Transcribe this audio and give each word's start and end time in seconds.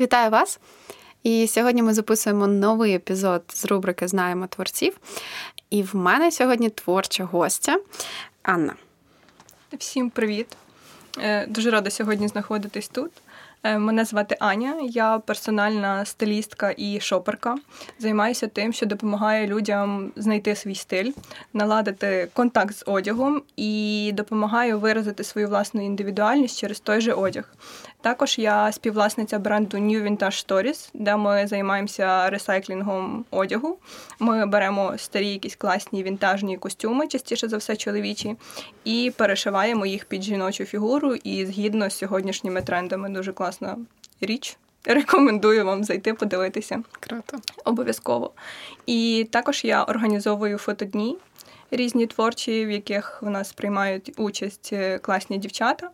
Вітаю 0.00 0.30
вас! 0.30 0.60
І 1.22 1.46
сьогодні 1.46 1.82
ми 1.82 1.94
записуємо 1.94 2.46
новий 2.46 2.94
епізод 2.94 3.42
з 3.48 3.64
рубрики 3.64 4.08
Знаємо 4.08 4.46
творців. 4.46 4.96
І 5.70 5.82
в 5.82 5.96
мене 5.96 6.30
сьогодні 6.30 6.70
творча 6.70 7.24
гостя 7.24 7.78
Анна. 8.42 8.74
Всім 9.78 10.10
привіт! 10.10 10.56
Е, 11.18 11.46
дуже 11.46 11.70
рада 11.70 11.90
сьогодні 11.90 12.28
знаходитись 12.28 12.88
тут. 12.88 13.10
Е, 13.64 13.78
мене 13.78 14.04
звати 14.04 14.36
Аня, 14.40 14.76
я 14.82 15.18
персональна 15.18 16.04
стилістка 16.04 16.74
і 16.76 17.00
шоперка. 17.00 17.56
Займаюся 17.98 18.46
тим, 18.46 18.72
що 18.72 18.86
допомагає 18.86 19.46
людям 19.46 20.12
знайти 20.16 20.56
свій 20.56 20.74
стиль, 20.74 21.12
наладити 21.52 22.28
контакт 22.32 22.76
з 22.76 22.84
одягом 22.86 23.42
і 23.56 24.10
допомагаю 24.14 24.78
виразити 24.78 25.24
свою 25.24 25.48
власну 25.48 25.84
індивідуальність 25.84 26.58
через 26.58 26.80
той 26.80 27.00
же 27.00 27.12
одяг. 27.12 27.54
Також 28.02 28.38
я 28.38 28.72
співвласниця 28.72 29.38
бренду 29.38 29.76
New 29.76 30.02
Vintage 30.02 30.46
Stories, 30.46 30.88
де 30.94 31.16
ми 31.16 31.46
займаємося 31.46 32.30
ресайклінгом 32.30 33.24
одягу. 33.30 33.78
Ми 34.18 34.46
беремо 34.46 34.98
старі 34.98 35.28
якісь 35.28 35.56
класні 35.56 36.02
вінтажні 36.02 36.56
костюми, 36.56 37.08
частіше 37.08 37.48
за 37.48 37.56
все 37.56 37.76
чоловічі, 37.76 38.36
і 38.84 39.12
перешиваємо 39.16 39.86
їх 39.86 40.04
під 40.04 40.22
жіночу 40.22 40.64
фігуру 40.64 41.14
і 41.14 41.46
згідно 41.46 41.90
з 41.90 41.96
сьогоднішніми 41.96 42.62
трендами. 42.62 43.08
Дуже 43.08 43.32
класна 43.32 43.76
річ. 44.20 44.56
Рекомендую 44.84 45.64
вам 45.64 45.84
зайти 45.84 46.14
подивитися. 46.14 46.82
Круто. 47.00 47.38
Обов'язково. 47.64 48.30
І 48.86 49.28
також 49.30 49.64
я 49.64 49.84
організовую 49.84 50.58
фотодні 50.58 51.16
різні 51.70 52.06
творчі, 52.06 52.66
в 52.66 52.70
яких 52.70 53.22
в 53.22 53.30
нас 53.30 53.52
приймають 53.52 54.12
участь 54.16 54.70
е, 54.72 54.98
класні 54.98 55.38
дівчата. 55.38 55.90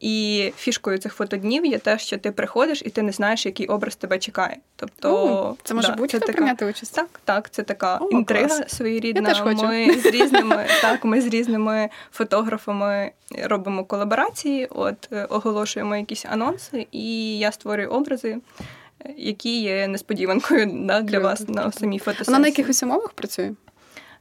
І 0.00 0.52
фішкою 0.56 0.98
цих 0.98 1.14
фотоднів 1.14 1.66
є 1.66 1.78
те, 1.78 1.98
що 1.98 2.18
ти 2.18 2.32
приходиш 2.32 2.82
і 2.86 2.90
ти 2.90 3.02
не 3.02 3.12
знаєш, 3.12 3.46
який 3.46 3.66
образ 3.66 3.96
тебе 3.96 4.18
чекає. 4.18 4.56
Тобто 4.76 5.56
це 5.62 5.74
може 5.74 5.88
да, 5.88 5.94
бути 5.94 6.18
така... 6.18 6.32
прийняти 6.32 6.66
участь. 6.66 6.94
Так, 6.94 7.20
так, 7.24 7.50
це 7.50 7.62
така 7.62 7.96
О, 7.96 8.08
інтрига 8.08 8.46
клас. 8.46 8.76
своєрідна. 8.76 9.28
Я 9.28 9.34
теж 9.34 9.42
хочу. 9.42 9.66
Ми 9.66 10.00
з 10.00 10.06
різними 10.06 10.66
так, 10.82 11.04
ми 11.04 11.20
з 11.20 11.26
різними 11.26 11.88
фотографами 12.12 13.10
робимо 13.44 13.84
колаборації, 13.84 14.66
от 14.66 15.08
е, 15.12 15.24
оголошуємо 15.24 15.96
якісь 15.96 16.24
анонси, 16.24 16.86
і 16.92 17.38
я 17.38 17.52
створюю 17.52 17.90
образи. 17.90 18.38
Які 19.16 19.60
є 19.62 19.88
несподіванкою 19.88 20.70
да, 20.86 21.00
для 21.00 21.18
вас 21.18 21.48
на 21.48 21.72
самій 21.72 21.98
фотосесії. 21.98 22.26
Вона 22.26 22.38
на 22.38 22.46
якихось 22.46 22.82
умовах 22.82 23.12
працює? 23.12 23.54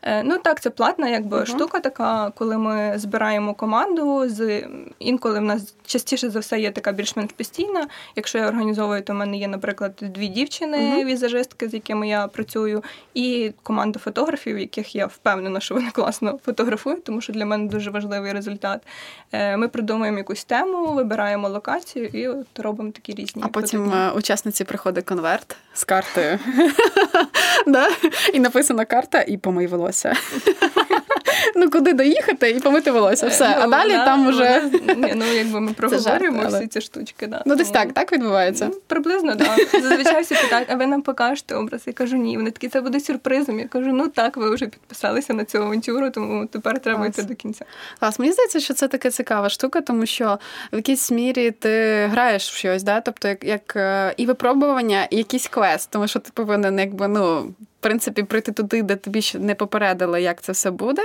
Е, 0.05 0.23
ну 0.23 0.37
так, 0.37 0.61
це 0.61 0.69
платна 0.69 1.09
якби 1.09 1.37
uh-huh. 1.37 1.45
штука 1.45 1.79
така, 1.79 2.31
коли 2.35 2.57
ми 2.57 2.93
збираємо 2.95 3.53
команду. 3.53 4.29
з 4.29 4.63
Інколи 4.99 5.39
в 5.39 5.41
нас 5.41 5.75
частіше 5.85 6.29
за 6.29 6.39
все 6.39 6.59
є 6.59 6.71
така 6.71 6.91
більш-менш 6.91 7.31
постійна. 7.31 7.87
Якщо 8.15 8.37
я 8.37 8.47
організовую, 8.47 9.01
то 9.01 9.13
в 9.13 9.15
мене 9.15 9.37
є, 9.37 9.47
наприклад, 9.47 9.93
дві 10.01 10.27
дівчини, 10.27 10.77
uh-huh. 10.77 11.05
візажистки, 11.05 11.69
з 11.69 11.73
якими 11.73 12.07
я 12.07 12.27
працюю, 12.27 12.83
і 13.13 13.53
команда 13.63 13.99
фотографів, 13.99 14.59
яких 14.59 14.95
я 14.95 15.05
впевнена, 15.05 15.59
що 15.59 15.75
вони 15.75 15.91
класно 15.91 16.39
фотографують, 16.45 17.03
тому 17.03 17.21
що 17.21 17.33
для 17.33 17.45
мене 17.45 17.67
дуже 17.67 17.91
важливий 17.91 18.33
результат. 18.33 18.81
Е, 19.31 19.57
ми 19.57 19.67
придумуємо 19.67 20.17
якусь 20.17 20.43
тему, 20.43 20.93
вибираємо 20.93 21.49
локацію 21.49 22.05
і 22.05 22.27
от 22.27 22.59
робимо 22.59 22.91
такі 22.91 23.13
різні. 23.13 23.43
А 23.45 23.47
потім 23.47 23.85
фотодні. 23.85 24.01
Е, 24.01 24.11
учасниці 24.11 24.63
приходить 24.63 25.05
конверт 25.05 25.55
з 25.73 25.83
картою. 25.83 26.39
І 28.33 28.39
написана 28.39 28.85
карта, 28.85 29.21
і 29.21 29.37
помий 29.37 29.67
волосся 29.67 29.94
волосся. 29.95 30.13
Ну, 31.55 31.69
куди 31.69 31.93
доїхати 31.93 32.49
і 32.49 32.59
помити 32.59 32.91
волосся. 32.91 33.27
Все. 33.27 33.57
А 33.59 33.65
ну, 33.65 33.71
далі 33.71 33.91
там 33.91 34.27
уже. 34.27 34.63
Ну, 35.15 35.25
якби 35.33 35.59
ми 35.59 35.73
проговорюємо 35.77 36.47
всі 36.47 36.67
ці 36.67 36.81
штучки. 36.81 37.29
Ну, 37.45 37.55
десь 37.55 37.69
так, 37.69 37.93
так 37.93 38.11
відбувається? 38.11 38.67
Ну, 38.71 38.81
приблизно, 38.87 39.35
так. 39.35 39.81
Зазвичай 39.81 40.23
всі 40.23 40.35
питають, 40.35 40.67
а 40.71 40.75
ви 40.75 40.87
нам 40.87 41.01
покажете 41.01 41.55
образ? 41.55 41.81
Я 41.85 41.93
кажу, 41.93 42.17
ні. 42.17 42.37
Вони 42.37 42.51
такі, 42.51 42.67
це 42.67 42.81
буде 42.81 42.99
сюрпризом. 42.99 43.59
Я 43.59 43.67
кажу, 43.67 43.93
ну 43.93 44.07
так, 44.07 44.37
ви 44.37 44.55
вже 44.55 44.65
підписалися 44.65 45.33
на 45.33 45.45
цю 45.45 45.57
авантюру, 45.57 46.09
тому 46.09 46.45
тепер 46.45 46.79
треба 46.79 47.07
йти 47.07 47.23
до 47.23 47.35
кінця. 47.35 47.65
Клас, 47.99 48.19
мені 48.19 48.31
здається, 48.31 48.59
що 48.59 48.73
це 48.73 48.87
така 48.87 49.09
цікава 49.09 49.49
штука, 49.49 49.81
тому 49.81 50.05
що 50.05 50.39
в 50.73 50.75
якійсь 50.75 51.11
мірі 51.11 51.51
ти 51.51 52.05
граєш 52.11 52.51
в 52.51 52.55
щось, 52.55 52.83
да? 52.83 53.01
тобто 53.01 53.27
як, 53.27 53.43
як 53.43 53.75
е, 53.75 54.13
і 54.17 54.25
випробування, 54.25 55.07
і 55.09 55.17
якийсь 55.17 55.47
квест, 55.47 55.89
тому 55.91 56.07
що 56.07 56.19
ти 56.19 56.29
повинен, 56.33 56.79
якби, 56.79 57.07
ну 57.07 57.53
принципі 57.79 58.23
прийти 58.23 58.51
туди, 58.51 58.83
де 58.83 58.95
тобі 58.95 59.21
ще 59.21 59.39
не 59.39 59.55
попередили, 59.55 60.21
як 60.21 60.41
це 60.41 60.51
все 60.51 60.71
буде. 60.71 61.01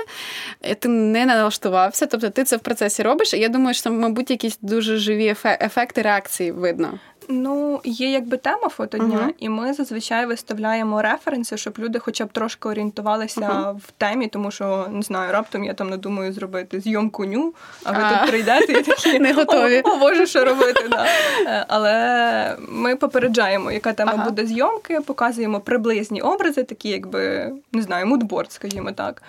Ти 0.79 0.89
не 0.89 1.27
налаштувався, 1.27 2.07
тобто 2.07 2.31
ти 2.31 2.45
це 2.45 2.57
в 2.57 2.61
процесі 2.61 3.03
робиш. 3.03 3.35
І 3.35 3.39
я 3.39 3.49
думаю, 3.49 3.75
що 3.75 3.93
мабуть, 3.93 4.31
якісь 4.31 4.59
дуже 4.63 4.97
живі 4.97 5.37
ефекти 5.45 6.03
реакції 6.03 6.53
видно. 6.53 6.99
Ну, 7.29 7.81
є 7.85 8.11
якби 8.11 8.37
тема 8.37 8.69
фотодня, 8.69 9.19
uh-huh. 9.19 9.35
і 9.39 9.49
ми 9.49 9.73
зазвичай 9.73 10.27
виставляємо 10.27 11.03
референси, 11.03 11.57
щоб 11.57 11.75
люди 11.79 11.99
хоча 11.99 12.25
б 12.25 12.33
трошки 12.33 12.69
орієнтувалися 12.69 13.41
uh-huh. 13.41 13.77
в 13.77 13.91
темі, 13.91 14.29
тому 14.29 14.51
що 14.51 14.87
не 14.91 15.03
знаю, 15.03 15.33
раптом 15.33 15.65
я 15.65 15.75
там 15.75 15.91
надумаю 15.91 16.33
зробити 16.33 16.81
зйомку 16.81 17.25
ню, 17.25 17.55
а 17.85 17.93
ви 17.93 17.99
uh-huh. 17.99 18.21
тут 18.21 18.29
прийдете 18.29 18.73
і 18.73 18.83
такі 18.83 19.19
не 19.19 19.33
готові. 19.33 19.81
О, 19.85 19.97
боже, 19.97 20.27
що 20.27 20.45
робити. 20.45 20.89
Да. 20.91 21.07
Е, 21.47 21.65
але 21.69 22.57
ми 22.69 22.97
попереджаємо, 22.97 23.73
яка 23.73 23.93
тема 23.93 24.17
буде 24.17 24.47
зйомки, 24.47 25.01
показуємо 25.01 25.61
приблизні 25.61 26.21
образи, 26.21 26.63
такі, 26.63 26.89
якби 26.89 27.53
не 27.73 27.83
знаю, 27.83 28.07
мудборд, 28.07 28.53
скажімо 28.53 28.93
так. 28.93 29.23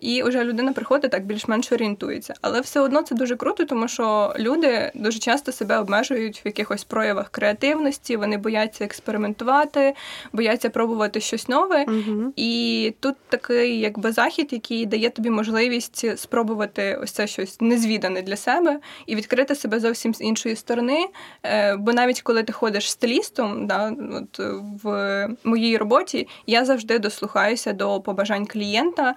І 0.00 0.22
вже 0.22 0.44
людина 0.44 0.72
приходить 0.72 1.10
так 1.10 1.24
більш-менш 1.24 1.72
орієнтується. 1.72 2.34
Але 2.40 2.60
все 2.60 2.80
одно 2.80 3.02
це 3.02 3.14
дуже 3.14 3.36
круто, 3.36 3.64
тому 3.64 3.88
що 3.88 4.34
люди 4.38 4.92
дуже 4.94 5.18
часто 5.18 5.52
себе 5.52 5.78
обмежують 5.78 6.42
в 6.44 6.46
якихось 6.46 6.84
проявах 6.84 7.09
проявах 7.10 7.28
креативності, 7.28 8.16
вони 8.16 8.36
бояться 8.36 8.84
експериментувати, 8.84 9.94
бояться 10.32 10.70
пробувати 10.70 11.20
щось 11.20 11.48
нове. 11.48 11.84
Угу. 11.88 12.32
І 12.36 12.94
тут 13.00 13.14
такий 13.28 13.80
якби 13.80 14.12
захід, 14.12 14.48
який 14.52 14.86
дає 14.86 15.10
тобі 15.10 15.30
можливість 15.30 16.18
спробувати 16.18 16.98
ось 17.02 17.12
це 17.12 17.26
щось 17.26 17.60
незвідане 17.60 18.22
для 18.22 18.36
себе 18.36 18.80
і 19.06 19.16
відкрити 19.16 19.54
себе 19.54 19.80
зовсім 19.80 20.14
з 20.14 20.20
іншої 20.20 20.56
сторони. 20.56 21.06
Е, 21.42 21.76
бо 21.76 21.92
навіть 21.92 22.22
коли 22.22 22.42
ти 22.42 22.52
ходиш 22.52 22.90
стилістом, 22.90 23.66
да, 23.66 23.92
от 24.12 24.38
в 24.84 25.28
моїй 25.44 25.76
роботі 25.76 26.28
я 26.46 26.64
завжди 26.64 26.98
дослухаюся 26.98 27.72
до 27.72 28.00
побажань 28.00 28.46
клієнта, 28.46 29.14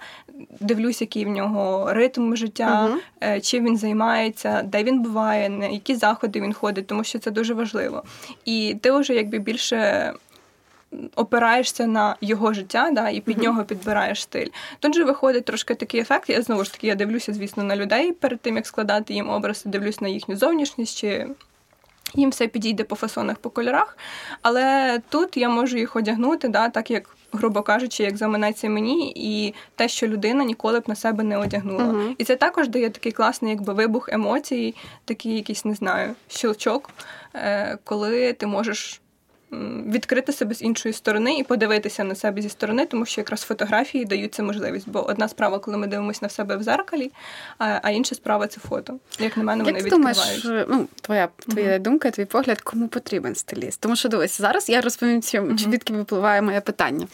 дивлюсь, 0.60 1.00
який 1.00 1.24
в 1.24 1.28
нього 1.28 1.92
ритм 1.92 2.36
життя, 2.36 2.88
угу. 2.90 3.40
чим 3.42 3.64
він 3.64 3.76
займається, 3.76 4.62
де 4.62 4.82
він 4.82 5.02
буває, 5.02 5.48
на 5.48 5.66
які 5.66 5.94
заходи 5.94 6.40
він 6.40 6.52
ходить, 6.52 6.86
тому 6.86 7.04
що 7.04 7.18
це 7.18 7.30
дуже 7.30 7.54
важливо 7.54 7.83
важливо. 7.88 8.04
І 8.44 8.76
ти 8.80 8.92
вже 8.92 9.14
якби 9.14 9.38
більше. 9.38 10.12
Опираєшся 11.16 11.86
на 11.86 12.16
його 12.20 12.52
життя, 12.52 12.90
да, 12.92 13.08
і 13.08 13.20
під 13.20 13.38
нього 13.38 13.64
підбираєш 13.64 14.22
стиль. 14.22 14.46
Тут 14.80 14.94
же 14.94 15.04
виходить 15.04 15.44
трошки 15.44 15.74
такий 15.74 16.00
ефект. 16.00 16.30
Я 16.30 16.42
знову 16.42 16.64
ж 16.64 16.72
таки 16.72 16.86
я 16.86 16.94
дивлюся, 16.94 17.32
звісно, 17.34 17.62
на 17.62 17.76
людей 17.76 18.12
перед 18.12 18.40
тим, 18.40 18.56
як 18.56 18.66
складати 18.66 19.14
їм 19.14 19.30
образ, 19.30 19.62
дивлюсь 19.64 20.00
на 20.00 20.08
їхню 20.08 20.36
зовнішність, 20.36 20.98
чи 20.98 21.26
їм 22.14 22.30
все 22.30 22.46
підійде 22.46 22.84
по 22.84 22.96
фасонах, 22.96 23.36
по 23.38 23.50
кольорах. 23.50 23.98
Але 24.42 25.00
тут 25.08 25.36
я 25.36 25.48
можу 25.48 25.76
їх 25.76 25.96
одягнути, 25.96 26.48
да, 26.48 26.68
так 26.68 26.90
як 26.90 27.13
грубо 27.34 27.62
кажучи, 27.62 28.02
як 28.02 28.16
заманеться 28.16 28.68
мені, 28.68 29.12
і 29.16 29.54
те, 29.76 29.88
що 29.88 30.06
людина 30.06 30.44
ніколи 30.44 30.80
б 30.80 30.84
на 30.86 30.94
себе 30.94 31.24
не 31.24 31.38
одягнула. 31.38 31.84
Uh-huh. 31.84 32.14
І 32.18 32.24
це 32.24 32.36
також 32.36 32.68
дає 32.68 32.90
такий 32.90 33.12
класний, 33.12 33.50
якби 33.50 33.72
вибух 33.72 34.08
емоцій, 34.12 34.74
такий 35.04 35.34
якийсь, 35.34 35.64
не 35.64 35.74
знаю, 35.74 36.14
щелчок, 36.28 36.90
е, 37.34 37.78
коли 37.84 38.32
ти 38.32 38.46
можеш 38.46 39.00
відкрити 39.86 40.32
себе 40.32 40.54
з 40.54 40.62
іншої 40.62 40.92
сторони 40.92 41.38
і 41.38 41.42
подивитися 41.42 42.04
на 42.04 42.14
себе 42.14 42.42
зі 42.42 42.48
сторони, 42.48 42.86
тому 42.86 43.06
що 43.06 43.20
якраз 43.20 43.40
фотографії 43.40 44.04
дають 44.04 44.34
цю 44.34 44.42
можливість. 44.42 44.88
Бо 44.88 45.06
одна 45.06 45.28
справа, 45.28 45.58
коли 45.58 45.76
ми 45.76 45.86
дивимося 45.86 46.18
на 46.22 46.28
себе 46.28 46.56
в 46.56 46.62
зеркалі, 46.62 47.10
а 47.58 47.90
інша 47.90 48.14
справа 48.14 48.46
це 48.46 48.60
фото. 48.60 48.98
Як 49.18 49.36
на 49.36 49.42
мене, 49.42 49.64
вони 49.64 49.78
Як 49.78 49.86
відкривають. 49.86 50.42
думаєш, 50.42 50.66
ну, 50.68 50.88
Твоя 51.00 51.28
твоя 51.48 51.78
uh-huh. 51.78 51.82
думка, 51.82 52.10
твій 52.10 52.24
погляд, 52.24 52.60
кому 52.60 52.88
потрібен 52.88 53.34
стиліст? 53.34 53.80
Тому 53.80 53.96
що 53.96 54.08
дивись, 54.08 54.40
зараз 54.40 54.68
я 54.68 54.80
розповім, 54.80 55.20
uh-huh. 55.20 55.58
звідки 55.58 55.92
випливає 55.92 56.42
моє 56.42 56.60
питання. 56.60 57.06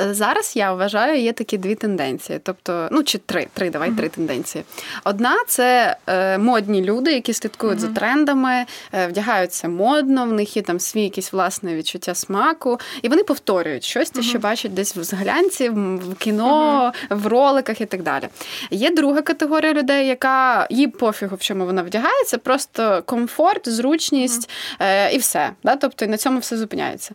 Е, 0.00 0.14
зараз 0.14 0.56
я 0.56 0.72
вважаю, 0.72 1.20
є 1.20 1.32
такі 1.32 1.58
дві 1.58 1.74
тенденції. 1.74 2.40
Тобто, 2.42 2.88
ну 2.92 3.02
чи 3.02 3.18
три, 3.18 3.46
три, 3.52 3.70
давай 3.70 3.90
uh-huh. 3.90 3.96
три 3.96 4.08
тенденції. 4.08 4.64
Одна 5.04 5.36
це 5.46 5.96
е, 6.06 6.38
модні 6.38 6.82
люди, 6.82 7.12
які 7.12 7.32
слідкують 7.32 7.80
за 7.80 7.88
трендами, 7.88 8.66
е, 8.92 9.06
вдягаються 9.06 9.68
модно, 9.68 10.26
в 10.26 10.32
них 10.32 10.56
є 10.56 10.62
там 10.62 10.80
свій 10.80 11.02
якийсь 11.02 11.32
власний 11.32 11.67
власне 11.68 11.74
відчуття 11.74 12.14
смаку, 12.14 12.78
і 13.02 13.08
вони 13.08 13.22
повторюють 13.22 13.84
щось, 13.84 14.10
те, 14.10 14.22
що 14.22 14.38
бачать 14.38 14.74
десь 14.74 14.96
в 14.96 15.02
зглянці, 15.02 15.68
в 15.68 16.14
кіно, 16.18 16.92
в 17.10 17.26
роликах 17.26 17.80
і 17.80 17.86
так 17.86 18.02
далі. 18.02 18.28
Є 18.70 18.90
друга 18.90 19.22
категорія 19.22 19.72
людей, 19.72 20.06
яка 20.06 20.66
їй 20.70 20.88
пофігу, 20.88 21.36
в 21.36 21.40
чому 21.40 21.66
вона 21.66 21.82
вдягається, 21.82 22.38
просто 22.38 23.02
комфорт, 23.06 23.68
зручність 23.68 24.50
е, 24.80 25.12
і 25.14 25.18
все. 25.18 25.50
Да? 25.64 25.76
Тобто 25.76 26.06
на 26.06 26.16
цьому 26.16 26.38
все 26.38 26.56
зупиняється. 26.56 27.14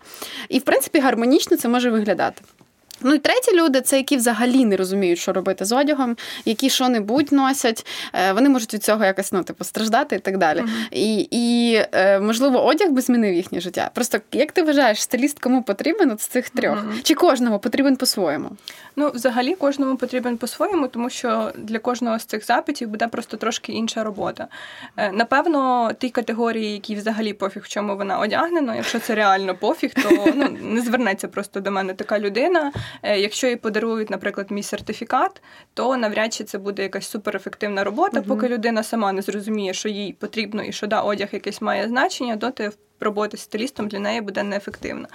І 0.49 0.59
в 0.59 0.61
принципі 0.61 0.99
гармонічно 0.99 1.57
це 1.57 1.67
може 1.67 1.89
виглядати. 1.89 2.41
Ну 3.03 3.13
і 3.13 3.19
треті 3.19 3.55
люди 3.55 3.81
це 3.81 3.97
які 3.97 4.17
взагалі 4.17 4.65
не 4.65 4.77
розуміють, 4.77 5.19
що 5.19 5.33
робити 5.33 5.65
з 5.65 5.71
одягом, 5.71 6.17
які 6.45 6.69
що-небудь 6.69 7.31
носять. 7.31 7.85
Е, 8.13 8.33
вони 8.33 8.49
можуть 8.49 8.73
від 8.73 8.83
цього 8.83 9.05
якось 9.05 9.31
ну, 9.31 9.43
типу, 9.43 9.63
страждати 9.63 10.15
і 10.15 10.19
так 10.19 10.37
далі. 10.37 10.59
Uh-huh. 10.59 10.87
І, 10.91 11.27
і 11.31 11.75
е, 11.91 12.19
можливо, 12.19 12.65
одяг 12.65 12.91
би 12.91 13.01
змінив 13.01 13.33
їхнє 13.33 13.59
життя. 13.59 13.91
Просто 13.93 14.19
як 14.31 14.51
ти 14.51 14.63
вважаєш, 14.63 15.01
стиліст 15.01 15.39
кому 15.39 15.63
потрібен 15.63 16.11
от 16.11 16.21
з 16.21 16.27
цих 16.27 16.49
трьох? 16.49 16.77
Uh-huh. 16.77 17.03
Чи 17.03 17.13
кожному 17.13 17.59
потрібен 17.59 17.95
по-своєму? 17.95 18.49
Ну, 18.95 19.11
взагалі, 19.13 19.55
кожному 19.55 19.97
потрібен 19.97 20.37
по-своєму, 20.37 20.87
тому 20.87 21.09
що 21.09 21.51
для 21.55 21.79
кожного 21.79 22.19
з 22.19 22.25
цих 22.25 22.45
запитів 22.45 22.89
буде 22.89 23.07
просто 23.07 23.37
трошки 23.37 23.71
інша 23.71 24.03
робота. 24.03 24.47
Е, 24.97 25.11
напевно, 25.11 25.91
ті 25.99 26.09
категорії, 26.09 26.73
які 26.73 26.95
взагалі 26.95 27.33
пофіг, 27.33 27.63
в 27.63 27.67
чому 27.67 27.95
вона 27.95 28.19
одягнена, 28.19 28.75
якщо 28.75 28.99
це 28.99 29.15
реально 29.15 29.55
пофіг, 29.55 29.93
то 29.93 30.33
ну, 30.35 30.57
не 30.61 30.81
звернеться 30.81 31.27
просто 31.27 31.59
до 31.59 31.71
мене 31.71 31.93
така 31.93 32.19
людина. 32.19 32.71
Е, 33.03 33.19
якщо 33.19 33.47
їй 33.47 33.55
подарують, 33.55 34.09
наприклад, 34.09 34.51
мій 34.51 34.63
сертифікат, 34.63 35.41
то 35.73 35.97
навряд 35.97 36.33
чи 36.33 36.43
це 36.43 36.57
буде 36.57 36.83
якась 36.83 37.09
суперефективна 37.09 37.83
робота, 37.83 38.19
угу. 38.19 38.27
поки 38.27 38.47
людина 38.47 38.83
сама 38.83 39.11
не 39.13 39.21
зрозуміє, 39.21 39.73
що 39.73 39.89
їй 39.89 40.13
потрібно 40.13 40.63
і 40.63 40.71
що 40.71 40.87
да, 40.87 41.01
одяг 41.01 41.29
якесь 41.31 41.61
має 41.61 41.87
значення, 41.87 42.35
доти 42.35 42.71
роботи 42.99 43.37
з 43.37 43.41
стилістом 43.41 43.87
для 43.87 43.99
неї 43.99 44.21
буде 44.21 44.43
неефективна. 44.43 45.07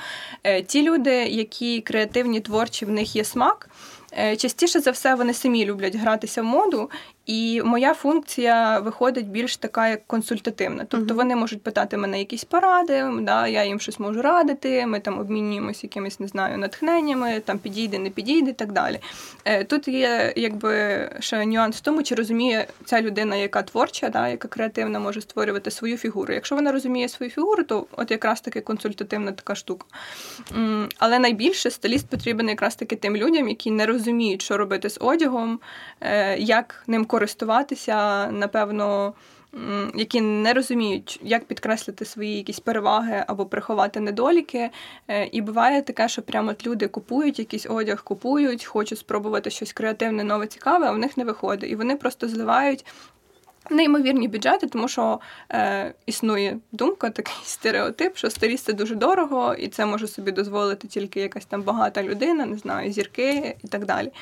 Е, 0.45 0.63
ті 0.63 0.83
люди, 0.83 1.11
які 1.15 1.81
креативні, 1.81 2.41
творчі, 2.41 2.85
в 2.85 2.91
них 2.91 3.17
є 3.17 3.25
смак. 3.25 3.71
Е, 4.19 4.37
частіше 4.37 4.81
за 4.81 4.91
все 4.91 5.15
вони 5.15 5.35
самі 5.35 5.65
люблять 5.65 5.97
гратися 5.97 6.43
в 6.43 6.45
моду, 6.45 6.91
і 7.29 7.63
моя 7.65 7.95
функція 7.95 8.79
виходить 8.79 9.29
більш 9.29 9.57
така 9.57 9.89
як 9.89 10.07
консультативна. 10.07 10.87
Тобто 10.89 11.15
вони 11.15 11.37
можуть 11.37 11.63
питати 11.63 11.97
мене 11.97 12.19
якісь 12.19 12.45
поради, 12.45 13.05
да, 13.21 13.47
я 13.47 13.65
їм 13.65 13.81
щось 13.81 14.01
можу 14.01 14.23
радити, 14.23 14.87
ми 14.87 15.01
там 15.01 15.19
обмінюємося 15.19 15.81
якимись, 15.83 16.21
не 16.21 16.29
знаю, 16.29 16.59
натхненнями, 16.59 17.41
там 17.41 17.59
підійде, 17.59 17.99
не 17.99 18.11
підійде 18.11 18.51
і 18.51 18.53
так 18.53 18.73
далі. 18.73 19.01
Е, 19.45 19.65
тут 19.65 19.89
є 19.89 20.33
якби 20.37 21.01
ще 21.21 21.47
нюанс 21.47 21.77
в 21.77 21.81
тому, 21.81 22.03
чи 22.03 22.15
розуміє 22.15 22.67
ця 22.85 23.03
людина, 23.03 23.37
яка 23.37 23.63
творча, 23.63 24.09
да, 24.09 24.29
яка 24.29 24.49
креативна, 24.49 24.99
може 24.99 25.21
створювати 25.21 25.71
свою 25.71 25.97
фігуру. 25.97 26.35
Якщо 26.35 26.55
вона 26.55 26.73
розуміє 26.73 27.09
свою 27.09 27.33
фігуру, 27.33 27.63
то 27.63 27.87
от 27.97 28.11
якраз 28.11 28.41
таки 28.41 28.61
консультативна 28.61 29.33
така 29.33 29.55
штука. 29.55 29.87
Але 30.99 31.19
найбільше 31.19 31.71
стиліст 31.71 32.09
потрібен 32.09 32.49
якраз 32.49 32.77
таки 32.77 32.97
тим 32.97 33.17
людям, 33.17 33.49
які 33.49 33.71
не 33.71 33.87
розуміють, 33.87 34.43
що 34.43 34.57
робити 34.57 34.91
з 34.91 34.99
одягом, 35.01 35.61
е, 36.01 36.39
як 36.39 36.85
ним 36.87 37.05
користуватися 37.05 37.18
користуватися, 37.19 38.27
напевно, 38.31 39.13
які 39.95 40.21
не 40.21 40.53
розуміють, 40.53 41.21
як 41.23 41.45
підкреслити 41.45 42.05
свої 42.05 42.37
якісь 42.37 42.61
переваги 42.61 43.25
або 43.27 43.47
приховати 43.47 44.01
недоліки. 44.01 44.71
Е, 45.09 45.27
і 45.33 45.41
буває 45.41 45.83
таке, 45.83 46.09
що 46.09 46.23
прямо 46.23 46.51
от 46.51 46.67
люди 46.67 46.89
купують 46.89 47.39
якийсь 47.39 47.67
одяг, 47.71 48.05
купують, 48.05 48.65
хочуть 48.65 48.99
спробувати 48.99 49.51
щось 49.51 49.73
креативне, 49.73 50.25
нове, 50.25 50.47
цікаве, 50.47 50.87
а 50.87 50.93
в 50.93 50.99
них 50.99 51.17
не 51.17 51.25
виходить. 51.25 51.71
І 51.71 51.77
вони 51.77 51.97
просто 51.97 52.29
зливають 52.29 52.85
Неймовірні 53.71 54.29
бюджети, 54.29 54.67
тому 54.67 54.89
що 54.89 55.21
е, 55.53 55.95
існує 56.07 56.59
думка, 56.73 57.11
такий 57.11 57.35
стереотип, 57.45 58.17
що 58.17 58.31
старість 58.31 58.65
це 58.65 58.73
дуже 58.73 58.95
дорого, 58.95 59.55
і 59.55 59.69
це 59.69 59.87
може 59.87 60.09
собі 60.09 60.33
дозволити 60.33 60.89
тільки 60.89 61.21
якась 61.21 61.45
там 61.45 61.63
багата 61.63 62.03
людина, 62.03 62.47
не 62.47 62.57
знаю, 62.57 62.93
зірки 62.93 63.57
і 63.65 63.69
так 63.69 63.85
далі. 63.85 64.13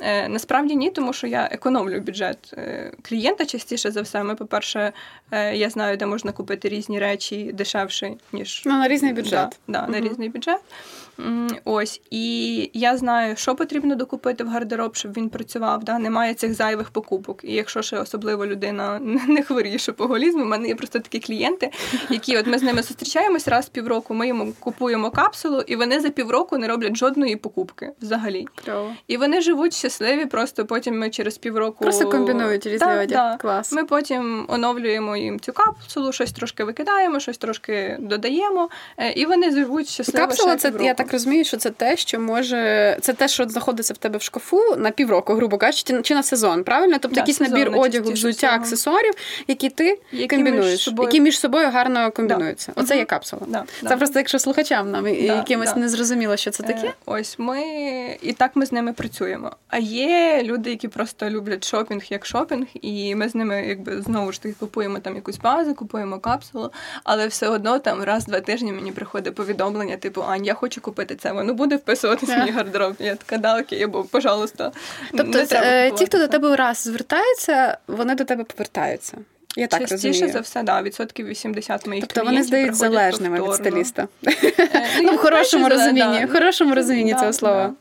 Е, 0.00 0.28
Насправді 0.28 0.76
ні, 0.76 0.90
тому 0.90 1.12
що 1.12 1.26
я 1.26 1.48
економлю 1.52 2.00
бюджет 2.00 2.54
е, 2.58 2.92
клієнта 3.02 3.46
частіше 3.46 3.90
за 3.90 4.02
все. 4.02 4.22
Ми, 4.22 4.34
по-перше, 4.34 4.92
е, 5.30 5.56
я 5.56 5.70
знаю, 5.70 5.96
де 5.96 6.06
можна 6.06 6.32
купити 6.32 6.68
різні 6.68 6.98
речі 6.98 7.52
дешевше, 7.52 8.14
ніж 8.32 8.62
ну, 8.66 8.72
на 8.72 8.88
різний 8.88 9.12
бюджет. 9.12 9.58
Да, 9.68 9.78
да, 9.78 9.82
угу. 9.82 9.92
На 9.92 10.00
різний 10.00 10.28
бюджет. 10.28 10.60
Ось, 11.64 12.00
і 12.10 12.70
я 12.74 12.96
знаю, 12.96 13.36
що 13.36 13.54
потрібно 13.54 13.94
докупити 13.94 14.44
в 14.44 14.48
гардероб, 14.48 14.96
щоб 14.96 15.12
він 15.12 15.28
працював. 15.28 15.84
Да? 15.84 15.98
Немає 15.98 16.34
цих 16.34 16.54
зайвих 16.54 16.90
покупок. 16.90 17.40
І 17.44 17.54
якщо 17.54 17.82
ще 17.82 17.98
особливо 17.98 18.46
людина 18.46 18.98
не 19.28 19.42
хворіє 19.42 19.78
шопоголізмом, 19.78 20.46
у 20.46 20.48
мене 20.48 20.68
є 20.68 20.74
просто 20.74 20.98
такі 20.98 21.20
клієнти, 21.20 21.70
які 22.10 22.38
от 22.38 22.46
ми 22.46 22.58
з 22.58 22.62
ними 22.62 22.82
зустрічаємось 22.82 23.48
раз 23.48 23.66
в 23.66 23.68
півроку, 23.68 24.14
ми 24.14 24.28
йому 24.28 24.52
купуємо 24.60 25.10
капсулу, 25.10 25.60
і 25.60 25.76
вони 25.76 26.00
за 26.00 26.10
півроку 26.10 26.58
не 26.58 26.68
роблять 26.68 26.96
жодної 26.96 27.36
покупки 27.36 27.92
взагалі. 28.02 28.46
Кльово. 28.64 28.92
І 29.06 29.16
вони 29.16 29.40
живуть 29.40 29.74
щасливі, 29.74 30.26
просто 30.26 30.66
потім 30.66 30.98
ми 30.98 31.10
через 31.10 31.38
півроку 31.38 31.84
просто 31.84 32.08
комбінують 32.08 32.66
різні 32.66 32.78
да, 32.78 33.02
одяг. 33.02 33.06
Да. 33.08 33.36
Клас. 33.36 33.72
Ми 33.72 33.84
потім 33.84 34.44
оновлюємо 34.48 35.16
їм 35.16 35.40
цю 35.40 35.52
капсулу, 35.52 36.12
щось 36.12 36.32
трошки 36.32 36.64
викидаємо, 36.64 37.20
щось 37.20 37.38
трошки 37.38 37.96
додаємо, 38.00 38.68
е, 38.98 39.12
і 39.12 39.26
вони 39.26 39.50
живуть 39.50 39.88
щасливо. 39.88 40.26
Капсула 40.26 40.56
це 40.56 40.72
я 40.80 40.94
так 40.94 41.09
розумію, 41.12 41.44
що 41.44 41.56
це 41.56 41.70
те, 41.70 41.96
що 41.96 42.20
може 42.20 42.96
це 43.00 43.12
те, 43.12 43.28
що 43.28 43.48
знаходиться 43.48 43.94
в 43.94 43.96
тебе 43.96 44.18
в 44.18 44.22
шкафу 44.22 44.76
на 44.76 44.90
півроку, 44.90 45.34
грубо 45.34 45.58
кажучи, 45.58 46.02
чи 46.02 46.14
на 46.14 46.22
сезон, 46.22 46.64
правильно? 46.64 46.96
Тобто 47.00 47.14
да, 47.14 47.20
якийсь 47.20 47.36
сезон, 47.36 47.58
набір 47.58 47.78
одягу, 47.78 48.12
взуття, 48.12 48.50
аксесуарів, 48.54 49.12
які 49.48 49.70
ти 49.70 49.98
які 50.12 50.36
комбінуєш, 50.36 50.72
між 50.72 50.80
собою... 50.80 51.08
які 51.08 51.20
між 51.20 51.40
собою 51.40 51.70
гарно 51.70 52.10
комбінуються. 52.10 52.72
Да. 52.76 52.82
Оце 52.82 52.96
є 52.96 53.04
капсула. 53.04 53.42
Да, 53.48 53.64
це 53.88 53.96
просто 53.96 54.18
якщо 54.18 54.38
слухачам 54.38 54.90
нам 54.90 55.06
якимось 55.08 55.76
не 55.76 55.88
зрозуміло, 55.88 56.36
що 56.36 56.50
це 56.50 56.62
таке. 56.62 56.86
Е, 56.86 56.92
ось 57.06 57.38
ми 57.38 57.60
і 58.22 58.32
так 58.32 58.50
ми 58.54 58.66
з 58.66 58.72
ними 58.72 58.92
працюємо. 58.92 59.56
А 59.68 59.78
є 59.78 60.42
люди, 60.42 60.70
які 60.70 60.88
просто 60.88 61.30
люблять 61.30 61.64
шопінг 61.64 62.02
як 62.10 62.26
шопінг, 62.26 62.66
і 62.74 63.14
ми 63.14 63.28
з 63.28 63.34
ними 63.34 63.66
якби 63.66 64.02
знову 64.02 64.32
ж 64.32 64.42
таки 64.42 64.54
купуємо 64.58 64.98
там 64.98 65.14
якусь 65.16 65.38
базу, 65.38 65.74
купуємо 65.74 66.18
капсулу, 66.18 66.70
але 67.04 67.26
все 67.26 67.48
одно 67.48 67.78
там 67.78 68.02
раз-два 68.02 68.40
тижні 68.40 68.72
мені 68.72 68.92
приходить 68.92 69.34
повідомлення, 69.34 69.96
типу, 69.96 70.22
Ань, 70.22 70.44
я 70.44 70.54
хочу 70.54 70.80
купити 70.80 70.99
це. 71.06 71.32
Воно 71.32 71.54
буде 71.54 71.76
вписуватися 71.76 72.36
в 72.40 72.44
мій 72.44 72.50
гардероб. 72.50 72.94
Я 72.98 73.14
така, 73.14 73.38
да, 73.38 73.60
окей, 73.60 73.86
бо 73.86 74.04
пожалуйста. 74.04 74.72
Тобто, 75.10 75.38
не 75.38 75.46
треба 75.46 75.66
е, 75.66 75.90
ті, 75.90 76.06
хто 76.06 76.18
до 76.18 76.28
тебе 76.28 76.56
раз 76.56 76.78
звертаються, 76.78 77.78
вони 77.86 78.14
до 78.14 78.24
тебе 78.24 78.44
повертаються. 78.44 79.16
Я 79.56 79.66
так 79.66 79.80
Частіше 79.80 80.06
розумію. 80.08 80.32
за 80.32 80.40
все, 80.40 80.62
да, 80.62 80.82
відсотків 80.82 81.26
80 81.26 81.86
моїх 81.86 82.06
Тобто 82.06 82.24
вони 82.30 82.42
здають 82.42 82.74
залежними 82.74 83.38
повторно. 83.38 83.80
від 83.80 83.86
стиліста. 83.86 84.08
Е, 84.74 85.02
ну, 85.02 85.12
в 85.12 85.16
хорошому 85.16 85.68
розумінні, 85.68 86.24
в 86.24 86.32
хорошому 86.32 86.74
розумінні 86.74 87.14
цього 87.14 87.32
слова. 87.32 87.74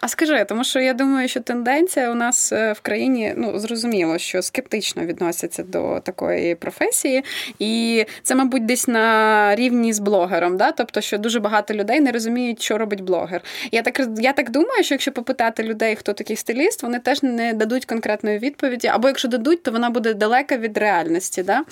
А 0.00 0.08
скажи, 0.08 0.44
тому 0.48 0.64
що 0.64 0.80
я 0.80 0.94
думаю, 0.94 1.28
що 1.28 1.40
тенденція 1.40 2.10
у 2.10 2.14
нас 2.14 2.52
е, 2.52 2.72
в 2.72 2.80
країні 2.80 3.34
ну 3.36 3.58
зрозуміло, 3.58 4.18
що 4.18 4.42
скептично 4.42 5.02
відносяться 5.04 5.62
до 5.62 6.00
такої 6.00 6.54
професії, 6.54 7.24
і 7.58 8.04
це, 8.22 8.34
мабуть, 8.34 8.66
десь 8.66 8.88
на 8.88 9.54
рівні 9.56 9.92
з 9.92 9.98
блогером. 9.98 10.56
Да? 10.56 10.72
Тобто, 10.72 11.00
що 11.00 11.18
дуже 11.18 11.40
багато 11.40 11.74
людей 11.74 12.00
не 12.00 12.12
розуміють, 12.12 12.62
що 12.62 12.78
робить 12.78 13.00
блогер. 13.00 13.40
Я 13.72 13.82
так 13.82 14.00
я 14.18 14.32
так 14.32 14.50
думаю, 14.50 14.84
що 14.84 14.94
якщо 14.94 15.12
попитати 15.12 15.62
людей, 15.62 15.96
хто 15.96 16.12
такий 16.12 16.36
стиліст, 16.36 16.82
вони 16.82 16.98
теж 16.98 17.22
не 17.22 17.52
дадуть 17.52 17.84
конкретної 17.84 18.38
відповіді, 18.38 18.88
або 18.88 19.08
якщо 19.08 19.28
дадуть, 19.28 19.62
то 19.62 19.70
вона 19.70 19.90
буде 19.90 20.14
далека 20.14 20.56
від 20.56 20.78
реальності. 20.78 21.42
Да? 21.42 21.64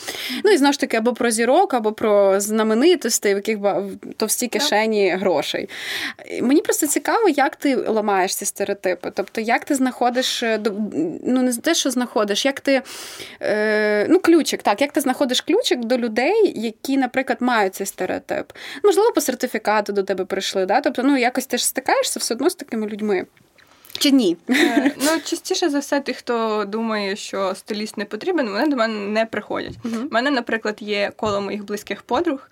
Ну 0.44 0.50
і 0.50 0.56
знову 0.56 0.72
ж 0.72 0.80
таки, 0.80 0.96
або 0.96 1.12
про 1.12 1.30
зірок, 1.30 1.74
або 1.74 1.92
про 1.92 2.40
знаменитостей, 2.40 3.34
в 3.34 3.36
яких 3.36 3.58
товсті 4.16 4.48
кишені 4.48 5.10
грошей. 5.10 5.68
Мені 6.42 6.60
просто 6.60 6.86
цікаво, 6.86 7.28
як 7.28 7.56
ти 7.56 7.73
ламаєш 7.74 8.36
ці 8.36 8.44
стереотипи? 8.44 9.12
Тобто, 9.14 9.40
як 9.40 9.64
ти 9.64 9.74
знаходиш 9.74 10.42
е, 10.42 10.60
ну 11.26 11.42
не 11.42 11.56
те, 11.56 11.74
що 11.74 11.90
знаходиш, 11.90 12.44
як 12.44 12.60
ти 12.60 12.82
е, 13.40 14.06
ну, 14.10 14.20
ключик, 14.20 14.62
так, 14.62 14.80
як 14.80 14.92
ти 14.92 15.00
знаходиш 15.00 15.40
ключик 15.40 15.84
до 15.84 15.98
людей, 15.98 16.52
які, 16.56 16.96
наприклад, 16.96 17.38
мають 17.40 17.74
цей 17.74 17.86
стереотип? 17.86 18.52
Можливо, 18.84 19.12
по 19.12 19.20
сертифікату 19.20 19.92
до 19.92 20.02
тебе 20.02 20.24
прийшли, 20.24 20.66
да? 20.66 20.80
тобто, 20.80 21.02
ну 21.02 21.16
якось 21.16 21.46
ти 21.46 21.58
ж 21.58 21.66
стикаєшся 21.66 22.20
все 22.20 22.34
одно 22.34 22.50
з 22.50 22.54
такими 22.54 22.86
людьми. 22.86 23.26
Чи 23.98 24.10
ні? 24.10 24.36
Е, 24.50 24.92
ну, 24.96 25.20
частіше 25.24 25.68
за 25.70 25.78
все, 25.78 26.00
ті, 26.00 26.12
хто 26.14 26.64
думає, 26.64 27.16
що 27.16 27.54
стиліст 27.54 27.96
не 27.96 28.04
потрібен, 28.04 28.48
вони 28.50 28.66
до 28.66 28.76
мене 28.76 28.94
не 28.94 29.26
приходять. 29.26 29.74
У 29.84 29.88
uh 29.88 30.06
мене, 30.10 30.30
наприклад, 30.30 30.76
є 30.80 31.12
коло 31.16 31.40
моїх 31.40 31.64
близьких 31.64 32.02
подруг, 32.02 32.50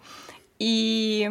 і 0.58 1.28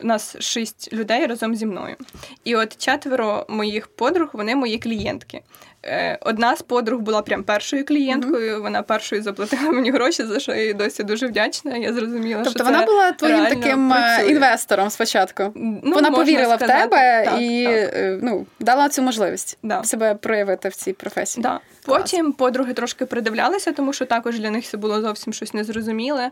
нас 0.00 0.36
шість 0.40 0.92
людей 0.92 1.26
разом 1.26 1.54
зі 1.54 1.66
мною. 1.66 1.96
І 2.44 2.56
от 2.56 2.76
четверо 2.76 3.46
моїх 3.48 3.86
подруг, 3.86 4.30
вони 4.32 4.56
мої 4.56 4.78
клієнтки. 4.78 5.42
Е, 5.84 6.18
одна 6.20 6.56
з 6.56 6.62
подруг 6.62 7.00
була 7.00 7.22
прям 7.22 7.42
першою 7.42 7.84
клієнткою. 7.84 8.56
Mm-hmm. 8.56 8.62
Вона 8.62 8.82
першою 8.82 9.22
заплатила 9.22 9.70
мені 9.70 9.90
гроші, 9.90 10.24
за 10.24 10.40
що 10.40 10.54
я 10.54 10.64
їй 10.64 10.74
досі 10.74 11.02
дуже 11.02 11.26
вдячна. 11.26 11.76
Я 11.76 11.92
зрозуміла, 11.92 12.42
тобто 12.44 12.58
що 12.58 12.64
вона 12.64 12.80
це 12.80 12.86
була 12.86 13.12
твоїм 13.12 13.46
таким 13.46 13.92
е, 13.92 13.94
працює. 13.96 14.30
інвестором 14.30 14.90
спочатку. 14.90 15.52
Ну, 15.54 15.94
вона 15.94 16.10
повірила 16.10 16.56
сказати, 16.56 16.86
в 16.86 16.90
тебе 16.90 17.24
так, 17.24 17.40
і 17.40 17.64
так. 17.64 17.74
Е, 17.74 18.18
ну, 18.22 18.46
дала 18.60 18.88
цю 18.88 19.02
можливість 19.02 19.58
да. 19.62 19.84
себе 19.84 20.14
проявити 20.14 20.68
в 20.68 20.74
цій 20.74 20.92
професії. 20.92 21.42
Да. 21.42 21.60
Потім 21.98 22.32
подруги 22.32 22.72
трошки 22.72 23.06
придивлялися, 23.06 23.72
тому 23.72 23.92
що 23.92 24.06
також 24.06 24.38
для 24.38 24.50
них 24.50 24.64
це 24.64 24.76
було 24.76 25.00
зовсім 25.00 25.32
щось 25.32 25.54
незрозуміле. 25.54 26.30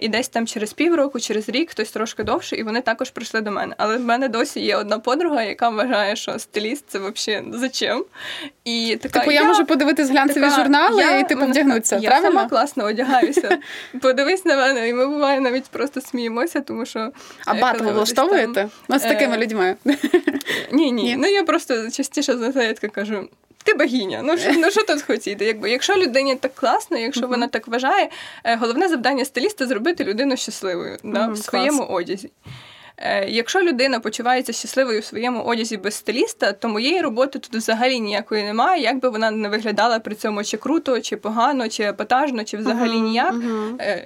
І 0.00 0.08
десь 0.08 0.28
там 0.28 0.46
через 0.46 0.72
півроку, 0.72 1.20
через 1.20 1.48
рік, 1.48 1.70
хтось 1.70 1.90
трошки 1.90 2.22
довше, 2.22 2.56
і 2.56 2.62
вони 2.62 2.80
також 2.80 3.10
прийшли 3.10 3.40
до 3.40 3.50
мене. 3.50 3.74
Але 3.78 3.96
в 3.96 4.00
мене 4.00 4.28
досі 4.28 4.60
є 4.60 4.76
одна 4.76 4.98
подруга, 4.98 5.42
яка 5.42 5.68
вважає, 5.68 6.16
що 6.16 6.38
стиліст 6.38 6.84
це 6.88 6.98
взагалі 6.98 7.46
зачем. 7.52 8.04
І 8.64 8.98
така, 9.02 9.20
Типу, 9.20 9.32
я, 9.32 9.40
я 9.40 9.46
можу 9.46 9.64
подивитись 9.64 10.10
глянцеві 10.10 10.44
така, 10.44 10.56
журнали 10.56 11.02
я, 11.02 11.18
і 11.18 11.28
типу 11.28 11.46
вдягнутися. 11.46 11.96
Я 11.96 12.10
правильно? 12.10 12.30
сама 12.30 12.48
класно 12.48 12.84
одягаюся. 12.84 13.58
Подивись 14.02 14.44
на 14.44 14.56
мене, 14.56 14.88
і 14.88 14.92
ми 14.92 15.06
буває 15.06 15.40
навіть 15.40 15.64
просто 15.64 16.00
сміємося, 16.00 16.60
тому 16.60 16.86
що. 16.86 17.12
А 17.46 17.56
е, 17.56 17.60
батл 17.60 17.84
влаштовуєте? 17.84 18.68
Ну, 18.88 18.98
з 18.98 19.02
такими 19.02 19.36
людьми. 19.36 19.76
Ні, 20.72 20.92
ні. 20.92 21.16
Ну 21.18 21.26
я 21.28 21.44
просто 21.44 21.90
частіше 21.90 22.36
за 22.38 22.52
це 22.52 22.74
кажу 22.74 23.28
ти 23.66 23.74
богиня. 23.74 24.20
Ну 24.24 24.38
що 24.38 24.52
ну, 24.52 24.70
що 24.70 24.84
тут 24.84 25.02
хотіти? 25.02 25.44
Якби 25.44 25.70
Якщо 25.70 25.96
людині 25.96 26.36
так 26.36 26.54
класно, 26.54 26.98
якщо 26.98 27.26
uh-huh. 27.26 27.28
вона 27.28 27.48
так 27.48 27.68
вважає, 27.68 28.08
е, 28.44 28.56
головне 28.56 28.88
завдання 28.88 29.24
стиліста 29.24 29.66
зробити 29.66 30.04
людину 30.04 30.36
щасливою 30.36 30.98
да, 31.04 31.28
uh-huh, 31.28 31.32
в 31.32 31.38
своєму 31.38 31.78
клас. 31.78 31.90
одязі. 31.90 32.30
Е, 32.98 33.28
якщо 33.28 33.62
людина 33.62 34.00
почувається 34.00 34.52
щасливою 34.52 35.00
в 35.00 35.04
своєму 35.04 35.42
одязі 35.42 35.76
без 35.76 35.94
стиліста, 35.94 36.52
то 36.52 36.68
моєї 36.68 37.00
роботи 37.00 37.38
тут 37.38 37.54
взагалі 37.54 38.00
ніякої 38.00 38.44
немає, 38.44 38.82
як 38.82 39.00
би 39.00 39.08
вона 39.08 39.30
не 39.30 39.48
виглядала 39.48 39.98
при 39.98 40.14
цьому 40.14 40.44
чи 40.44 40.56
круто, 40.56 41.00
чи 41.00 41.16
погано, 41.16 41.68
чи 41.68 41.82
епатажно, 41.82 42.44
чи 42.44 42.56
взагалі 42.56 42.90
uh-huh, 42.90 43.02
ніяк. 43.02 43.34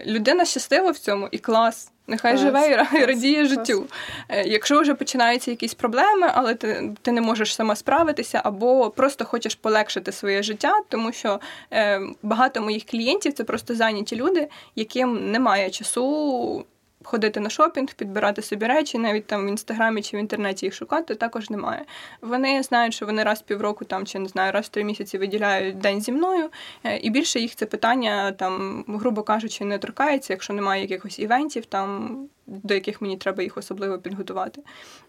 Людина 0.07 0.45
щаслива 0.45 0.91
в 0.91 0.99
цьому 0.99 1.29
і 1.31 1.39
клас. 1.39 1.91
Нехай 2.11 2.33
клас, 2.33 2.43
живе 2.43 2.71
і 2.71 2.75
клас, 2.75 3.07
радіє 3.07 3.47
клас. 3.47 3.49
життю. 3.49 3.87
Е, 4.29 4.49
якщо 4.49 4.81
вже 4.81 4.95
починаються 4.95 5.51
якісь 5.51 5.75
проблеми, 5.75 6.31
але 6.35 6.55
ти 6.55 6.93
ти 7.03 7.13
не 7.13 7.21
можеш 7.21 7.55
сама 7.55 7.77
справитися, 7.77 8.41
або 8.45 8.91
просто 8.91 9.25
хочеш 9.25 9.55
полегшити 9.55 10.13
своє 10.13 10.43
життя, 10.43 10.75
тому 10.89 11.13
що 11.13 11.41
е, 11.73 12.01
багато 12.23 12.61
моїх 12.61 12.85
клієнтів 12.85 13.33
це 13.33 13.45
просто 13.45 13.75
зайняті 13.75 14.17
люди, 14.17 14.49
яким 14.77 15.31
немає 15.31 15.71
часу 15.71 16.65
ходити 17.05 17.41
на 17.41 17.51
шопінг, 17.51 17.95
підбирати 17.95 18.43
собі 18.43 18.67
речі, 18.67 18.99
навіть 18.99 19.27
там 19.27 19.47
в 19.47 19.49
інстаграмі 19.49 20.03
чи 20.03 20.17
в 20.17 20.21
інтернеті 20.21 20.67
їх 20.67 20.75
шукати, 20.75 21.15
також 21.15 21.51
немає. 21.51 21.85
Вони 22.21 22.63
знають, 22.63 22.95
що 22.95 23.07
вони 23.07 23.23
раз 23.23 23.39
в 23.39 23.43
півроку 23.43 23.85
там 23.85 24.07
чи 24.07 24.19
не 24.19 24.29
знаю, 24.29 24.53
раз 24.53 24.67
в 24.67 24.69
три 24.69 24.85
місяці 24.85 25.19
виділяють 25.19 25.79
день 25.79 26.01
зі 26.01 26.13
мною, 26.13 26.51
е, 26.85 26.99
і 26.99 27.11
більше 27.11 27.41
їх 27.41 27.55
це 27.55 27.67
питання 27.67 28.33
там, 28.33 28.85
грубо 28.89 29.23
кажучи, 29.23 29.65
не 29.65 29.79
торкається, 29.79 30.33
якщо 30.33 30.53
немає 30.53 30.83
якихось 30.83 31.19
івентів, 31.19 31.67
там 31.67 32.19
до 32.47 32.75
яких 32.75 33.03
мені 33.03 33.17
треба 33.17 33.43
їх 33.43 33.57
особливо 33.57 33.99
підготувати. 33.99 34.63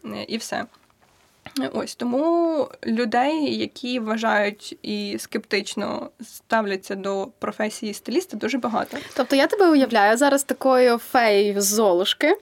Е, 0.06 0.24
і 0.28 0.38
все. 0.38 0.66
Ось 1.74 1.96
тому 1.96 2.68
людей, 2.86 3.56
які 3.58 4.00
вважають 4.00 4.78
і 4.82 5.18
скептично 5.20 6.10
ставляться 6.24 6.96
до 6.96 7.28
професії 7.40 7.94
стиліста, 7.94 8.38
дуже 8.38 8.58
багато. 8.58 8.98
Тобто 9.16 9.36
я 9.36 9.48
тебе 9.48 9.70
уявляю 9.70 10.18
зараз 10.18 10.44
такою 10.44 10.98
феєю 10.98 11.62
з 11.62 11.66
Золушки, 11.66 12.36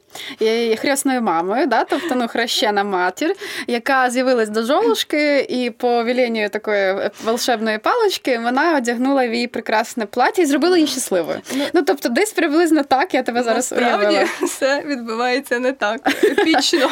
хресною 0.77 1.21
мамою, 1.21 1.67
да? 1.67 1.83
тобто 1.83 2.15
ну, 2.15 2.27
хрещена 2.27 2.83
матір, 2.83 3.35
яка 3.67 4.09
з'явилась 4.09 4.49
до 4.49 4.63
Золушки, 4.63 5.39
і 5.39 5.69
по 5.69 6.03
вілінню 6.03 6.49
такої 6.49 7.09
волшебної 7.23 7.77
палочки 7.77 8.39
вона 8.39 8.77
одягнула 8.77 9.27
в 9.27 9.33
її 9.33 9.47
прекрасне 9.47 10.05
плаття 10.05 10.41
і 10.41 10.45
зробила 10.45 10.77
її 10.77 10.87
щасливою. 10.87 11.41
Ну, 11.55 11.65
ну 11.73 11.81
тобто, 11.81 12.09
десь 12.09 12.31
приблизно 12.31 12.83
так 12.83 13.13
я 13.13 13.23
тебе 13.23 13.43
зараз 13.43 13.71
Насправді, 13.71 14.05
уявила. 14.05 14.29
все 14.41 14.83
відбувається 14.85 15.59
не 15.59 15.73
так 15.73 16.23
епічно, 16.23 16.89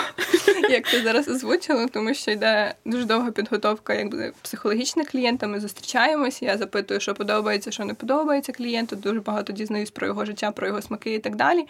як 0.69 0.87
ти 0.87 1.01
зараз 1.01 1.27
озвучила 1.27 1.87
тому 1.97 2.13
що 2.13 2.31
йде 2.31 2.73
дуже 2.85 3.05
довга 3.05 3.31
підготовка, 3.31 3.93
якби 3.93 4.31
психологічна 4.41 5.05
клієнта. 5.05 5.47
Ми 5.47 5.59
зустрічаємося. 5.59 6.45
Я 6.45 6.57
запитую, 6.57 6.99
що 6.99 7.13
подобається, 7.13 7.71
що 7.71 7.85
не 7.85 7.93
подобається 7.93 8.51
клієнту. 8.51 8.95
Дуже 8.95 9.19
багато 9.19 9.53
дізнаюсь 9.53 9.91
про 9.91 10.07
його 10.07 10.25
життя, 10.25 10.51
про 10.51 10.67
його 10.67 10.81
смаки 10.81 11.13
і 11.13 11.19
так 11.19 11.35
далі. 11.35 11.65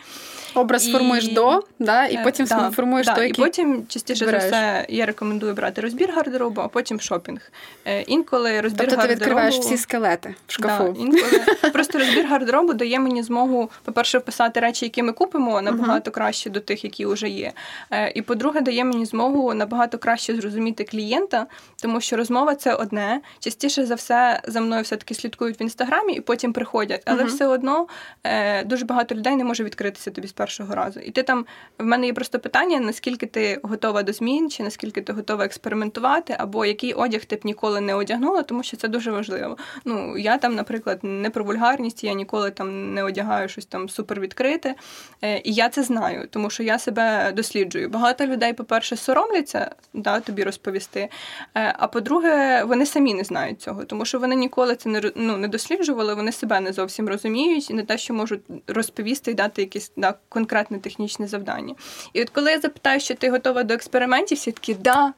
Образ 0.56 0.88
і... 0.88 0.92
формуєш 0.92 1.28
до, 1.28 1.64
да, 1.80 2.06
і 2.06 2.16
е, 2.16 2.22
потім 2.24 2.46
да, 2.46 2.72
формуєш 2.72 3.08
да, 3.08 3.16
той, 3.16 3.28
який 3.28 3.44
І 3.44 3.48
потім 3.48 3.88
частіше 3.88 4.26
за 4.26 4.38
все 4.38 4.86
я 4.90 5.06
рекомендую 5.06 5.54
брати 5.54 5.82
розбір 5.82 6.12
гардеробу, 6.12 6.62
а 6.62 6.68
потім 6.68 7.00
шопінг. 7.00 7.52
Е, 7.86 8.02
інколи 8.02 8.62
розбір 8.62 8.80
тобто 8.80 8.96
гардеробу... 8.96 9.20
ти 9.20 9.26
відкриваєш 9.26 9.56
всі 9.56 9.78
скелети 9.78 10.36
в 10.48 10.52
шкафу. 10.52 10.84
Да, 10.84 11.02
інколи 11.02 11.42
просто 11.74 12.00
розбір 12.00 12.28
гардеробу 12.28 12.74
дає 12.74 13.00
мені 13.00 13.24
змогу, 13.24 13.70
по-перше, 13.84 14.18
вписати 14.18 14.60
речі, 14.60 14.86
які 14.86 15.04
ми 15.04 15.14
купимо, 15.14 15.62
набагато 15.62 16.12
uh-huh. 16.12 16.14
краще 16.14 16.50
до 16.50 16.60
тих, 16.60 16.84
які 16.84 17.06
вже 17.06 17.30
є. 17.30 17.54
Е, 17.92 18.12
і 18.16 18.22
по-друге, 18.22 18.62
дає 18.62 18.84
мені 18.84 19.06
змогу 19.06 19.54
набагато 19.54 19.98
краще 19.98 20.17
зрозуміти 20.18 20.68
зрозуміти 20.68 20.84
клієнта, 20.84 21.48
тому 21.82 22.02
що 22.02 22.18
розмова 22.18 22.56
це 22.56 22.74
одне. 22.74 23.22
Частіше 23.40 23.86
за 23.86 23.96
все 23.96 24.42
за 24.48 24.62
мною 24.62 24.84
все-таки 24.84 25.14
слідкують 25.14 25.60
в 25.60 25.62
інстаграмі 25.62 26.14
і 26.14 26.22
потім 26.22 26.54
приходять. 26.54 27.04
Але 27.06 27.24
uh-huh. 27.24 27.28
все 27.28 27.48
одно 27.48 27.88
е, 28.24 28.64
дуже 28.64 28.86
багато 28.86 29.16
людей 29.16 29.36
не 29.36 29.44
може 29.44 29.64
відкритися 29.64 30.12
тобі 30.12 30.28
з 30.28 30.32
першого 30.32 30.76
разу. 30.76 31.00
І 31.00 31.12
ти 31.12 31.24
там 31.24 31.46
в 31.80 31.84
мене 31.84 32.06
є 32.06 32.14
просто 32.14 32.40
питання: 32.40 32.80
наскільки 32.80 33.26
ти 33.26 33.60
готова 33.64 34.04
до 34.04 34.14
змін, 34.14 34.50
чи 34.50 34.64
наскільки 34.64 35.02
ти 35.02 35.14
готова 35.14 35.46
експериментувати, 35.46 36.36
або 36.40 36.66
який 36.66 36.94
одяг 36.94 37.26
ти 37.26 37.36
б 37.36 37.40
ніколи 37.44 37.82
не 37.82 37.96
одягнула, 37.96 38.44
тому 38.44 38.64
що 38.64 38.78
це 38.78 38.88
дуже 38.88 39.12
важливо. 39.12 39.58
Ну 39.86 40.18
я 40.18 40.38
там, 40.38 40.56
наприклад, 40.56 41.00
не 41.04 41.30
про 41.30 41.44
вульгарність, 41.44 42.04
я 42.04 42.14
ніколи 42.14 42.52
там 42.52 42.94
не 42.94 43.04
одягаю 43.04 43.50
щось 43.50 43.66
там 43.66 43.90
супер 43.90 44.20
відкрите. 44.20 44.76
Е, 45.22 45.42
і 45.44 45.54
я 45.54 45.70
це 45.70 45.84
знаю, 45.84 46.28
тому 46.32 46.50
що 46.50 46.64
я 46.64 46.80
себе 46.80 47.32
досліджую. 47.36 47.90
Багато 47.90 48.26
людей, 48.26 48.54
по-перше, 48.54 48.96
соромляться 48.96 49.72
да, 50.08 50.20
тобі 50.20 50.44
розповісти. 50.44 51.10
Е, 51.56 51.76
а 51.80 51.88
по-друге, 51.88 52.64
вони 52.64 52.86
самі 52.86 53.14
не 53.14 53.24
знають 53.24 53.62
цього, 53.62 53.84
тому 53.84 54.06
що 54.06 54.20
вони 54.20 54.36
ніколи 54.36 54.76
це 54.76 54.90
не 54.90 55.12
ну, 55.16 55.38
не 55.38 55.48
досліджували, 55.48 56.14
вони 56.14 56.32
себе 56.32 56.60
не 56.60 56.74
зовсім 56.74 57.10
розуміють 57.10 57.70
і 57.70 57.74
не 57.74 57.84
те, 57.84 57.98
що 57.98 58.14
можуть 58.14 58.42
розповісти 58.68 59.32
і 59.32 59.34
дати 59.34 59.62
якесь 59.62 59.92
да, 59.98 60.14
конкретне 60.30 60.80
технічне 60.80 61.28
завдання. 61.28 61.76
І 62.14 62.22
от 62.22 62.30
коли 62.30 62.52
я 62.52 62.60
запитаю, 62.60 63.00
що 63.00 63.16
ти 63.16 63.30
готова 63.30 63.64
до 63.64 63.74
експериментів, 63.74 64.38
всі 64.38 64.52
такі 64.52 64.74
да. 64.74 65.14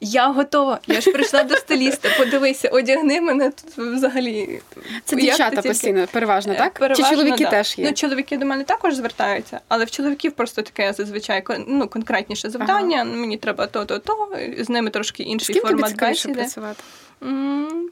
Я 0.00 0.28
готова. 0.28 0.80
Я 0.86 1.00
ж 1.00 1.12
прийшла 1.12 1.42
до 1.42 1.56
стиліста. 1.56 2.08
Подивися, 2.18 2.68
одягни 2.68 3.20
мене 3.20 3.50
тут 3.50 3.78
взагалі. 3.78 4.60
Це 5.04 5.16
дівчата 5.16 5.62
постійно, 5.62 6.06
переважно, 6.12 6.52
е, 6.52 6.56
так? 6.56 6.72
Переважно, 6.72 7.04
Чи 7.04 7.10
чоловіки 7.10 7.44
да. 7.44 7.50
теж 7.50 7.78
є? 7.78 7.84
Ну, 7.84 7.92
чоловіки 7.92 8.36
до 8.36 8.46
мене 8.46 8.64
також 8.64 8.94
звертаються, 8.94 9.60
але 9.68 9.84
в 9.84 9.90
чоловіків 9.90 10.32
просто 10.32 10.62
таке 10.62 10.92
зазвичай 10.92 11.44
ну, 11.66 11.88
конкретніше 11.88 12.50
завдання. 12.50 12.96
Ага. 12.96 13.04
Мені 13.04 13.36
треба 13.36 13.66
то-то, 13.66 13.98
то 13.98 14.28
з 14.58 14.68
ними 14.68 14.90
трошки 14.90 15.22
інший 15.22 15.60
формат 15.60 15.96
бесіди. 16.00 16.34
працювати. 16.34 16.82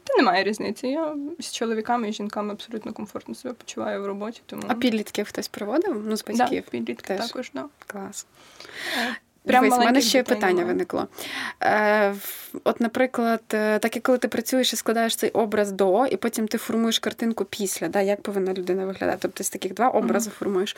Та 0.03 0.17
немає 0.17 0.43
різниці. 0.43 0.87
Я 0.87 1.15
з 1.39 1.51
чоловіками 1.51 2.09
і 2.09 2.13
жінками 2.13 2.53
абсолютно 2.53 2.93
комфортно 2.93 3.35
себе 3.35 3.53
почуваю 3.53 4.01
в 4.01 4.05
роботі. 4.05 4.41
Тому... 4.45 4.63
А 4.67 4.73
підлітків 4.73 5.27
хтось 5.27 5.47
проводив? 5.47 6.03
Ну, 6.05 6.17
з 6.17 6.25
батьків? 6.25 6.63
Да, 6.65 6.71
підлітки 6.71 7.07
теж. 7.07 7.27
також, 7.27 7.51
да. 7.53 7.65
Клас. 7.87 8.25
Прямо 9.45 9.63
Дивись, 9.63 9.79
в 9.79 9.85
мене 9.85 10.01
ще 10.01 10.23
питання 10.23 10.65
виникло. 10.65 11.07
Е, 11.61 12.15
От, 12.63 12.79
наприклад, 12.81 13.41
е, 13.53 13.79
так 13.79 13.95
як 13.95 14.03
коли 14.03 14.17
ти 14.17 14.27
працюєш 14.27 14.73
і 14.73 14.75
складаєш 14.75 15.15
цей 15.15 15.29
образ 15.29 15.71
до, 15.71 16.05
і 16.05 16.17
потім 16.17 16.47
ти 16.47 16.57
формуєш 16.57 16.99
картинку 16.99 17.45
після, 17.45 17.87
да, 17.87 18.01
як 18.01 18.21
повинна 18.21 18.53
людина 18.53 18.85
виглядати. 18.85 19.17
Тобто 19.21 19.43
з 19.43 19.49
таких 19.49 19.73
два 19.73 19.89
образи 19.89 20.29
mm-hmm. 20.29 20.33
формуєш. 20.33 20.77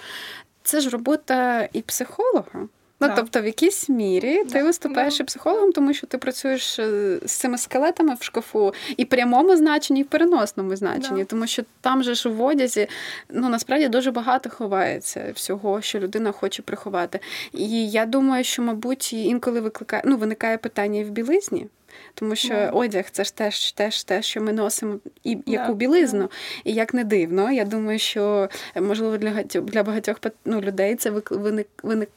Це 0.64 0.82
ж 0.82 0.90
робота 0.90 1.70
і 1.74 1.82
психолога. 1.82 2.68
Ну, 3.00 3.08
так. 3.08 3.16
тобто, 3.16 3.42
в 3.42 3.46
якійсь 3.46 3.90
мірі 3.90 4.44
да. 4.44 4.52
ти 4.52 4.64
виступаєш 4.64 5.18
да. 5.18 5.24
і 5.24 5.28
психологом, 5.28 5.72
тому 5.72 5.94
що 5.94 6.08
ти 6.08 6.18
працюєш 6.18 6.80
е, 6.80 7.20
з 7.25 7.32
цими 7.32 7.58
скелетами 7.58 8.16
в 8.20 8.24
шкафу 8.24 8.74
і 8.98 9.04
в 9.04 9.10
прямому 9.10 9.56
значенні, 9.56 10.00
і 10.00 10.04
в 10.04 10.08
переносному 10.08 10.75
значенні, 10.75 11.25
тому 11.25 11.48
що 11.48 11.64
там 11.82 12.04
же 12.04 12.16
ж 12.16 12.30
в 12.30 12.42
одязі 12.42 12.88
ну 13.30 13.50
насправді 13.50 13.88
дуже 13.88 14.12
багато 14.12 14.50
ховається 14.50 15.32
всього, 15.36 15.82
що 15.82 16.00
людина 16.00 16.32
хоче 16.32 16.62
приховати. 16.62 17.20
І 17.54 17.90
я 17.90 18.06
думаю, 18.06 18.44
що, 18.44 18.62
мабуть, 18.62 19.14
інколи 19.14 19.60
викликає 19.62 20.04
ну, 20.06 20.18
виникає 20.18 20.58
питання 20.58 21.00
і 21.00 21.04
в 21.04 21.10
білизні. 21.10 21.68
Тому 22.14 22.36
що 22.36 22.54
yeah. 22.54 22.72
одяг 22.72 23.06
це 23.12 23.24
ж 23.24 23.36
теж 23.36 23.72
теж 23.72 24.04
те, 24.04 24.22
що 24.22 24.42
ми 24.42 24.54
носимо 24.54 25.00
і 25.24 25.38
яку 25.46 25.72
yeah. 25.72 25.75
білизну. 25.75 26.30
І 26.64 26.74
як 26.74 26.94
не 26.94 27.04
дивно, 27.04 27.52
я 27.52 27.66
думаю, 27.66 28.00
що 28.00 28.50
можливо 28.75 29.18
для 29.18 29.44
для 29.44 29.84
багатьох 29.84 30.18
ну, 30.46 30.62
людей 30.62 30.96
це 30.96 31.12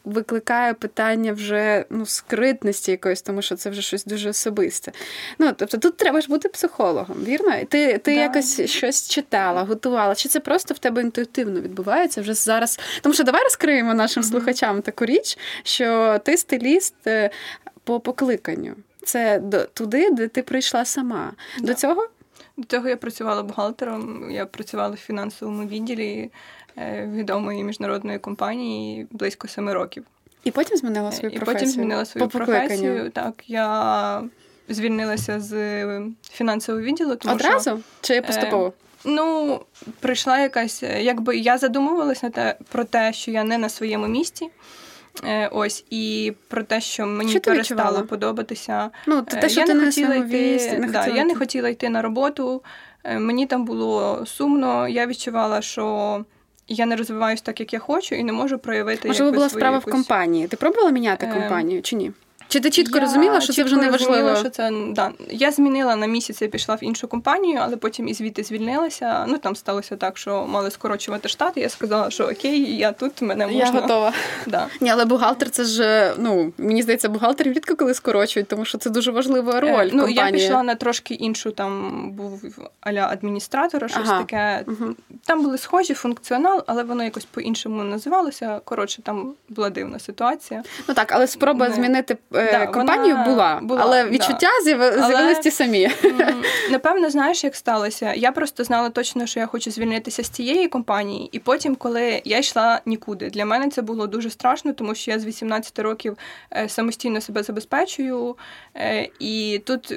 викликає 0.04 0.75
питання 0.75 1.32
вже 1.32 1.85
ну, 1.90 2.06
скритності 2.06 2.90
якоїсь, 2.90 3.23
тому 3.23 3.42
що 3.42 3.56
це 3.56 3.70
вже 3.70 3.82
щось 3.82 4.04
дуже 4.04 4.30
особисте. 4.30 4.92
Ну, 5.38 5.52
Тобто 5.56 5.78
тут 5.78 5.97
треба 5.97 6.20
ж 6.20 6.28
бути 6.28 6.49
психологом, 6.49 7.16
вірно? 7.25 7.52
Ти 7.68 7.99
ти 7.99 8.11
yeah. 8.11 8.20
якось 8.20 8.61
щось 8.70 9.08
читала, 9.08 9.62
готувала, 9.62 10.14
чи 10.14 10.28
це 10.28 10.40
просто 10.40 10.75
в 10.75 10.78
тебе 10.78 11.02
інтуїтивно 11.02 11.61
відбувається 11.61 12.20
вже 12.20 12.35
зараз? 12.35 12.80
Тому 13.02 13.14
що 13.14 13.25
давай 13.25 13.42
розкриємо 13.42 13.94
нашим 13.94 14.23
mm-hmm. 14.23 14.30
слухачам 14.30 14.82
таку 14.82 15.04
річ, 15.04 15.38
що 15.62 16.18
ти 16.25 16.37
стиліст 16.37 16.94
е, 17.06 17.30
по 17.85 18.00
покликанню 18.00 18.75
це 19.08 19.38
до 19.38 19.64
туди, 19.64 20.10
де 20.10 20.28
ти 20.28 20.42
прийшла 20.42 20.84
сама. 20.84 21.32
Да. 21.58 21.66
До 21.66 21.74
цього? 21.74 22.08
До 22.56 22.64
цього 22.64 22.88
я 22.88 22.96
працювала 22.96 23.42
бухгалтером, 23.42 24.30
я 24.30 24.46
працювала 24.46 24.94
в 24.94 24.98
фінансовому 24.98 25.66
відділі 25.66 26.30
е, 26.78 27.10
відомої 27.14 27.64
міжнародної 27.64 28.18
компанії 28.18 29.06
близько 29.10 29.48
семи 29.48 29.72
років. 29.74 30.04
І 30.44 30.50
потім 30.50 30.76
змінила 30.76 31.12
свою 31.12 31.34
професію? 31.34 31.52
І 31.52 31.54
потім 31.54 31.68
змінила 31.68 32.04
свою 32.04 32.28
По 32.28 32.38
професію. 32.38 33.10
Так, 33.10 33.44
я 33.46 34.22
звільнилася 34.68 35.40
з 35.40 35.50
фінансового 36.30 36.84
відділу. 36.84 37.16
Тому 37.16 37.34
Одразу? 37.34 37.70
Що, 37.70 37.78
Чи 38.00 38.14
е, 38.14 38.22
поступово? 38.22 38.66
Е, 38.66 38.72
ну, 39.04 39.60
прийшла 40.00 40.38
якась, 40.38 40.82
якби 40.82 41.36
я 41.36 41.58
задумувалася 41.58 42.30
те 42.30 42.56
про 42.68 42.84
те, 42.84 43.12
що 43.12 43.30
я 43.30 43.44
не 43.44 43.58
на 43.58 43.68
своєму 43.68 44.06
місці. 44.06 44.48
Е, 45.25 45.48
ось 45.48 45.84
і 45.90 46.32
про 46.48 46.62
те, 46.62 46.80
що 46.80 47.06
мені 47.06 47.30
що 47.30 47.40
перестало 47.40 48.02
подобатися. 48.02 48.90
Ну, 49.06 49.22
те, 49.22 49.40
е, 49.46 49.48
що 49.48 49.60
я 49.60 49.66
ти 49.66 49.75
не 49.75 49.87
хотіла 49.87 50.14
йти. 50.14 50.78
Не 50.78 50.87
да, 50.87 50.98
хотіла 50.98 51.16
я 51.16 51.25
не 51.25 51.34
хотіла 51.34 51.68
йти 51.68 51.88
на 51.88 52.02
роботу. 52.02 52.62
Е, 53.04 53.18
мені 53.18 53.46
там 53.46 53.64
було 53.64 54.25
сумно. 54.26 54.88
Я 54.88 55.06
відчувала, 55.06 55.62
що 55.62 56.25
я 56.68 56.87
не 56.87 56.96
розвиваюся 56.96 57.42
так, 57.42 57.60
як 57.60 57.72
я 57.72 57.78
хочу, 57.78 58.14
і 58.14 58.25
не 58.25 58.32
можу 58.32 58.58
проявити. 58.58 59.08
Можливо, 59.08 59.32
була 59.32 59.48
справа 59.48 59.76
якусь... 59.76 59.92
в 59.92 59.96
компанії. 59.96 60.48
Ти 60.48 60.56
пробувала 60.56 60.90
міняти 60.90 61.26
компанію 61.26 61.82
чи 61.82 61.96
ні? 61.96 62.12
Чи 62.49 62.61
ти 62.61 62.71
чітко 62.71 62.99
я 62.99 63.05
розуміла, 63.05 63.40
що 63.40 63.52
чітко 63.52 63.71
це 63.71 63.76
вже 63.76 63.85
не 63.85 63.90
важливо? 63.90 64.37
що 64.37 64.50
це 64.50 64.71
да. 64.88 65.11
Я 65.31 65.50
змінила 65.50 65.97
на 65.97 66.07
місяць, 66.07 66.43
я 66.43 66.49
пішла 66.49 66.75
в 66.75 66.85
іншу 66.85 67.09
компанію, 67.09 67.61
але 67.62 67.76
потім 67.76 68.09
і 68.09 68.14
звідти 68.14 68.43
звільнилася. 68.43 69.26
Ну 69.28 69.38
там 69.38 69.57
сталося 69.57 69.97
так, 69.97 70.19
що 70.19 70.47
мали 70.47 70.71
скорочувати 70.71 71.28
штат. 71.28 71.57
і 71.57 71.61
Я 71.61 71.69
сказала, 71.69 72.11
що 72.11 72.25
окей, 72.25 72.76
я 72.76 72.93
тут 72.93 73.23
мене 73.23 73.47
можна. 73.47 73.64
Я 73.64 73.71
готова. 73.71 74.12
Да. 74.47 74.67
Ні, 74.81 74.90
але 74.90 75.05
бухгалтер 75.05 75.50
це 75.50 75.64
ж 75.64 76.12
ну 76.19 76.52
мені 76.59 76.83
здається, 76.83 77.09
бухгалтер 77.09 77.47
рідко 77.47 77.76
коли 77.76 77.95
скорочують, 77.95 78.49
тому 78.49 78.64
що 78.64 78.78
це 78.78 78.90
дуже 78.90 79.11
важлива 79.11 79.61
роль. 79.61 79.69
Е, 79.69 79.90
ну 79.93 80.05
компанії. 80.05 80.17
я 80.17 80.31
пішла 80.31 80.62
на 80.62 80.75
трошки 80.75 81.14
іншу. 81.14 81.50
Там 81.50 82.02
був 82.11 82.43
аля 82.81 83.09
адміністратора, 83.12 83.88
щось 83.88 84.09
ага. 84.09 84.19
таке. 84.19 84.64
Угу. 84.67 84.95
Там 85.26 85.43
були 85.43 85.59
схожі 85.59 85.95
функціонал, 85.95 86.64
але 86.67 86.83
воно 86.83 87.05
якось 87.05 87.25
по-іншому 87.25 87.83
називалося. 87.83 88.61
Коротше, 88.64 89.02
там 89.02 89.35
була 89.49 89.71
дивна 89.71 89.99
ситуація. 89.99 90.62
Ну 90.88 90.95
так, 90.95 91.12
але 91.12 91.26
спроба 91.26 91.69
не... 91.69 91.75
змінити. 91.75 92.17
Е, 92.38 92.52
да, 92.52 92.66
компанію 92.66 93.16
була, 93.16 93.59
була, 93.62 93.80
але 93.83 94.04
відчуття 94.04 94.49
да. 94.59 94.64
з'явилися 94.64 95.40
ті 95.40 95.50
самі. 95.50 95.90
Напевно, 96.71 97.11
знаєш, 97.11 97.45
як 97.45 97.57
сталося? 97.57 98.14
Я 98.14 98.33
просто 98.33 98.64
знала 98.64 98.90
точно, 98.90 99.26
що 99.26 99.40
я 99.40 99.47
хочу 99.47 99.71
звільнитися 99.71 100.25
з 100.25 100.28
цієї 100.28 100.68
компанії, 100.68 101.28
і 101.33 101.38
потім, 101.38 101.76
коли 101.76 102.23
я 102.25 102.38
йшла 102.38 102.80
нікуди, 102.87 103.30
для 103.30 103.45
мене 103.45 103.68
це 103.68 103.83
було 103.83 104.07
дуже 104.07 104.30
страшно, 104.30 104.73
тому 104.73 104.95
що 104.95 105.11
я 105.11 105.18
з 105.18 105.25
18 105.25 105.78
років 105.78 106.16
е, 106.52 106.68
самостійно 106.68 107.21
себе 107.21 107.42
забезпечую, 107.42 108.37
е, 108.76 109.09
і 109.18 109.62
тут 109.64 109.95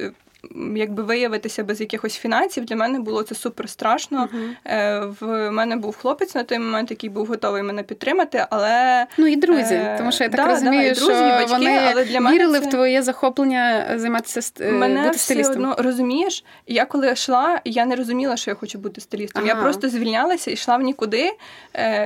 якби 0.76 1.04
виявитися 1.04 1.64
без 1.64 1.82
якихось 1.82 2.18
фінансів, 2.18 2.66
для 2.66 2.76
мене 2.76 3.00
було 3.00 3.24
це 3.24 3.36
супер 3.36 3.70
страшно. 3.70 4.30
Uh-huh. 4.66 5.16
В 5.20 5.52
мене 5.52 5.76
був 5.76 5.98
хлопець 5.98 6.36
на 6.36 6.44
той 6.44 6.60
момент, 6.60 6.92
який 6.92 7.10
був 7.10 7.26
готовий 7.26 7.64
мене 7.64 7.84
підтримати, 7.84 8.46
але 8.50 9.08
ну 9.18 9.28
і 9.28 9.36
друзі, 9.36 9.74
е, 9.74 9.96
тому 9.98 10.12
що 10.12 10.24
я 10.24 10.30
так 10.30 10.46
да, 10.46 10.52
розумію, 10.52 10.94
да, 10.94 11.00
друзі, 11.00 11.14
що 11.14 11.24
батьки, 11.24 11.54
вони 11.54 11.80
але 11.92 12.06
для 12.06 12.22
мене 12.22 12.36
вірили 12.36 12.60
це... 12.60 12.68
в 12.68 12.70
твоє 12.70 13.02
захоплення 13.02 13.94
займатися 13.96 14.52
е, 14.62 14.72
мене 14.72 15.04
бути 15.04 15.18
стилістом. 15.18 15.54
Все 15.54 15.72
одно 15.72 15.84
розумієш, 15.84 16.44
я 16.68 16.86
коли 16.86 17.12
йшла, 17.12 17.62
я 17.66 17.86
не 17.86 17.96
розуміла, 17.96 18.38
що 18.38 18.52
я 18.52 18.56
хочу 18.56 18.80
бути 18.80 19.02
стилістом. 19.02 19.44
Ага. 19.44 19.54
Я 19.56 19.62
просто 19.62 19.90
звільнялася 19.90 20.52
і 20.52 20.54
йшла 20.54 20.78
в 20.78 20.82
нікуди 20.82 21.32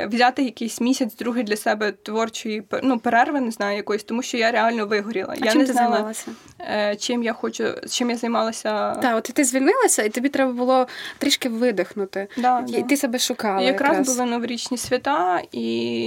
взяти 0.07 0.43
якийсь 0.43 0.81
місяць, 0.81 1.15
другий 1.15 1.43
для 1.43 1.57
себе 1.57 1.91
творчої 1.91 2.63
ну, 2.83 2.99
перерви, 2.99 3.41
не 3.41 3.51
знаю 3.51 3.77
якоїсь, 3.77 4.03
тому 4.03 4.21
що 4.21 4.37
я 4.37 4.51
реально 4.51 4.85
вигоріла. 4.85 5.35
А 5.41 5.45
я 5.45 5.51
чим 5.51 5.61
не 5.61 5.67
ти 5.67 5.73
знала, 5.73 6.13
займалася? 6.59 6.97
чим 6.99 7.23
я 7.23 7.33
хочу, 7.33 7.65
чим 7.89 8.09
я 8.09 8.15
займалася. 8.25 8.95
Так, 8.95 9.17
от 9.17 9.23
ти 9.23 9.43
звільнилася, 9.43 10.03
і 10.03 10.09
тобі 10.09 10.29
треба 10.29 10.51
було 10.51 10.87
трішки 11.17 11.49
видихнути. 11.49 12.27
Да, 12.37 12.65
і 12.67 12.71
да. 12.71 12.81
ти 12.81 12.97
себе 12.97 13.19
шукала. 13.19 13.61
І 13.61 13.65
якраз, 13.65 13.97
якраз 13.97 14.17
були 14.17 14.29
новорічні 14.29 14.77
свята, 14.77 15.41
і 15.51 15.63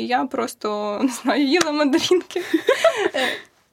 я 0.06 0.24
просто 0.24 0.98
не 1.02 1.08
знаю, 1.08 1.44
їла 1.44 1.72
мандарінки. 1.72 2.42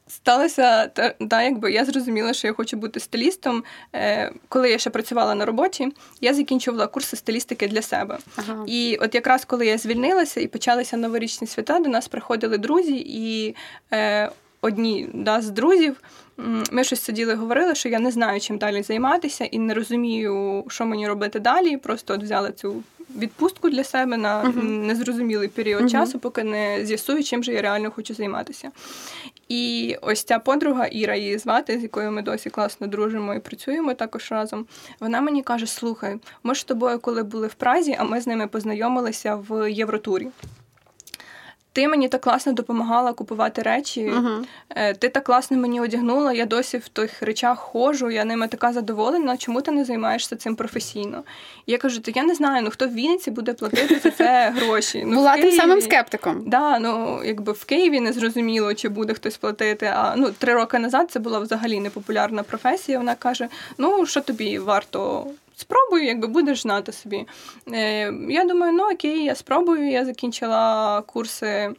Сталося 0.08 0.88
та, 1.30 1.44
якби 1.44 1.72
я 1.72 1.86
зрозуміла, 1.86 2.34
що 2.34 2.48
я 2.48 2.54
хочу 2.54 2.78
бути 2.78 3.00
стилістом. 3.00 3.64
Е, 3.96 4.32
Коли 4.50 4.70
я 4.70 4.78
ще 4.78 4.90
працювала 4.90 5.36
на 5.36 5.46
роботі, 5.46 5.88
я 6.22 6.34
закінчувала 6.34 6.88
курси 6.88 7.18
стилістики 7.18 7.68
для 7.68 7.82
себе. 7.82 8.18
Ага. 8.36 8.64
І 8.68 8.98
от 9.02 9.16
якраз 9.16 9.46
коли 9.46 9.66
я 9.66 9.78
звільнилася 9.78 10.42
і 10.42 10.48
почалися 10.48 10.98
новорічні 10.98 11.48
свята, 11.48 11.80
до 11.80 11.90
нас 11.90 12.08
приходили 12.08 12.58
друзі, 12.58 13.04
і 13.08 13.56
е, 13.94 14.30
одні 14.66 15.10
да, 15.14 15.42
з 15.42 15.50
друзів. 15.50 16.02
Ми 16.72 16.84
щось 16.84 17.02
сиділи, 17.02 17.36
говорили, 17.36 17.76
що 17.76 17.90
я 17.90 18.00
не 18.00 18.12
знаю, 18.12 18.40
чим 18.40 18.58
далі 18.58 18.84
займатися, 18.84 19.46
і 19.46 19.60
не 19.60 19.74
розумію, 19.74 20.64
що 20.68 20.86
мені 20.86 21.08
робити 21.08 21.40
далі. 21.40 21.78
Просто 21.78 22.14
от 22.14 22.24
взяла 22.24 22.52
цю 22.52 22.84
відпустку 23.18 23.70
для 23.70 23.84
себе 23.84 24.18
на 24.18 24.44
uh-huh. 24.44 24.64
незрозумілий 24.64 25.48
період 25.48 25.82
uh-huh. 25.84 25.92
часу, 25.92 26.20
поки 26.20 26.44
не 26.44 26.86
з'ясую, 26.86 27.24
чим 27.24 27.44
же 27.44 27.54
я 27.54 27.62
реально 27.62 27.92
хочу 27.92 28.14
займатися. 28.14 28.72
І 29.50 29.96
ось 30.02 30.24
ця 30.24 30.40
подруга 30.40 30.86
Іра 30.86 31.16
її 31.16 31.38
звати, 31.38 31.80
з 31.80 31.84
якою 31.84 32.12
ми 32.12 32.22
досі 32.22 32.50
класно 32.50 32.88
дружимо 32.88 33.34
і 33.34 33.40
працюємо 33.40 33.94
також 33.94 34.32
разом. 34.32 34.66
Вона 35.00 35.22
мені 35.22 35.44
каже: 35.44 35.68
Слухай, 35.68 36.16
ми 36.44 36.56
ж 36.56 36.62
з 36.62 36.64
тобою, 36.64 37.00
коли 37.00 37.24
були 37.24 37.48
в 37.48 37.54
Празі, 37.54 37.96
а 38.00 38.04
ми 38.04 38.22
з 38.22 38.28
ними 38.28 38.48
познайомилися 38.48 39.36
в 39.36 39.72
Євротурі. 39.72 40.28
Ти 41.76 41.88
мені 41.88 42.08
так 42.08 42.22
класно 42.22 42.54
допомагала 42.54 43.14
купувати 43.14 43.62
речі, 43.62 44.02
uh-huh. 44.02 44.98
ти 44.98 45.10
так 45.10 45.24
класно 45.24 45.58
мені 45.58 45.82
одягнула, 45.82 46.34
я 46.34 46.46
досі 46.46 46.78
в 46.78 46.88
тих 46.88 47.22
речах 47.22 47.60
ходжу, 47.60 48.10
я 48.10 48.26
ними 48.26 48.48
така 48.48 48.74
задоволена. 48.74 49.38
Чому 49.38 49.62
ти 49.62 49.72
не 49.72 49.86
займаєшся 49.86 50.36
цим 50.36 50.56
професійно? 50.56 51.24
Я 51.68 51.78
кажу, 51.78 52.02
то 52.02 52.12
я 52.16 52.24
не 52.24 52.36
знаю, 52.36 52.64
ну 52.64 52.70
хто 52.70 52.88
в 52.88 52.94
Вінниці 52.94 53.32
буде 53.32 53.54
платити 53.54 54.00
за 54.00 54.12
це 54.12 54.54
гроші. 54.56 55.04
Ну, 55.06 55.16
Була 55.16 55.34
Києві, 55.34 55.50
тим 55.50 55.60
самим 55.60 55.82
скептиком. 55.82 56.44
Да, 56.48 56.80
ну 56.80 57.22
якби 57.26 57.52
в 57.52 57.66
Києві 57.66 58.00
не 58.00 58.14
зрозуміло, 58.14 58.74
чи 58.74 58.90
буде 58.90 59.14
хтось 59.14 59.38
платити. 59.38 59.86
А 59.86 60.16
ну 60.16 60.32
три 60.32 60.54
роки 60.54 60.80
назад 60.80 61.12
це 61.12 61.20
була 61.20 61.40
взагалі 61.40 61.80
непопулярна 61.80 62.44
професія. 62.44 62.98
Вона 62.98 63.16
каже: 63.16 63.48
Ну 63.78 64.06
що 64.06 64.22
тобі 64.22 64.60
варто 64.60 65.28
спробую, 65.56 66.06
якби 66.06 66.28
будеш 66.28 66.62
знати 66.62 66.92
собі. 66.92 67.26
Е, 67.74 68.14
Я 68.30 68.46
думаю, 68.46 68.74
ну 68.74 68.92
окей, 68.92 69.24
я 69.24 69.36
спробую. 69.36 69.90
Я 69.92 70.06
закінчила 70.06 71.02
курси 71.02 71.76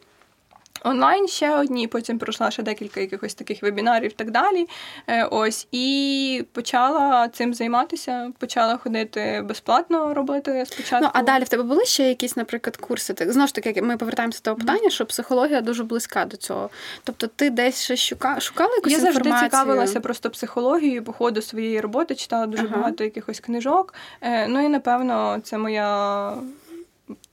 онлайн 0.83 1.27
ще 1.27 1.55
одні, 1.55 1.87
потім 1.87 2.19
пройшла 2.19 2.51
ще 2.51 2.63
декілька 2.63 2.99
якихось 2.99 3.33
таких 3.33 3.63
вебінарів 3.63 4.11
і 4.11 4.15
так 4.15 4.31
далі. 4.31 4.67
Е, 5.07 5.23
ось 5.23 5.67
і 5.71 6.45
почала 6.51 7.27
цим 7.27 7.53
займатися, 7.53 8.31
почала 8.39 8.77
ходити 8.77 9.43
безплатно 9.45 10.13
робити 10.13 10.63
спочатку. 10.67 10.99
Ну 11.01 11.09
а 11.13 11.21
далі 11.21 11.43
в 11.43 11.49
тебе 11.49 11.63
були 11.63 11.85
ще 11.85 12.03
якісь, 12.03 12.35
наприклад, 12.35 12.77
курси? 12.77 13.13
Так 13.13 13.31
знову 13.31 13.47
ж 13.47 13.55
таки, 13.55 13.81
ми 13.81 13.97
повертаємося 13.97 14.39
до 14.39 14.43
того 14.43 14.57
питання, 14.57 14.89
що 14.89 15.05
психологія 15.05 15.61
дуже 15.61 15.83
близька 15.83 16.25
до 16.25 16.37
цього. 16.37 16.69
Тобто, 17.03 17.27
ти 17.27 17.49
десь 17.49 17.83
ще 17.83 17.97
шукала, 17.97 18.39
шукала 18.39 18.75
якусь 18.75 18.91
Я 18.91 18.97
інформацію? 18.97 19.31
завжди 19.33 19.49
цікавилася 19.49 19.99
просто 19.99 20.29
психологією 20.29 21.03
по 21.03 21.13
ходу 21.13 21.41
своєї 21.41 21.81
роботи, 21.81 22.15
читала 22.15 22.45
дуже 22.45 22.63
ага. 22.63 22.75
багато 22.75 23.03
якихось 23.03 23.39
книжок. 23.39 23.93
Е, 24.21 24.47
ну 24.47 24.65
і 24.65 24.69
напевно, 24.69 25.39
це 25.43 25.57
моя 25.57 26.33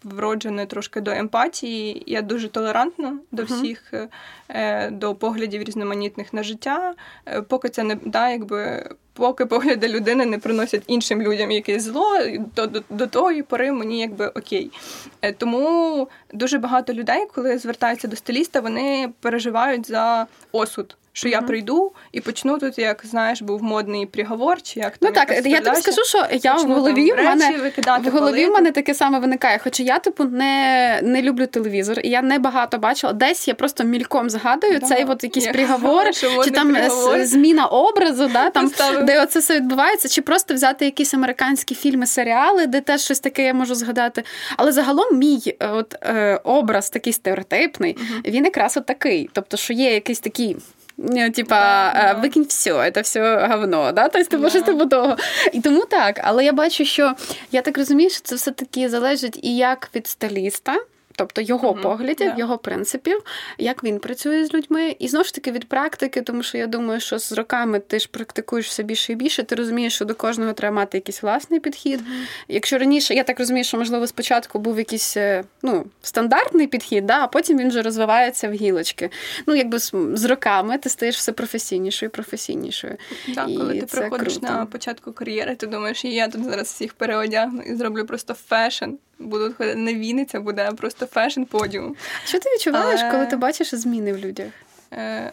вроджене 0.04 0.66
трошки 0.66 1.00
до 1.00 1.10
емпатії. 1.10 2.02
Я 2.06 2.22
дуже 2.22 2.48
толерантна 2.48 3.18
до 3.32 3.44
всіх, 3.44 3.92
uh-huh. 3.92 4.90
до 4.90 5.14
поглядів 5.14 5.62
різноманітних 5.62 6.32
на 6.32 6.42
життя. 6.42 6.94
Е, 7.26 7.42
поки 7.42 7.68
це 7.68 7.82
не 7.82 7.96
да, 8.04 8.30
якби. 8.30 8.90
Поки 9.16 9.46
погляди 9.46 9.88
людини 9.88 10.26
не 10.26 10.38
приносять 10.38 10.82
іншим 10.86 11.22
людям 11.22 11.50
якесь 11.50 11.82
зло, 11.82 12.18
то 12.54 12.66
до, 12.66 12.82
до 12.90 13.06
тої 13.06 13.42
пори 13.42 13.72
мені 13.72 14.00
якби 14.00 14.26
окей. 14.26 14.70
Е, 15.22 15.32
тому 15.32 16.08
дуже 16.32 16.58
багато 16.58 16.92
людей, 16.92 17.26
коли 17.34 17.58
звертаються 17.58 18.08
до 18.08 18.16
стиліста, 18.16 18.60
вони 18.60 19.12
переживають 19.20 19.88
за 19.88 20.26
осуд 20.52 20.96
що 21.16 21.28
mm-hmm. 21.28 21.32
я 21.32 21.42
прийду 21.42 21.92
і 22.12 22.20
почну 22.20 22.58
тут, 22.58 22.78
як 22.78 23.02
знаєш, 23.04 23.42
був 23.42 23.62
модний 23.62 24.06
приговор, 24.06 24.62
чи 24.62 24.80
як 24.80 24.98
там, 24.98 25.08
ну 25.08 25.14
так. 25.14 25.46
Я 25.46 25.60
тобі 25.60 25.76
скажу, 25.76 26.04
що 26.04 26.26
я 26.42 26.54
в 26.54 26.72
голові 26.72 27.12
в 27.12 27.16
мене 27.16 27.72
в 28.02 28.10
голові 28.10 28.46
в 28.46 28.50
мене 28.50 28.70
таке 28.70 28.94
саме 28.94 29.18
виникає. 29.18 29.60
Хоча 29.64 29.82
я 29.82 29.98
типу 29.98 30.24
не 30.24 31.00
не 31.02 31.22
люблю 31.22 31.46
телевізор, 31.46 32.00
і 32.04 32.08
я 32.08 32.22
не 32.22 32.38
багато 32.38 32.78
бачила. 32.78 33.12
Десь 33.12 33.48
я 33.48 33.54
просто 33.54 33.84
мільком 33.84 34.30
згадую 34.30 34.78
да. 34.78 34.86
цей 34.86 35.04
от 35.04 35.24
якийсь 35.24 35.46
приговор, 35.46 36.10
чи 36.44 36.50
там 36.50 36.72
приговор. 36.72 37.24
зміна 37.24 37.66
образу, 37.66 38.30
да 38.32 38.50
там 38.50 38.70
де 39.02 39.22
оце 39.22 39.38
все 39.38 39.56
відбувається, 39.56 40.08
чи 40.08 40.22
просто 40.22 40.54
взяти 40.54 40.84
якісь 40.84 41.14
американські 41.14 41.74
фільми, 41.74 42.06
серіали, 42.06 42.66
де 42.66 42.80
теж 42.80 43.00
щось 43.00 43.20
таке 43.20 43.44
я 43.44 43.54
можу 43.54 43.74
згадати. 43.74 44.22
Але 44.56 44.72
загалом 44.72 45.18
мій 45.18 45.56
от 45.60 45.94
е, 46.02 46.40
образ 46.44 46.90
такий 46.90 47.12
стереотипний, 47.12 47.96
uh-huh. 47.96 48.30
він 48.30 48.44
якраз 48.44 48.76
от 48.76 48.86
такий. 48.86 49.30
Тобто, 49.32 49.56
що 49.56 49.72
є 49.72 49.94
якийсь 49.94 50.20
такий. 50.20 50.56
Ну, 50.96 51.30
типа, 51.30 51.92
да, 51.94 52.12
викинь 52.22 52.42
все, 52.42 52.90
це 52.90 53.00
все 53.00 53.46
говно, 53.50 53.92
да? 53.92 54.08
Тобто, 54.08 54.30
ти 54.30 54.38
можеш 54.38 54.62
типу 54.62 54.86
того. 54.86 55.16
І 55.52 55.60
тому 55.60 55.84
так. 55.84 56.20
Але 56.24 56.44
я 56.44 56.52
бачу, 56.52 56.84
що 56.84 57.14
я 57.52 57.62
так 57.62 57.78
розумію, 57.78 58.10
що 58.10 58.20
це 58.22 58.34
все-таки 58.34 58.88
залежить 58.88 59.38
і 59.42 59.56
як 59.56 59.90
від 59.94 60.06
стиліста, 60.06 60.76
Тобто 61.16 61.40
його 61.40 61.72
mm-hmm. 61.72 61.82
поглядів, 61.82 62.30
yeah. 62.30 62.38
його 62.38 62.58
принципів, 62.58 63.22
як 63.58 63.84
він 63.84 63.98
працює 63.98 64.44
з 64.44 64.54
людьми, 64.54 64.96
і 64.98 65.08
знову 65.08 65.24
ж 65.24 65.34
таки 65.34 65.52
від 65.52 65.68
практики, 65.68 66.22
тому 66.22 66.42
що 66.42 66.58
я 66.58 66.66
думаю, 66.66 67.00
що 67.00 67.18
з 67.18 67.32
роками 67.32 67.80
ти 67.80 67.98
ж 67.98 68.08
практикуєш 68.10 68.68
все 68.68 68.82
більше 68.82 69.12
і 69.12 69.16
більше. 69.16 69.42
Ти 69.42 69.54
розумієш, 69.54 69.94
що 69.94 70.04
до 70.04 70.14
кожного 70.14 70.52
треба 70.52 70.76
мати 70.76 70.98
якийсь 70.98 71.22
власний 71.22 71.60
підхід. 71.60 72.00
Mm-hmm. 72.00 72.26
Якщо 72.48 72.78
раніше, 72.78 73.14
я 73.14 73.24
так 73.24 73.38
розумію, 73.38 73.64
що 73.64 73.78
можливо 73.78 74.06
спочатку 74.06 74.58
був 74.58 74.78
якийсь 74.78 75.16
е, 75.16 75.44
ну, 75.62 75.86
стандартний 76.02 76.66
підхід, 76.66 77.06
да, 77.06 77.20
а 77.24 77.26
потім 77.26 77.58
він 77.58 77.68
вже 77.68 77.82
розвивається 77.82 78.48
в 78.48 78.52
гілочки. 78.52 79.10
Ну, 79.46 79.54
якби 79.54 79.78
з, 79.78 79.94
з 80.14 80.24
роками 80.24 80.78
ти 80.78 80.88
стаєш 80.88 81.16
все 81.16 81.32
професійнішою 81.32 82.10
професійнішою. 82.10 82.96
Так, 83.34 83.48
і 83.48 83.56
коли 83.56 83.80
ти 83.80 83.86
приходиш 83.86 84.32
круто. 84.32 84.52
на 84.52 84.66
початку 84.66 85.12
кар'єри, 85.12 85.54
ти 85.54 85.66
думаєш, 85.66 86.04
я 86.04 86.28
тут 86.28 86.44
зараз 86.44 86.66
всіх 86.66 86.94
переодягну 86.94 87.62
і 87.62 87.74
зроблю 87.74 88.06
просто 88.06 88.34
fashion. 88.34 88.90
Будуть 89.18 89.56
ходити 89.56 89.76
не 89.76 89.94
Вінниця, 89.94 90.40
буде 90.40 90.72
просто 90.72 91.06
fashion 91.06 91.42
подіум. 91.42 91.96
Що 92.24 92.38
ти 92.40 92.50
відчуваєш, 92.54 93.00
Але... 93.02 93.10
коли 93.10 93.26
ти 93.26 93.36
бачиш 93.36 93.74
зміни 93.74 94.12
в 94.12 94.18
людях? 94.18 94.52
Е, 94.92 95.32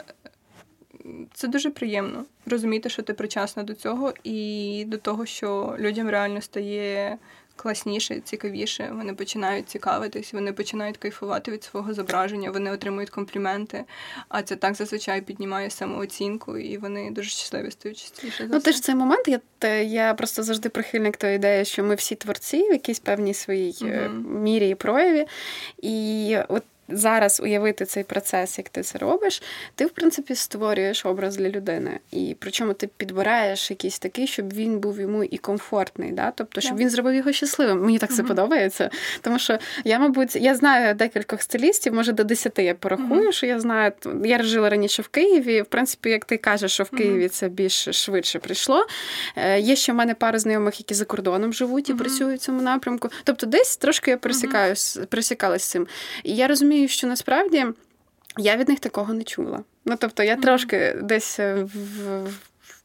це 1.34 1.48
дуже 1.48 1.70
приємно 1.70 2.26
розуміти, 2.46 2.90
що 2.90 3.04
ти 3.04 3.14
причасна 3.14 3.64
до 3.64 3.74
цього, 3.74 4.14
і 4.24 4.84
до 4.88 4.98
того, 4.98 5.26
що 5.26 5.76
людям 5.80 6.10
реально 6.10 6.42
стає 6.42 7.18
класніше, 7.62 8.20
цікавіше. 8.24 8.92
Вони 8.98 9.14
починають 9.14 9.70
цікавитись, 9.70 10.34
вони 10.34 10.54
починають 10.54 10.98
кайфувати 10.98 11.52
від 11.52 11.64
свого 11.64 11.94
зображення, 11.94 12.52
вони 12.52 12.72
отримують 12.72 13.10
компліменти. 13.10 13.84
А 14.30 14.42
це 14.42 14.56
так 14.56 14.76
зазвичай 14.76 15.22
піднімає 15.22 15.70
самооцінку, 15.70 16.58
і 16.58 16.78
вони 16.78 17.12
дуже 17.12 17.30
щасливі 17.30 17.72
стають 17.72 17.98
частіше. 17.98 18.48
Ну 18.52 18.60
ти 18.60 18.72
ж 18.72 18.82
цей 18.82 18.96
момент. 18.96 19.28
Я 19.28 19.40
я 19.82 20.14
просто 20.14 20.44
завжди 20.44 20.70
прихильник 20.70 21.18
тої 21.18 21.36
ідеї, 21.36 21.66
що 21.66 21.84
ми 21.84 21.96
всі 21.96 22.16
творці 22.16 22.70
в 22.70 22.72
якійсь 22.72 23.00
певній 23.00 23.34
своїй 23.34 23.72
uh 23.72 24.42
мірі 24.42 24.70
і 24.70 24.76
прояві. 24.76 25.28
І 25.82 26.38
от 26.48 26.64
зараз 26.94 27.40
уявити 27.44 27.86
цей 27.86 28.04
процес, 28.04 28.58
як 28.58 28.70
ти 28.70 28.84
це 28.84 28.98
робиш, 28.98 29.42
ти, 29.76 29.86
в 29.86 29.90
принципі, 29.90 30.36
створюєш 30.36 31.06
образ 31.06 31.38
для 31.38 31.50
людини. 31.50 32.00
І 32.12 32.36
причому 32.40 32.74
ти 32.74 32.88
підбираєш 32.98 33.70
якийсь 33.70 34.00
такий, 34.00 34.28
щоб 34.28 34.54
він 34.54 34.80
був 34.80 35.00
йому 35.00 35.24
і 35.24 35.38
комфортний, 35.38 36.12
да? 36.12 36.32
тобто, 36.32 36.62
щоб 36.62 36.78
він 36.78 36.90
зробив 36.90 37.16
його 37.16 37.32
щасливим. 37.32 37.82
Мені 37.82 37.98
так 37.98 38.14
це 38.14 38.24
подобається. 38.24 38.90
Тому 39.22 39.40
що 39.40 39.58
я, 39.84 40.00
мабуть, 40.00 40.36
я 40.36 40.56
знаю 40.56 40.96
декількох 40.96 41.42
стилістів, 41.42 41.94
може 41.94 42.12
до 42.12 42.24
десяти 42.24 42.64
я 42.64 42.76
порахую, 42.76 43.32
що 43.32 43.46
я 43.46 43.60
знаю. 43.60 43.92
Я 44.24 44.44
жила 44.44 44.70
раніше 44.70 45.02
в 45.02 45.08
Києві. 45.08 45.62
В 45.62 45.66
принципі, 45.66 46.10
як 46.10 46.26
ти 46.26 46.38
кажеш, 46.38 46.72
що 46.72 46.84
в 46.84 46.90
Києві 46.90 47.28
це 47.28 47.50
більш 47.50 47.88
швидше 47.92 48.40
прийшло. 48.40 48.86
Е, 49.36 49.60
є 49.60 49.76
ще 49.76 49.92
в 49.92 49.96
мене 49.96 50.14
пара 50.14 50.40
знайомих, 50.40 50.80
які 50.80 50.94
за 50.94 51.06
кордоном 51.06 51.54
живуть 51.54 51.90
і 51.90 51.94
працюють 51.94 52.42
в 52.42 52.44
цьому 52.44 52.62
напрямку. 52.62 53.10
Тобто, 53.24 53.46
десь 53.46 53.78
трошки 53.78 54.12
я 54.12 54.18
пересікаюсь, 54.18 55.00
пересікалась 55.10 55.64
з 55.64 55.70
цим. 55.70 55.88
І 56.24 56.36
я 56.36 56.48
розумію 56.48 56.81
розумію, 56.82 56.88
що 56.90 57.08
насправді 57.08 57.66
я 58.38 58.58
від 58.58 58.70
них 58.70 58.80
такого 58.80 59.14
не 59.14 59.24
чула. 59.24 59.64
Ну 59.86 59.96
тобто, 60.00 60.24
я 60.24 60.36
mm-hmm. 60.36 60.42
трошки 60.42 60.96
десь 61.02 61.40
е, 61.40 61.64
в. 61.64 62.28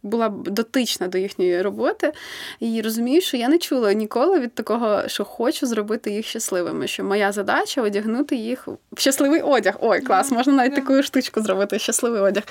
Була 0.03 0.29
дотична 0.29 1.09
до 1.09 1.19
їхньої 1.19 1.63
роботи, 1.63 2.13
і 2.61 2.83
розумію, 2.83 3.21
що 3.21 3.37
я 3.37 3.49
не 3.49 3.59
чула 3.59 3.93
ніколи 3.93 4.41
від 4.41 4.55
такого, 4.55 5.09
що 5.09 5.25
хочу 5.25 5.67
зробити 5.67 6.11
їх 6.11 6.27
щасливими. 6.27 6.87
Що 6.87 7.05
моя 7.05 7.33
задача 7.33 7.83
одягнути 7.83 8.37
їх 8.37 8.69
в 8.93 9.01
щасливий 9.01 9.41
одяг. 9.41 9.75
Ой, 9.81 10.01
клас, 10.01 10.31
можна 10.31 10.53
навіть 10.53 10.73
yeah. 10.73 10.77
таку 10.77 11.03
штучку 11.03 11.41
зробити 11.41 11.79
щасливий 11.79 12.21
одяг. 12.21 12.43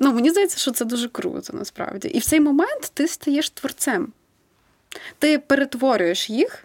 Ну 0.00 0.12
мені 0.12 0.30
здається, 0.30 0.58
що 0.58 0.70
це 0.70 0.84
дуже 0.84 1.08
круто 1.08 1.52
насправді. 1.52 2.08
І 2.08 2.18
в 2.18 2.24
цей 2.24 2.40
момент 2.40 2.90
ти 2.94 3.08
стаєш 3.08 3.50
творцем. 3.50 4.12
Ти 5.18 5.38
перетворюєш 5.38 6.30
їх 6.30 6.64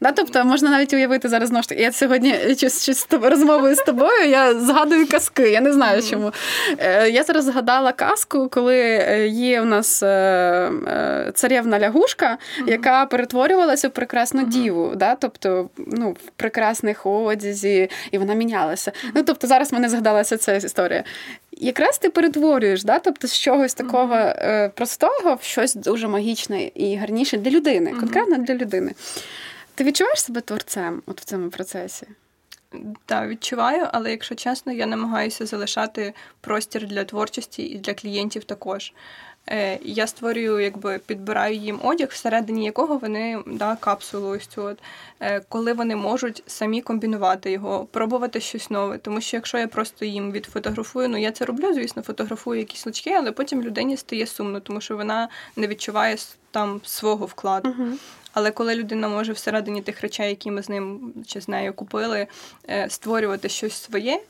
Да, 0.00 0.12
Тобто 0.12 0.44
можна 0.44 0.70
навіть 0.70 0.92
уявити 0.92 1.28
зараз 1.28 1.48
знову 1.48 1.62
ж 1.62 1.68
таки. 1.68 1.82
Я 1.82 1.92
сьогодні 1.92 2.34
щось 2.56 3.06
розмовою 3.10 3.74
з 3.74 3.78
тобою, 3.78 4.28
я 4.28 4.54
згадую 4.54 5.08
казки, 5.08 5.50
я 5.50 5.60
не 5.60 5.72
знаю 5.72 6.02
чому. 6.02 6.32
Е, 6.78 7.10
я 7.10 7.22
зараз 7.22 7.44
згадала 7.44 7.92
казку, 7.92 8.48
коли 8.48 8.78
е, 8.78 9.28
є 9.28 9.62
у 9.62 9.64
нас 9.64 10.02
е, 10.02 11.32
царівна 11.34 11.78
лягушка, 11.78 12.38
яка 12.66 13.06
перетворювалася 13.06 13.88
в 13.88 13.90
прекрасну 13.90 14.42
діву. 14.46 14.92
Да? 14.96 15.14
Тобто 15.14 15.68
ну, 15.86 16.10
в 16.10 16.30
прекрасних 16.36 17.06
одязі, 17.06 17.90
і 18.10 18.18
вона 18.18 18.34
мінялася. 18.34 18.92
Ну, 19.14 19.22
Тобто 19.22 19.46
зараз 19.46 19.72
мене 19.72 19.88
згадалася 19.88 20.36
ця 20.36 20.54
історія. 20.54 21.04
Якраз 21.60 21.98
ти 21.98 22.10
перетворюєш, 22.10 22.84
да? 22.84 22.98
тобто 22.98 23.28
з 23.28 23.38
чогось 23.38 23.74
такого 23.74 24.14
mm-hmm. 24.14 24.70
простого 24.70 25.34
в 25.34 25.42
щось 25.42 25.74
дуже 25.74 26.08
магічне 26.08 26.70
і 26.74 26.96
гарніше 26.96 27.36
для 27.36 27.50
людини, 27.50 27.94
конкретно 28.00 28.38
для 28.38 28.54
людини. 28.54 28.92
Ти 29.78 29.84
відчуваєш 29.84 30.22
себе 30.22 30.40
творцем 30.40 31.02
от 31.06 31.20
в 31.20 31.24
цьому 31.24 31.50
процесі? 31.50 32.06
Так, 33.06 33.28
відчуваю, 33.28 33.86
але 33.92 34.10
якщо 34.10 34.34
чесно, 34.34 34.72
я 34.72 34.86
намагаюся 34.86 35.46
залишати 35.46 36.14
простір 36.40 36.86
для 36.86 37.04
творчості 37.04 37.62
і 37.62 37.78
для 37.78 37.94
клієнтів 37.94 38.44
також. 38.44 38.92
Е, 39.48 39.78
Я 39.82 40.06
створюю, 40.06 40.60
якби 40.60 40.98
підбираю 41.06 41.54
їм 41.54 41.80
одяг, 41.82 42.08
всередині 42.08 42.64
якого 42.64 42.98
вони 42.98 43.42
да, 43.46 43.76
капсулу 43.76 44.28
ось 44.28 44.46
цю 44.46 44.62
от, 44.62 44.78
е, 45.20 45.40
коли 45.48 45.72
вони 45.72 45.96
можуть 45.96 46.42
самі 46.46 46.82
комбінувати 46.82 47.50
його, 47.50 47.84
пробувати 47.84 48.40
щось 48.40 48.70
нове. 48.70 48.98
Тому 48.98 49.20
що 49.20 49.36
якщо 49.36 49.58
я 49.58 49.68
просто 49.68 50.04
їм 50.04 50.32
відфотографую, 50.32 51.08
ну 51.08 51.18
я 51.18 51.32
це 51.32 51.44
роблю, 51.44 51.74
звісно, 51.74 52.02
фотографую 52.02 52.58
якісь 52.60 52.86
лучки, 52.86 53.10
але 53.10 53.32
потім 53.32 53.62
людині 53.62 53.96
стає 53.96 54.26
сумно, 54.26 54.60
тому 54.60 54.80
що 54.80 54.96
вона 54.96 55.28
не 55.56 55.66
відчуває 55.66 56.16
там 56.50 56.80
свого 56.84 57.26
вкладу. 57.26 57.68
Uh-huh. 57.68 57.94
Але 58.38 58.50
коли 58.50 58.74
людина 58.74 59.08
може 59.08 59.32
всередині 59.32 59.82
тих 59.82 60.00
речей, 60.00 60.28
які 60.28 60.50
ми 60.50 60.62
з 60.62 60.68
ним 60.68 61.12
чи 61.26 61.40
з 61.40 61.48
нею 61.48 61.74
купили, 61.74 62.26
е, 62.70 62.86
створювати 62.90 63.48
щось 63.48 63.82
своє. 63.82 64.20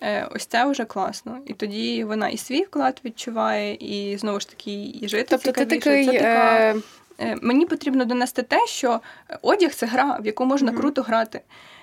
Е, 0.00 0.28
ось 0.34 0.46
це 0.46 0.64
вже 0.64 0.84
класно. 0.84 1.38
І 1.46 1.52
тоді 1.52 2.04
вона 2.04 2.28
і 2.28 2.36
свій 2.36 2.62
вклад 2.62 3.00
відчуває, 3.04 3.74
і 3.74 4.16
знову 4.18 4.40
ж 4.40 4.48
таки 4.48 4.92
і 5.00 5.08
жити 5.08 5.26
тобто 5.30 5.52
цікавіше. 5.52 5.66
Ти 5.70 5.78
такий, 5.78 6.06
це 6.06 6.12
така... 6.12 6.74
Е, 7.20 7.36
мені 7.42 7.66
потрібно 7.66 8.04
донести 8.04 8.42
те, 8.42 8.66
що 8.66 9.00
одяг 9.42 9.70
це 9.70 9.86
гра, 9.86 10.18
в 10.22 10.26
яку 10.26 10.44
можна 10.44 10.72
mm-hmm. 10.72 10.76
круто 10.76 11.02
грати. 11.02 11.40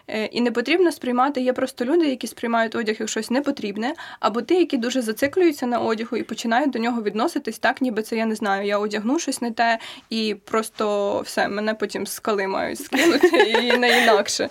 Е, 0.08 0.26
і 0.26 0.42
не 0.42 0.52
потрібно 0.52 0.92
сприймати. 0.92 1.42
Є 1.42 1.54
просто 1.54 1.86
люди, 1.86 2.06
які 2.06 2.28
сприймають 2.28 2.76
одяг 2.76 2.96
як 3.00 3.10
щось 3.10 3.30
непотрібне, 3.30 3.94
або 4.20 4.42
ті, 4.42 4.56
які 4.56 4.78
дуже 4.78 5.02
зациклюються 5.02 5.66
на 5.66 5.80
одягу 5.80 6.18
і 6.18 6.24
починають 6.24 6.70
до 6.70 6.80
нього 6.80 7.02
відноситись 7.02 7.60
так, 7.60 7.82
ніби 7.82 8.02
це 8.02 8.16
я 8.16 8.26
не 8.26 8.36
знаю. 8.36 8.68
Я 8.68 8.78
одягну 8.78 9.20
щось 9.20 9.42
не 9.42 9.52
те, 9.52 9.80
і 10.10 10.36
просто 10.46 11.20
все, 11.26 11.48
мене 11.48 11.74
потім 11.74 12.08
скали 12.08 12.48
мають 12.48 12.80
скинути 12.80 13.28
і 13.38 13.78
не 13.78 14.04
інакше. 14.04 14.50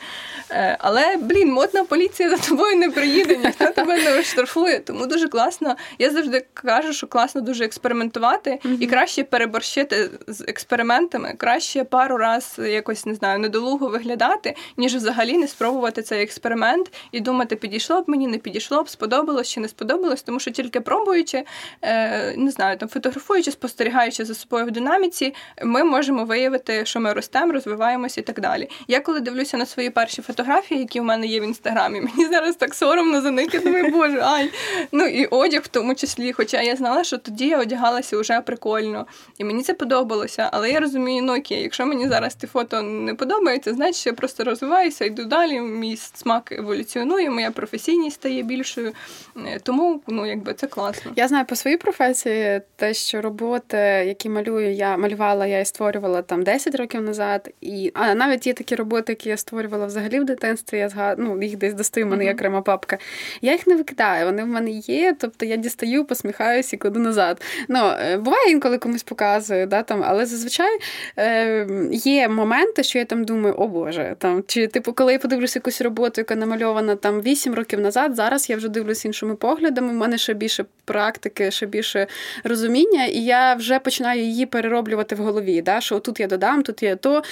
Е, 0.50 0.76
але, 0.80 1.16
блін, 1.16 1.52
модна 1.52 1.84
поліція 1.84 2.30
за 2.30 2.36
тобою 2.36 2.76
не 2.76 2.90
приїде, 2.90 3.36
ніхто 3.36 3.66
тебе 3.66 4.02
не 4.04 4.18
оштрафує. 4.18 4.78
Тому 4.78 5.06
дуже 5.06 5.28
класно. 5.28 5.76
Я 5.98 6.10
завжди 6.10 6.46
кажу, 6.54 6.92
що 6.92 7.06
класно 7.06 7.40
дуже 7.40 7.64
експериментувати 7.64 8.60
і 8.80 8.86
краще 8.86 9.24
переборщити 9.24 10.10
з 10.26 10.40
експериментами, 10.40 11.34
краще 11.36 11.84
пару 11.84 12.16
раз 12.16 12.56
якось 12.58 13.06
не 13.06 13.14
знаю, 13.14 13.38
недолуго 13.38 13.88
виглядати, 13.88 14.56
ніж 14.76 14.94
взагалі 14.94 15.43
не 15.44 15.48
спробувати 15.48 16.02
цей 16.02 16.22
експеримент 16.22 16.92
і 17.12 17.20
думати, 17.20 17.56
підійшло 17.56 18.02
б 18.02 18.04
мені, 18.06 18.26
не 18.26 18.38
підійшло 18.38 18.82
б, 18.82 18.88
сподобалось 18.88 19.48
чи 19.48 19.60
не 19.60 19.68
сподобалось, 19.68 20.22
тому 20.22 20.40
що 20.40 20.50
тільки 20.50 20.80
пробуючи, 20.80 21.44
е, 21.82 22.34
не 22.36 22.50
знаю, 22.50 22.78
там 22.78 22.88
фотографуючи, 22.88 23.50
спостерігаючи 23.50 24.24
за 24.24 24.34
собою 24.34 24.66
в 24.66 24.70
динаміці, 24.70 25.34
ми 25.62 25.84
можемо 25.84 26.24
виявити, 26.24 26.86
що 26.86 27.00
ми 27.00 27.12
ростемо, 27.12 27.52
розвиваємося 27.52 28.20
і 28.20 28.24
так 28.24 28.40
далі. 28.40 28.68
Я 28.88 29.00
коли 29.00 29.20
дивлюся 29.20 29.56
на 29.56 29.66
свої 29.66 29.90
перші 29.90 30.22
фотографії, 30.22 30.80
які 30.80 31.00
в 31.00 31.04
мене 31.04 31.26
є 31.26 31.40
в 31.40 31.44
інстаграмі, 31.44 32.00
мені 32.16 32.28
зараз 32.30 32.56
так 32.56 32.74
соромно 32.74 33.20
за 33.20 33.30
них, 33.30 33.54
я 33.54 33.60
думаю, 33.60 33.90
боже, 33.90 34.20
ай. 34.20 34.50
Ну 34.92 35.06
і 35.06 35.26
одяг 35.26 35.62
в 35.62 35.68
тому 35.68 35.94
числі. 35.94 36.32
Хоча 36.32 36.62
я 36.62 36.76
знала, 36.76 37.04
що 37.04 37.18
тоді 37.18 37.46
я 37.46 37.60
одягалася 37.60 38.18
вже 38.18 38.40
прикольно, 38.40 39.06
і 39.38 39.44
мені 39.44 39.62
це 39.62 39.74
подобалося. 39.74 40.48
Але 40.52 40.70
я 40.70 40.80
розумію, 40.80 41.22
ну 41.22 41.38
окей, 41.38 41.62
якщо 41.62 41.86
мені 41.86 42.08
зараз 42.08 42.34
ті 42.34 42.46
фото 42.46 42.82
не 42.82 43.14
подобається, 43.14 43.74
значить 43.74 44.06
я 44.06 44.12
просто 44.12 44.44
розвиваюся, 44.44 45.04
йду 45.04 45.24
далі. 45.34 45.60
Мій 45.60 45.96
смак 45.96 46.52
еволюціонує, 46.52 47.30
моя 47.30 47.50
професійність 47.50 48.16
стає 48.16 48.42
більшою. 48.42 48.92
Е, 49.36 49.60
тому 49.62 50.00
ну 50.06 50.26
якби 50.26 50.54
це 50.54 50.66
класно. 50.66 51.12
Я 51.16 51.28
знаю 51.28 51.44
по 51.44 51.56
своїй 51.56 51.76
професії 51.76 52.60
те, 52.76 52.94
що 52.94 53.20
роботи, 53.20 53.76
які 54.06 54.28
малюю, 54.28 54.72
я 54.72 54.96
малювала, 54.96 55.46
я 55.46 55.58
і 55.60 55.64
створювала 55.64 56.22
там 56.22 56.42
10 56.42 56.74
років 56.74 57.02
назад. 57.02 57.50
І 57.60 57.90
а 57.94 58.14
навіть 58.14 58.46
є 58.46 58.52
такі 58.52 58.74
роботи, 58.74 59.12
які 59.12 59.28
я 59.28 59.36
створювала 59.36 59.86
взагалі 59.86 60.20
в 60.20 60.24
дитинстві. 60.24 60.78
Я 60.78 60.88
згад... 60.88 61.18
ну, 61.18 61.42
їх 61.42 61.56
десь 61.56 61.74
достаю, 61.74 62.06
в 62.06 62.10
мене 62.10 62.24
є 62.24 62.34
окрема 62.34 62.62
папка. 62.62 62.98
Я 63.40 63.52
їх 63.52 63.66
не 63.66 63.76
викидаю, 63.76 64.26
вони 64.26 64.44
в 64.44 64.46
мене 64.46 64.70
є. 64.70 65.16
Тобто 65.20 65.46
я 65.46 65.56
дістаю, 65.56 66.04
посміхаюся 66.04 66.76
і 66.76 66.78
кладу 66.78 67.00
назад. 67.00 67.42
Ну, 67.68 67.78
е, 67.78 68.16
буває 68.16 68.50
інколи 68.50 68.78
комусь 68.78 69.02
показую, 69.02 69.66
да, 69.66 69.82
там, 69.82 70.02
але 70.06 70.26
зазвичай 70.26 70.78
е, 71.18 71.66
є 71.92 72.28
моменти, 72.28 72.82
що 72.82 72.98
я 72.98 73.04
там 73.04 73.24
думаю, 73.24 73.54
о 73.54 73.68
Боже, 73.68 74.16
там 74.18 74.44
чи 74.46 74.66
типу, 74.66 74.92
коли 74.92 75.12
я 75.12 75.18
подивлюся 75.24 75.58
якусь 75.58 75.80
роботу, 75.80 76.20
яка 76.20 76.34
намальована 76.34 76.96
там 76.96 77.20
8 77.20 77.54
років 77.54 77.80
назад. 77.80 78.16
Зараз 78.16 78.50
я 78.50 78.56
вже 78.56 78.68
дивлюсь 78.68 79.04
іншими 79.04 79.34
поглядами. 79.34 79.88
У 79.88 79.96
мене 79.96 80.18
ще 80.18 80.34
більше 80.34 80.64
практики, 80.84 81.50
ще 81.50 81.66
більше 81.66 82.06
розуміння, 82.44 83.04
і 83.04 83.18
я 83.18 83.54
вже 83.54 83.78
починаю 83.78 84.20
її 84.22 84.46
перероблювати 84.46 85.14
в 85.14 85.18
голові. 85.18 85.62
Да? 85.62 85.80
Що 85.80 85.98
тут 85.98 86.20
я 86.20 86.26
додам, 86.26 86.62
тут 86.62 86.82
є 86.82 86.96
то. 86.96 87.22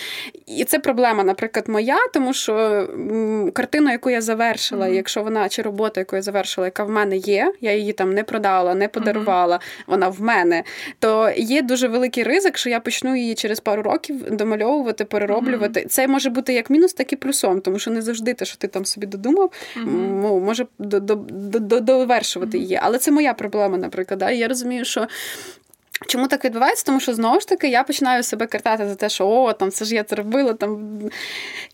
І 0.47 0.65
це 0.65 0.79
проблема, 0.79 1.25
наприклад, 1.25 1.69
моя, 1.69 1.99
тому 2.13 2.33
що 2.33 2.53
картину, 3.55 3.91
яку 3.91 4.11
я 4.11 4.21
завершила, 4.21 4.87
mm-hmm. 4.87 4.95
якщо 4.95 5.23
вона 5.23 5.49
чи 5.49 5.63
робота, 5.63 6.01
яку 6.01 6.17
я 6.17 6.23
завершила, 6.23 6.67
яка 6.67 6.85
в 6.85 6.91
мене 6.91 7.17
є, 7.17 7.53
я 7.61 7.75
її 7.75 7.93
там 7.93 8.15
не 8.15 8.25
продала, 8.25 8.75
не 8.75 8.89
подарувала, 8.89 9.57
mm-hmm. 9.57 9.85
вона 9.87 10.09
в 10.09 10.21
мене, 10.21 10.65
то 10.99 11.33
є 11.37 11.63
дуже 11.63 11.89
великий 11.89 12.25
ризик, 12.25 12.59
що 12.59 12.71
я 12.71 12.81
почну 12.81 13.17
її 13.17 13.35
через 13.35 13.61
пару 13.61 13.83
років 13.83 14.31
домальовувати, 14.31 15.05
перероблювати. 15.05 15.81
Mm-hmm. 15.81 15.89
Це 15.89 16.09
може 16.09 16.31
бути 16.31 16.53
як 16.53 16.71
мінус, 16.71 16.93
так 16.93 17.13
і 17.13 17.17
плюсом, 17.17 17.61
тому 17.61 17.79
що 17.83 17.91
не 17.91 18.03
завжди 18.03 18.35
те, 18.35 18.45
що 18.45 18.57
ти 18.57 18.69
там 18.69 18.85
собі 18.85 19.07
додумав, 19.07 19.53
mm-hmm. 19.77 20.41
може 20.41 20.67
довершувати 21.81 22.59
її. 22.59 22.81
Але 22.83 22.99
це 22.99 23.11
моя 23.11 23.35
проблема, 23.35 23.77
наприклад. 23.77 24.19
Да? 24.19 24.31
Я 24.31 24.49
розумію, 24.49 24.85
що 24.85 25.07
Чому 26.07 26.29
так 26.29 26.45
відбувається? 26.45 26.85
Тому 26.87 27.01
що 27.01 27.15
знову 27.15 27.41
ж 27.41 27.49
таки 27.49 27.69
я 27.69 27.83
починаю 27.83 28.23
себе 28.23 28.47
картати 28.47 28.89
за 28.89 28.95
те, 28.95 29.09
що 29.09 29.29
о, 29.29 29.53
там 29.53 29.71
це 29.71 29.85
ж 29.85 29.95
я 29.95 30.05
це 30.05 30.17
робила. 30.17 30.53
Там 30.53 31.01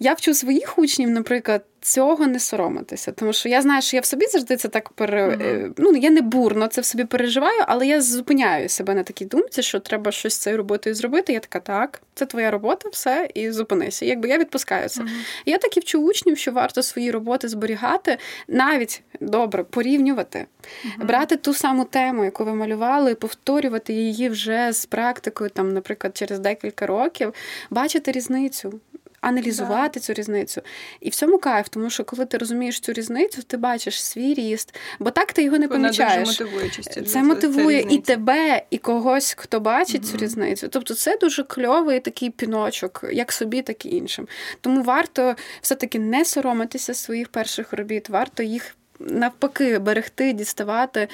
я 0.01 0.15
вчу 0.15 0.35
своїх 0.35 0.79
учнів, 0.79 1.11
наприклад, 1.11 1.63
цього 1.93 2.27
не 2.27 2.41
соромитися. 2.41 3.13
Тому 3.13 3.33
що 3.33 3.49
я 3.49 3.63
знаю, 3.63 3.83
що 3.83 3.97
я 3.97 4.01
в 4.01 4.05
собі 4.05 4.27
завжди 4.27 4.57
це 4.57 4.69
так 4.69 4.91
пере... 4.91 5.29
Mm-hmm. 5.29 5.73
Ну, 5.77 5.97
я 5.97 6.11
не 6.11 6.21
бурно 6.21 6.67
це 6.67 6.81
в 6.81 6.85
собі 6.85 7.05
переживаю, 7.05 7.65
але 7.67 7.87
я 7.87 8.01
зупиняю 8.01 8.69
себе 8.69 8.95
на 8.95 9.03
такій 9.03 9.25
думці, 9.25 9.63
що 9.63 9.81
треба 9.81 10.13
щось 10.13 10.35
з 10.35 10.39
цією 10.39 10.57
роботою 10.57 10.95
зробити. 10.95 11.33
Я 11.33 11.41
така, 11.41 11.61
так, 11.61 12.01
це 12.15 12.27
твоя 12.27 12.51
робота, 12.51 12.89
все, 12.89 13.29
і 13.35 13.51
зупинися. 13.51 14.05
Якби 14.05 14.29
я 14.29 14.39
відпускаю 14.39 14.89
це. 14.89 15.03
Mm-hmm. 15.03 15.43
Я 15.47 15.59
так 15.59 15.77
і 15.77 15.81
вчу 15.81 16.03
учнів, 16.03 16.39
що 16.39 16.53
варто 16.53 16.83
свої 16.83 17.11
роботи 17.11 17.49
зберігати, 17.49 18.19
навіть 18.49 19.03
добре 19.21 19.65
порівнювати, 19.65 20.39
mm-hmm. 20.39 21.07
брати 21.07 21.37
ту 21.37 21.55
саму 21.55 21.85
тему, 21.85 22.25
яку 22.25 22.45
ви 22.45 22.55
малювали, 22.55 23.15
повторювати 23.15 23.93
її 23.93 24.29
вже 24.29 24.73
з 24.73 24.87
практикою, 24.87 25.51
там, 25.51 25.73
наприклад, 25.73 26.17
через 26.17 26.39
декілька 26.39 26.87
років, 26.87 27.35
бачити 27.71 28.13
різницю 28.13 28.81
аналізувати 29.21 30.01
цю 30.01 30.13
різницю. 30.13 30.63
І 31.01 31.11
в 31.11 31.15
цьому 31.15 31.39
кайф, 31.39 31.69
тому 31.69 31.91
що 31.91 32.05
коли 32.05 32.27
ти 32.27 32.39
розумієш 32.39 32.81
цю 32.81 32.93
різницю, 32.93 33.43
ти 33.43 33.57
бачиш 33.57 34.05
свій 34.05 34.35
ріст, 34.35 34.75
бо 34.99 35.11
так 35.11 35.33
ти 35.33 35.43
його 35.43 35.59
не 35.59 35.67
Вона 35.67 35.81
помічаєш. 35.81 36.29
Дуже 36.29 36.45
мотивує 36.45 36.71
частіше. 36.71 37.03
Це 37.03 37.23
мотивує 37.23 37.87
і 37.91 37.99
тебе, 37.99 38.63
і 38.71 38.79
когось, 38.79 39.35
хто 39.39 39.61
бачить 39.61 40.03
mm 40.03 40.11
цю 40.11 40.17
різницю. 40.17 40.69
Тобто 40.69 40.95
це 40.95 41.17
дуже 41.17 41.45
кльовий 41.45 42.01
такий 42.01 42.31
піночок, 42.31 43.05
як 43.13 43.33
собі, 43.33 43.63
так 43.63 43.87
і 43.87 43.97
іншим. 43.97 44.29
Тому 44.61 44.83
варто 44.83 45.37
все-таки 45.61 45.99
не 45.99 46.25
соромитися 46.25 46.95
своїх 46.95 47.29
перших 47.29 47.73
робіт, 47.73 48.09
варто 48.09 48.43
їх 48.43 48.77
навпаки 49.01 49.79
берегти, 49.79 50.33
діставати 50.33 51.09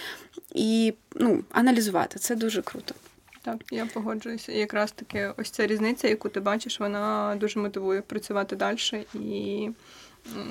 і 0.55 0.95
ну, 1.15 1.45
аналізувати. 1.51 2.19
Це 2.19 2.37
дуже 2.37 2.63
круто. 2.63 2.95
Так, 3.45 3.57
я 3.71 3.87
погоджуюся. 3.87 4.53
І 4.53 4.59
якраз 4.59 4.93
таки 4.93 5.33
ось 5.37 5.51
ця 5.51 5.67
різниця, 5.67 6.09
яку 6.09 6.29
ти 6.29 6.41
бачиш, 6.41 6.81
вона 6.81 7.37
дуже 7.41 7.61
мотивує 7.61 8.03
працювати 8.03 8.57
далі 8.57 8.79
і 9.15 9.71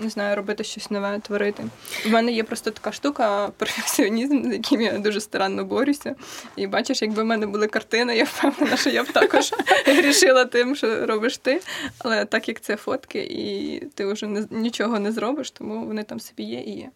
не 0.01 0.09
знаю, 0.09 0.35
робити 0.35 0.63
щось 0.63 0.91
нове, 0.91 1.19
творити. 1.19 1.63
У 2.05 2.09
мене 2.09 2.31
є 2.31 2.43
просто 2.43 2.71
така 2.71 2.91
штука, 2.91 3.49
перфекціонізм, 3.57 4.49
з 4.49 4.53
яким 4.53 4.81
я 4.81 4.97
дуже 4.97 5.21
старанно 5.21 5.65
борюся. 5.65 6.15
І 6.55 6.67
бачиш, 6.67 7.01
якби 7.01 7.23
в 7.23 7.25
мене 7.25 7.45
були 7.45 7.67
картини, 7.67 8.17
я 8.17 8.23
впевнена, 8.23 8.77
що 8.77 8.89
я 8.89 9.03
б 9.03 9.07
також 9.11 9.51
рішила 9.87 10.45
тим, 10.45 10.75
що 10.75 11.05
робиш 11.05 11.37
ти. 11.37 11.61
Але 11.99 12.25
так 12.25 12.47
як 12.47 12.61
це 12.61 12.75
фотки, 12.75 13.19
і 13.19 13.79
ти 13.93 14.05
вже 14.05 14.27
не, 14.27 14.47
нічого 14.51 14.99
не 14.99 15.11
зробиш, 15.11 15.51
тому 15.51 15.85
вони 15.85 16.03
там 16.03 16.19
собі 16.19 16.43
є 16.43 16.59
і 16.59 16.71
є. 16.71 16.89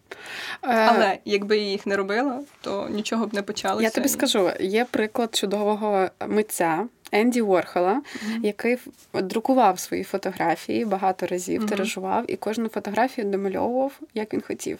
Е, 0.62 0.68
Але 0.68 1.18
якби 1.24 1.58
я 1.58 1.70
їх 1.70 1.86
не 1.86 1.96
робила, 1.96 2.40
то 2.60 2.88
нічого 2.90 3.26
б 3.26 3.34
не 3.34 3.42
почалося. 3.42 3.84
Я 3.84 3.90
тобі 3.90 4.08
скажу, 4.08 4.50
є 4.60 4.84
приклад 4.84 5.34
чудового 5.34 6.08
митця. 6.26 6.86
Енді 7.12 7.42
Ворхола, 7.42 8.02
mm-hmm. 8.02 8.44
який 8.44 8.78
друкував 9.14 9.78
свої 9.78 10.04
фотографії 10.04 10.84
багато 10.84 11.26
разів, 11.26 11.62
mm-hmm. 11.62 11.68
тиражував 11.68 12.24
і 12.30 12.36
кожну 12.36 12.68
фотографію 12.68 13.26
домальовував, 13.26 13.92
як 14.14 14.34
він 14.34 14.40
хотів 14.40 14.78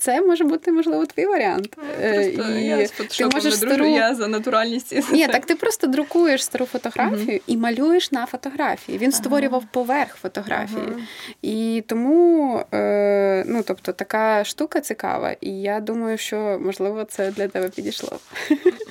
це 0.00 0.20
може 0.20 0.44
бути, 0.44 0.72
можливо, 0.72 1.06
твій 1.06 1.26
варіант. 1.26 1.76
Е, 2.02 2.30
просто 2.32 2.52
і 2.52 2.64
я 2.64 2.86
з 2.86 2.90
ти 2.90 3.26
можеш 3.26 3.56
стару... 3.56 3.86
я 3.86 4.14
за 4.14 4.28
натуральність. 4.28 5.12
Ні, 5.12 5.28
так 5.28 5.46
ти 5.46 5.54
просто 5.54 5.86
друкуєш 5.86 6.44
стару 6.44 6.66
фотографію 6.66 7.38
uh-huh. 7.38 7.42
і 7.46 7.56
малюєш 7.56 8.12
на 8.12 8.26
фотографії. 8.26 8.98
Він 8.98 9.10
uh-huh. 9.10 9.14
створював 9.14 9.64
поверх 9.70 10.14
фотографії. 10.14 10.82
Uh-huh. 10.82 11.02
І 11.42 11.84
тому, 11.86 12.64
е, 12.74 13.44
ну, 13.46 13.62
тобто, 13.66 13.92
така 13.92 14.44
штука 14.44 14.80
цікава, 14.80 15.34
і 15.40 15.50
я 15.50 15.80
думаю, 15.80 16.18
що, 16.18 16.60
можливо, 16.64 17.04
це 17.04 17.30
для 17.30 17.48
тебе 17.48 17.68
підійшло. 17.68 18.18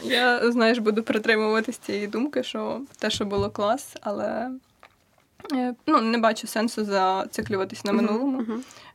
Я, 0.10 0.52
знаєш, 0.52 0.78
буду 0.78 1.04
притримуватися 1.04 1.80
цієї 1.86 2.08
думки, 2.08 2.43
що 2.43 2.82
те, 3.00 3.10
що 3.10 3.26
було 3.26 3.50
клас, 3.50 3.95
але 4.02 4.50
е, 5.54 5.74
ну, 5.88 6.02
не 6.02 6.17
бачу 6.17 6.48
сенсу 6.48 6.86
зациклюватись 6.86 7.86
на 7.86 7.91
минулому. 7.91 8.43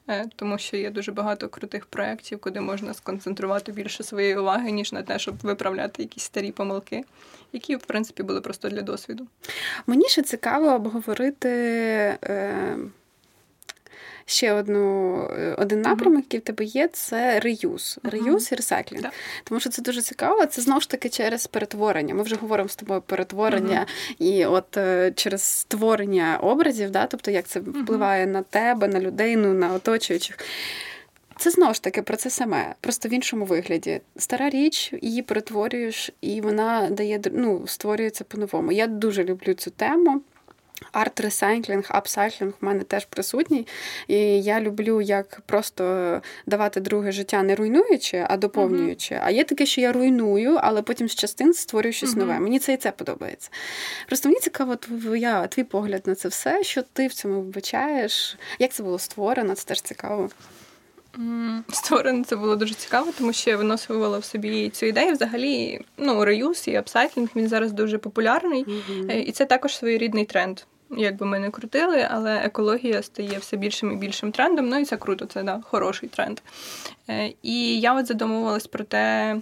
Е, 0.09 0.27
тому 0.37 0.59
що 0.59 0.77
є 0.77 0.90
дуже 0.90 1.12
багато 1.12 1.48
крутих 1.48 1.87
проєктів, 1.87 2.40
куди 2.40 2.61
можна 2.61 2.94
сконцентрувати 2.94 3.72
більше 3.72 4.03
своєї 4.03 4.37
уваги, 4.37 4.70
ніж 4.70 4.92
на 4.92 5.03
те, 5.03 5.18
щоб 5.18 5.35
виправляти 5.42 6.03
якісь 6.03 6.22
старі 6.22 6.53
помилки, 6.53 7.05
які, 7.53 7.77
в 7.77 7.83
принципі, 7.87 8.22
були 8.22 8.40
просто 8.40 8.68
для 8.68 8.83
досвіду. 8.83 9.27
Мені 9.87 10.09
ще 10.09 10.22
цікаво 10.22 10.74
обговорити. 10.74 11.48
Е 12.24 12.77
ще 14.27 14.53
одну, 14.53 15.17
е, 15.39 15.55
один 15.59 15.81
напрямок, 15.81 16.25
який 16.25 16.41
в 16.41 16.43
тебе 16.43 16.65
є, 16.65 16.89
це 16.89 17.41
реюз. 17.41 17.99
Реюз 18.03 18.53
і 18.53 18.55
ресайклінг. 18.55 19.03
Да. 19.03 19.11
Тому 19.45 19.61
що 19.61 19.71
це 19.71 19.83
дуже 19.83 20.03
цікаво. 20.03 20.47
Це 20.47 20.63
знову 20.63 20.81
ж 20.81 20.91
таки 20.91 21.09
через 21.09 21.47
перетворення. 21.47 22.15
Ми 22.15 22.23
вже 22.23 22.37
говоримо 22.37 22.69
з 22.69 22.77
тобою 22.77 23.01
перетворення 23.01 23.87
і 24.19 24.47
от 24.47 24.77
е, 24.77 25.13
через 25.17 25.43
створення 25.43 26.39
образів, 26.43 26.91
да? 26.91 27.07
тобто 27.07 27.31
як 27.31 27.47
це 27.47 27.61
впливає 27.61 28.27
на 28.27 28.43
тебе, 28.43 28.89
на 28.89 29.01
людину, 29.01 29.53
на 29.53 29.73
оточуючих. 29.73 30.39
Це 31.37 31.51
знову 31.51 31.75
ж 31.75 31.83
таки 31.83 32.03
про 32.03 32.17
це 32.17 32.31
саме, 32.31 32.75
просто 32.81 33.09
в 33.09 33.13
іншому 33.13 33.45
вигляді. 33.45 34.01
Стара 34.17 34.51
річ, 34.51 34.93
її 35.03 35.23
перетворюєш, 35.23 36.11
і 36.21 36.41
вона 36.41 36.89
дає 36.91 37.21
ну, 37.33 37.67
створюється 37.67 38.25
по-новому. 38.25 38.73
Я 38.73 38.87
дуже 38.87 39.25
люблю 39.25 39.55
цю 39.55 39.71
тему. 39.71 40.23
Арт-ресайклінг, 40.92 41.87
апсайклінг 41.88 42.53
в 42.61 42.64
мене 42.64 42.85
теж 42.85 43.05
присутній. 43.05 43.66
І 44.09 44.16
я 44.42 44.61
люблю 44.61 45.01
як 45.01 45.40
просто 45.47 46.23
давати 46.47 46.81
друге 46.81 47.12
життя, 47.12 47.42
не 47.42 47.55
руйнуючи, 47.55 48.27
а 48.29 48.37
доповнюючи. 48.37 49.14
Uh-huh. 49.14 49.23
А 49.25 49.31
є 49.31 49.44
таке, 49.44 49.66
що 49.66 49.81
я 49.81 49.92
руйную, 49.92 50.59
але 50.62 50.83
потім 50.83 51.09
з 51.09 51.14
частин 51.14 51.55
створюю 51.55 51.92
щось 51.92 52.11
uh-huh. 52.11 52.18
нове. 52.18 52.40
Мені 52.40 52.59
це 52.59 52.73
і 52.73 52.77
це 52.77 52.90
подобається. 52.90 53.51
Просто 54.07 54.29
мені 54.29 54.40
цікаво, 54.40 54.77
твоя, 54.77 55.47
твій 55.47 55.64
погляд 55.64 56.03
на 56.07 56.14
це 56.14 56.29
все, 56.29 56.64
що 56.64 56.83
ти 56.83 57.07
в 57.07 57.14
цьому 57.14 57.40
вбачаєш, 57.40 58.38
як 58.59 58.73
це 58.73 58.83
було 58.83 58.99
створено, 58.99 59.55
це 59.55 59.64
теж 59.64 59.81
цікаво. 59.81 60.31
Створено 61.73 62.25
це 62.25 62.37
було 62.37 62.57
дуже 62.57 62.75
цікаво, 62.75 63.12
тому 63.18 63.33
що 63.33 63.51
я 63.51 63.57
виносувала 63.57 64.18
в 64.18 64.25
собі 64.25 64.70
цю 64.70 64.87
ідею. 64.87 65.12
Взагалі, 65.12 65.81
ну, 65.97 66.25
reuse 66.25 66.68
і 66.68 66.77
апсайклінг 66.77 67.29
він 67.37 67.49
зараз 67.49 67.73
дуже 67.73 67.99
популярний, 67.99 68.64
mm-hmm. 68.64 69.12
і 69.12 69.33
це 69.33 69.44
також 69.44 69.77
своєрідний 69.77 70.25
тренд. 70.25 70.61
Як 70.96 71.16
би 71.16 71.26
ми 71.26 71.38
не 71.38 71.50
крутили, 71.50 72.09
але 72.11 72.37
екологія 72.37 73.02
стає 73.02 73.38
все 73.38 73.57
більшим 73.57 73.92
і 73.92 73.96
більшим 73.96 74.33
трендом. 74.33 74.68
Ну 74.68 74.78
і 74.78 74.85
це 74.85 74.96
круто, 74.96 75.26
це 75.26 75.42
да, 75.42 75.61
хороший 75.64 76.09
тренд. 76.09 76.40
Е, 77.11 77.33
і 77.42 77.80
я 77.80 77.94
от 77.94 78.07
задумувалась 78.07 78.66
про 78.66 78.85
те, 78.85 79.37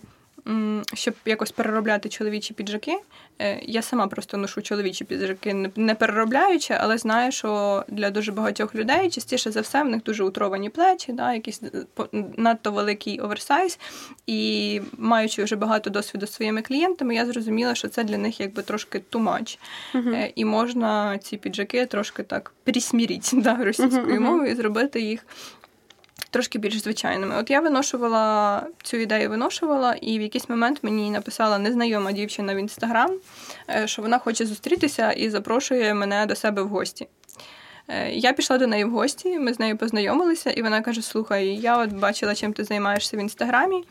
щоб 0.95 1.15
якось 1.25 1.53
переробляти 1.53 2.09
чоловічі 2.09 2.55
піджаки. 2.55 2.99
Е, 3.39 3.61
я 3.63 3.83
сама 3.83 4.07
просто 4.07 4.37
ношу 4.37 4.63
чоловічі 4.63 5.05
піджаки, 5.05 5.71
не 5.77 5.95
переробляючи, 5.95 6.77
але 6.81 6.99
знаю, 6.99 7.33
що 7.33 7.85
для 7.89 8.11
дуже 8.11 8.33
багатьох 8.33 8.75
людей 8.75 9.11
частіше 9.11 9.51
за 9.51 9.61
все 9.61 9.83
в 9.83 9.89
них 9.89 10.03
дуже 10.03 10.25
утровані 10.25 10.71
плечі, 10.71 11.13
да, 11.13 11.35
якийсь 11.35 11.63
е, 11.63 12.07
надто 12.37 12.73
великий 12.73 13.21
оверсайз. 13.21 13.79
І 14.27 14.81
маючи 14.99 15.45
вже 15.45 15.57
багато 15.57 15.91
досвіду 15.91 16.27
з 16.27 16.33
своїми 16.33 16.63
клієнтами, 16.63 17.15
я 17.15 17.27
зрозуміла, 17.27 17.75
що 17.75 17.89
це 17.89 18.05
для 18.05 18.19
них 18.19 18.41
якби 18.41 18.63
трошки 18.63 19.03
much. 19.13 19.59
Uh-huh. 19.95 20.33
І 20.35 20.45
можна 20.45 21.19
ці 21.19 21.37
піджаки 21.37 21.87
трошки 21.87 22.23
так 22.23 22.53
присмірити 22.65 23.37
да, 23.37 23.55
російською 23.55 24.07
uh-huh. 24.07 24.21
мовою 24.21 24.51
і 24.51 24.55
зробити 24.55 25.01
їх 25.01 25.27
трошки 26.33 26.59
більш 26.59 26.83
звичайними. 26.83 27.37
От 27.39 27.51
я 27.51 27.61
виношувала 27.61 28.67
цю 28.83 28.97
ідею, 28.97 29.31
виношувала, 29.31 29.95
і 30.01 30.19
в 30.19 30.23
якийсь 30.23 30.49
момент 30.49 30.79
мені 30.83 31.11
написала 31.11 31.59
незнайома 31.59 32.13
дівчина 32.13 32.55
в 32.55 32.59
інстаграм, 32.59 33.11
е, 33.71 33.87
що 33.87 34.03
вона 34.03 34.19
хоче 34.19 34.47
зустрітися 34.47 35.13
і 35.13 35.31
запрошує 35.31 35.95
мене 35.95 36.27
до 36.27 36.37
себе 36.37 36.63
в 36.63 36.69
гості. 36.69 37.09
Е, 37.89 38.11
я 38.11 38.33
пішла 38.33 38.59
до 38.59 38.67
неї 38.67 38.85
в 38.85 38.91
гості, 38.91 39.39
ми 39.39 39.55
з 39.55 39.59
нею 39.59 39.77
познайомилися, 39.77 40.51
і 40.51 40.63
вона 40.63 40.81
каже: 40.81 41.03
Слухай, 41.03 41.47
я 41.47 41.79
от 41.79 41.93
бачила, 41.93 42.35
чим 42.35 42.53
ти 42.53 42.65
займаєшся 42.65 43.17
в 43.17 43.21
інстаграмі. 43.21 43.85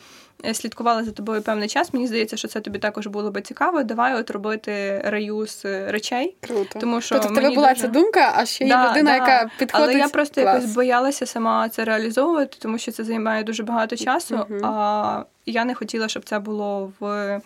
Е, 0.46 0.54
слідкувала 0.54 1.04
за 1.04 1.12
тобою 1.12 1.42
певний 1.42 1.68
час. 1.68 1.94
Мені 1.94 2.08
здається, 2.08 2.38
що 2.38 2.48
це 2.48 2.60
тобі 2.60 2.80
також 2.80 3.08
було 3.08 3.32
би 3.32 3.42
цікаво. 3.42 3.84
Давай 3.84 4.16
от 4.16 4.32
робити 4.32 5.02
реюз 5.06 5.62
речей. 5.66 6.36
Круто. 6.42 6.80
Тому 6.80 7.02
що 7.02 7.16
тобто 7.16 7.34
в 7.34 7.36
тебе 7.36 7.56
була 7.56 7.70
дуже... 7.70 7.82
ця 7.82 7.88
думка, 7.88 8.34
а 8.36 8.46
ще 8.46 8.64
є 8.64 8.70
да, 8.70 8.92
людина, 8.92 9.12
да. 9.12 9.16
яка 9.16 9.52
підходить. 9.60 9.90
Але 9.90 10.00
я 10.00 10.08
просто 10.08 10.42
Клас. 10.42 10.56
якось 10.56 10.76
боялася 10.76 11.26
сама 11.26 11.70
це 11.70 11.86
реалізовувати, 11.86 12.58
тому 12.60 12.78
що 12.78 12.92
це 12.92 13.04
займає 13.04 13.44
дуже 13.44 13.64
багато 13.64 13.96
часу. 13.96 14.36
uh 14.36 14.60
А 14.64 15.24
я 15.46 15.66
не 15.66 15.76
хотіла, 15.76 16.08
щоб 16.08 16.24
це 16.24 16.40
було 16.40 16.92
в 17.00 17.06
е, 17.06 17.42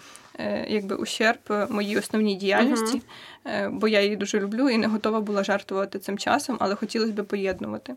якби 0.68 0.96
ущерб 0.96 1.40
моїй 1.70 1.98
основній 1.98 2.36
діяльності. 2.36 2.98
uh 2.98 3.02
Е, 3.48 3.70
бо 3.70 3.88
я 3.88 4.02
її 4.02 4.16
дуже 4.16 4.40
люблю 4.40 4.70
і 4.70 4.78
не 4.78 4.88
готова 4.88 5.22
була 5.22 5.44
жартувати 5.44 6.00
цим 6.00 6.18
часом, 6.18 6.58
але 6.60 6.76
хотілося 6.76 7.14
б 7.14 7.26
поєднувати. 7.26 7.96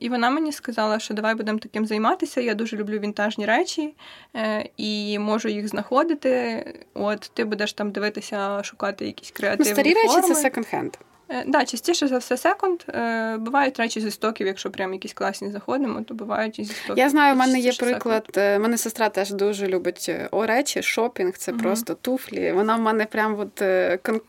І 0.00 0.08
вона 0.08 0.30
мені 0.30 0.52
сказала, 0.52 0.98
що 0.98 1.14
давай 1.14 1.34
будемо 1.34 1.58
таким 1.58 1.86
займатися. 1.86 2.40
Я 2.40 2.54
дуже 2.54 2.76
люблю 2.76 2.98
вінтажні 2.98 3.46
речі 3.46 3.94
е, 4.36 4.68
і 4.76 5.18
можу 5.18 5.48
їх 5.48 5.68
знаходити. 5.68 6.64
От 6.94 7.30
ти 7.34 7.44
будеш 7.44 7.72
там 7.72 7.90
дивитися, 7.90 8.62
шукати 8.62 9.06
якісь 9.06 9.30
креативні 9.30 9.70
Ну, 9.70 9.74
Старі 9.74 9.94
форми. 9.94 10.20
речі 10.20 10.34
це 10.34 10.48
секонд-хенд. 10.48 10.94
Е, 11.30 11.44
да, 11.46 11.64
частіше 11.64 12.08
за 12.08 12.18
все 12.18 12.36
секунд. 12.36 12.80
Е, 12.88 13.36
бувають 13.36 13.78
речі 13.78 14.00
зі 14.00 14.10
стоків, 14.10 14.46
якщо 14.46 14.70
прям 14.70 14.92
якісь 14.92 15.12
класні 15.12 15.50
заходимо, 15.50 16.02
то 16.02 16.14
бувають 16.14 16.58
і 16.58 16.64
зі 16.64 16.72
стоків. 16.72 16.98
Я 16.98 17.08
знаю, 17.08 17.34
в 17.34 17.36
мене 17.38 17.58
є 17.58 17.72
приклад. 17.72 18.24
Е, 18.36 18.58
мене 18.58 18.78
сестра 18.78 19.08
теж 19.08 19.30
дуже 19.30 19.66
любить 19.66 20.10
о 20.30 20.46
речі, 20.46 20.82
шопінг, 20.82 21.32
це 21.36 21.52
угу. 21.52 21.60
просто 21.60 21.94
туфлі. 21.94 22.52
Вона 22.52 22.76
в 22.76 22.80
мене 22.80 23.04
прям 23.04 23.40
от 23.40 23.62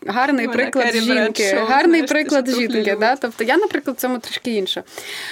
гарний 0.08 0.48
Вона 0.48 0.58
приклад 0.58 0.96
жінки. 0.96 1.44
Шоу, 1.44 1.66
гарний 1.66 2.08
знаєш, 2.08 2.10
приклад 2.10 2.50
жінки. 2.50 2.98
Да? 3.00 3.16
Тобто 3.16 3.44
я, 3.44 3.58
наприклад, 3.58 3.98
в 3.98 4.00
цьому 4.00 4.20
трішки 4.20 4.52
інше. 4.52 4.84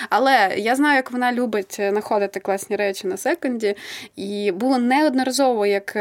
Але 0.09 0.53
я 0.57 0.75
знаю, 0.75 0.95
як 0.95 1.11
вона 1.11 1.33
любить 1.33 1.75
знаходити 1.89 2.39
класні 2.39 2.75
речі 2.75 3.07
на 3.07 3.17
секунді. 3.17 3.75
І 4.15 4.51
було 4.51 4.77
неодноразово, 4.77 5.65
як 5.65 5.95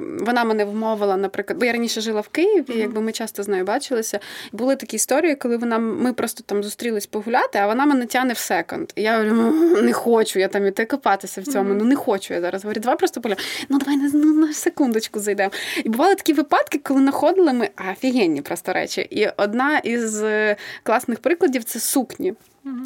вона 0.00 0.44
мене 0.44 0.64
вмовила, 0.64 1.16
наприклад, 1.16 1.58
бо 1.58 1.64
я 1.64 1.72
раніше 1.72 2.00
жила 2.00 2.20
в 2.20 2.28
Києві, 2.28 2.64
угу. 2.68 2.78
якби 2.78 3.00
ми 3.00 3.12
часто 3.12 3.42
з 3.42 3.48
нею 3.48 3.64
бачилися. 3.64 4.20
Були 4.52 4.76
такі 4.76 4.91
історії, 4.94 5.34
коли 5.34 5.56
вона 5.56 5.78
ми 5.78 6.12
просто 6.12 6.42
там 6.46 6.62
зустрілись 6.62 7.06
погуляти, 7.06 7.58
а 7.58 7.66
вона 7.66 7.86
мене 7.86 8.06
тяне 8.06 8.32
в 8.32 8.38
секонд. 8.38 8.92
Я 8.96 9.12
говорю, 9.12 9.34
«Ну, 9.34 9.82
не 9.82 9.92
хочу 9.92 10.38
я 10.38 10.48
там 10.48 10.66
іти 10.66 10.84
копатися 10.84 11.40
в 11.40 11.44
цьому. 11.44 11.70
Mm-hmm. 11.70 11.78
Ну 11.78 11.84
не 11.84 11.96
хочу 11.96 12.34
я 12.34 12.40
зараз. 12.40 12.64
Говорю, 12.64 12.80
давай 12.80 12.98
просто 12.98 13.20
поля. 13.20 13.36
Ну 13.68 13.78
давай 13.78 13.96
ну, 14.14 14.34
на 14.34 14.52
секундочку 14.52 15.20
зайдемо. 15.20 15.50
І 15.84 15.88
бували 15.88 16.14
такі 16.14 16.32
випадки, 16.32 16.78
коли 16.78 17.00
знаходили 17.00 17.52
ми 17.52 17.70
офігенні 17.92 18.42
просто 18.42 18.72
речі. 18.72 19.00
І 19.10 19.28
одна 19.36 19.78
із 19.78 20.22
е, 20.22 20.56
класних 20.82 21.18
прикладів 21.18 21.64
це 21.64 21.80
сукні. 21.80 22.34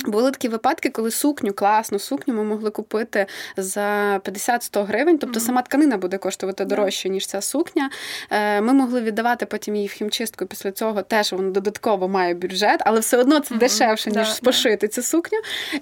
Були 0.06 0.30
такі 0.30 0.48
випадки, 0.48 0.90
коли 0.90 1.10
сукню, 1.10 1.52
класну 1.52 1.98
сукню 1.98 2.34
ми 2.34 2.44
могли 2.44 2.70
купити 2.70 3.26
за 3.56 4.18
50-100 4.18 4.84
гривень, 4.84 5.18
тобто 5.18 5.40
mm-hmm. 5.40 5.42
сама 5.42 5.62
тканина 5.62 5.96
буде 5.96 6.18
коштувати 6.18 6.64
дорожче, 6.64 7.08
ніж 7.08 7.26
ця 7.26 7.40
сукня. 7.40 7.90
Е, 8.30 8.60
ми 8.60 8.72
могли 8.72 9.00
віддавати 9.00 9.46
потім 9.46 9.76
її 9.76 9.88
в 9.88 9.92
хімчистку. 9.92 10.46
Після 10.46 10.72
цього 10.72 11.02
теж 11.02 11.32
воно 11.32 11.50
додатково 11.50 12.08
має 12.08 12.34
бюджет, 12.34 12.82
але 12.84 13.00
все 13.00 13.16
одно 13.16 13.40
це 13.40 13.54
mm-hmm. 13.54 13.58
дешевше, 13.58 14.10
ніж 14.10 14.18
yeah, 14.18 14.44
пошити 14.44 14.86
yeah. 14.86 14.90
цю 14.90 15.02
сукню. 15.02 15.38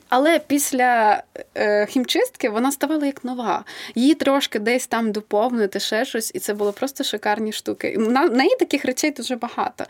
Але 0.08 0.38
після 0.38 1.22
е, 1.54 1.86
хімчистки 1.86 2.48
вона 2.48 2.72
ставала 2.72 3.06
як 3.06 3.24
нова. 3.24 3.64
Її 3.94 4.14
трошки 4.14 4.58
десь 4.58 4.86
там 4.86 5.12
доповнити, 5.12 5.80
ще 5.80 6.04
щось, 6.04 6.30
і 6.34 6.38
це 6.38 6.54
було 6.54 6.72
просто 6.72 7.04
шикарні 7.04 7.52
штуки. 7.52 7.96
На 7.98 8.28
неї 8.28 8.56
таких 8.58 8.84
речей 8.84 9.10
дуже 9.10 9.36
багато. 9.36 9.84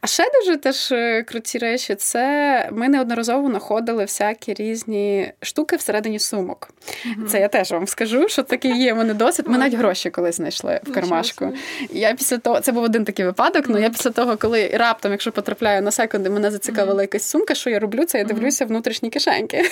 А 0.00 0.06
ще 0.06 0.24
дуже 0.40 0.56
теж 0.56 0.92
е, 0.92 1.22
круті 1.22 1.58
речі 1.58 1.94
це 1.94 2.68
ми 2.72 2.88
неодноразово 2.88 3.47
знаходили 3.48 4.02
всякі 4.02 4.54
різні 4.54 5.32
штуки 5.40 5.76
всередині 5.76 6.18
сумок. 6.18 6.68
Mm-hmm. 6.68 7.26
Це 7.26 7.40
я 7.40 7.48
теж 7.48 7.70
вам 7.70 7.86
скажу, 7.86 8.28
що 8.28 8.42
таке 8.42 8.68
є. 8.68 8.94
Мене 8.94 9.14
досить. 9.14 9.48
Ми 9.48 9.58
навіть 9.58 9.74
гроші 9.74 10.10
колись 10.10 10.36
знайшли 10.36 10.80
в 10.82 10.92
кармашку. 10.92 11.52
Я 11.90 12.14
після 12.14 12.38
того, 12.38 12.60
це 12.60 12.72
був 12.72 12.82
один 12.82 13.04
такий 13.04 13.24
випадок. 13.24 13.64
але 13.68 13.82
я 13.82 13.90
після 13.90 14.10
того, 14.10 14.36
коли 14.36 14.68
раптом, 14.68 15.12
якщо 15.12 15.32
потрапляю 15.32 15.82
на 15.82 15.90
секунди, 15.90 16.30
мене 16.30 16.50
зацікавила 16.50 17.02
якась 17.02 17.24
сумка, 17.24 17.54
що 17.54 17.70
я 17.70 17.78
роблю, 17.78 18.04
це 18.04 18.18
я 18.18 18.24
дивлюся 18.24 18.64
внутрішні 18.64 19.10
кишеньки. 19.10 19.62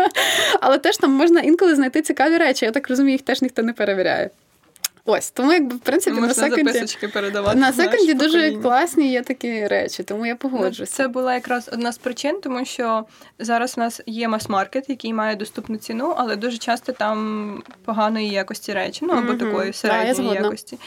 Але 0.60 0.78
теж 0.78 0.96
там 0.96 1.12
можна 1.12 1.40
інколи 1.40 1.74
знайти 1.74 2.02
цікаві 2.02 2.36
речі. 2.36 2.64
Я 2.64 2.70
так 2.70 2.88
розумію, 2.88 3.12
їх 3.12 3.22
теж 3.22 3.42
ніхто 3.42 3.62
не 3.62 3.72
перевіряє. 3.72 4.30
Ось, 5.04 5.30
тому 5.30 5.52
якби 5.52 5.76
в 5.76 5.78
принципі 5.78 6.20
Можна 6.20 6.28
на 6.28 6.34
секунді 6.34 7.06
передавати 7.12 7.58
на 7.58 7.72
секунді 7.72 8.14
дуже 8.14 8.38
покоління. 8.38 8.62
класні 8.62 9.12
є 9.12 9.22
такі 9.22 9.66
речі, 9.66 10.02
тому 10.02 10.26
я 10.26 10.36
погоджуюся. 10.36 10.94
Це 10.94 11.08
була 11.08 11.34
якраз 11.34 11.70
одна 11.72 11.92
з 11.92 11.98
причин, 11.98 12.40
тому 12.42 12.64
що 12.64 13.04
зараз 13.38 13.74
у 13.76 13.80
нас 13.80 14.00
є 14.06 14.28
мас-маркет, 14.28 14.84
який 14.88 15.12
має 15.12 15.36
доступну 15.36 15.76
ціну, 15.76 16.14
але 16.16 16.36
дуже 16.36 16.58
часто 16.58 16.92
там 16.92 17.62
поганої 17.84 18.28
якості 18.28 18.72
речі, 18.72 19.04
ну 19.04 19.12
або 19.12 19.32
mm-hmm. 19.32 19.38
такої 19.38 19.72
середньої 19.72 20.28
да, 20.28 20.34
якості. 20.34 20.78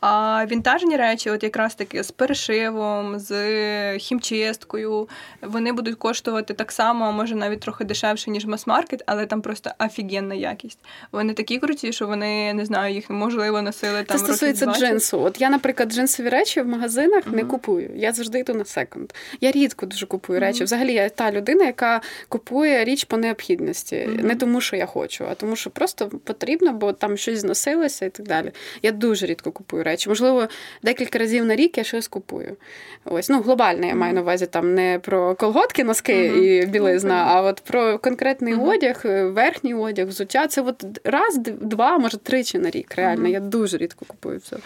А 0.00 0.44
вінтажні 0.46 0.96
речі, 0.96 1.30
от 1.30 1.42
якраз 1.42 1.74
таки 1.74 2.02
з 2.02 2.10
перешивом, 2.10 3.18
з 3.18 3.98
хімчисткою, 3.98 5.08
вони 5.42 5.72
будуть 5.72 5.94
коштувати 5.94 6.54
так 6.54 6.72
само, 6.72 7.04
а 7.04 7.10
може 7.10 7.34
навіть 7.34 7.60
трохи 7.60 7.84
дешевше, 7.84 8.30
ніж 8.30 8.46
мас-маркет, 8.46 9.02
але 9.06 9.26
там 9.26 9.42
просто 9.42 9.70
офігенна 9.78 10.34
якість. 10.34 10.78
Вони 11.12 11.32
такі 11.32 11.58
круті, 11.58 11.92
що 11.92 12.06
вони 12.06 12.54
не 12.54 12.64
знаю, 12.64 12.94
їх 12.94 13.10
можливо 13.10 13.62
носили 13.62 14.02
там. 14.04 14.18
Це 14.18 14.24
стосується 14.24 14.66
джинсу. 14.66 15.20
От 15.20 15.40
я, 15.40 15.50
наприклад, 15.50 15.92
джинсові 15.92 16.28
речі 16.28 16.60
в 16.60 16.66
магазинах 16.66 17.26
uh-huh. 17.26 17.34
не 17.34 17.44
купую. 17.44 17.90
Я 17.96 18.12
завжди 18.12 18.38
йду 18.38 18.54
на 18.54 18.64
секунд. 18.64 19.12
Я 19.40 19.50
рідко 19.50 19.86
дуже 19.86 20.06
купую 20.06 20.40
речі. 20.40 20.60
Uh-huh. 20.60 20.64
Взагалі, 20.64 20.92
я 20.92 21.08
та 21.08 21.32
людина, 21.32 21.64
яка 21.64 22.00
купує 22.28 22.84
річ 22.84 23.04
по 23.04 23.16
необхідності, 23.16 23.96
uh-huh. 23.96 24.22
не 24.22 24.36
тому, 24.36 24.60
що 24.60 24.76
я 24.76 24.86
хочу, 24.86 25.26
а 25.30 25.34
тому, 25.34 25.56
що 25.56 25.70
просто 25.70 26.08
потрібно, 26.08 26.72
бо 26.72 26.92
там 26.92 27.16
щось 27.16 27.38
зносилося 27.38 28.06
і 28.06 28.10
так 28.10 28.26
далі. 28.26 28.52
Я 28.82 28.92
дуже 28.92 29.26
рідко 29.26 29.52
купую 29.52 29.84
речі. 29.84 29.89
Можливо, 30.06 30.48
декілька 30.82 31.18
разів 31.18 31.44
на 31.44 31.56
рік 31.56 31.78
я 31.78 31.84
щось 31.84 32.08
купую. 32.08 32.56
Ось, 33.04 33.28
ну, 33.28 33.40
глобально 33.40 33.86
я 33.86 33.94
маю 33.94 34.14
на 34.14 34.20
увазі 34.20 34.46
там 34.46 34.74
не 34.74 34.98
про 35.02 35.34
колготки, 35.34 35.84
носки 35.84 36.12
uh-huh. 36.12 36.62
і 36.62 36.66
білизна, 36.66 37.14
uh-huh. 37.14 37.36
а 37.36 37.42
от 37.42 37.60
про 37.60 37.98
конкретний 37.98 38.54
uh-huh. 38.54 38.68
одяг, 38.68 39.00
верхній 39.32 39.74
одяг, 39.74 40.08
взуття. 40.08 40.46
Це 40.46 40.62
от 40.62 40.84
раз, 41.04 41.38
два, 41.60 41.98
може, 41.98 42.18
тричі 42.18 42.58
на 42.58 42.70
рік. 42.70 42.94
Реально, 42.96 43.28
я 43.28 43.40
дуже 43.40 43.76
рідко 43.76 44.04
купую 44.08 44.40
це. 44.40 44.56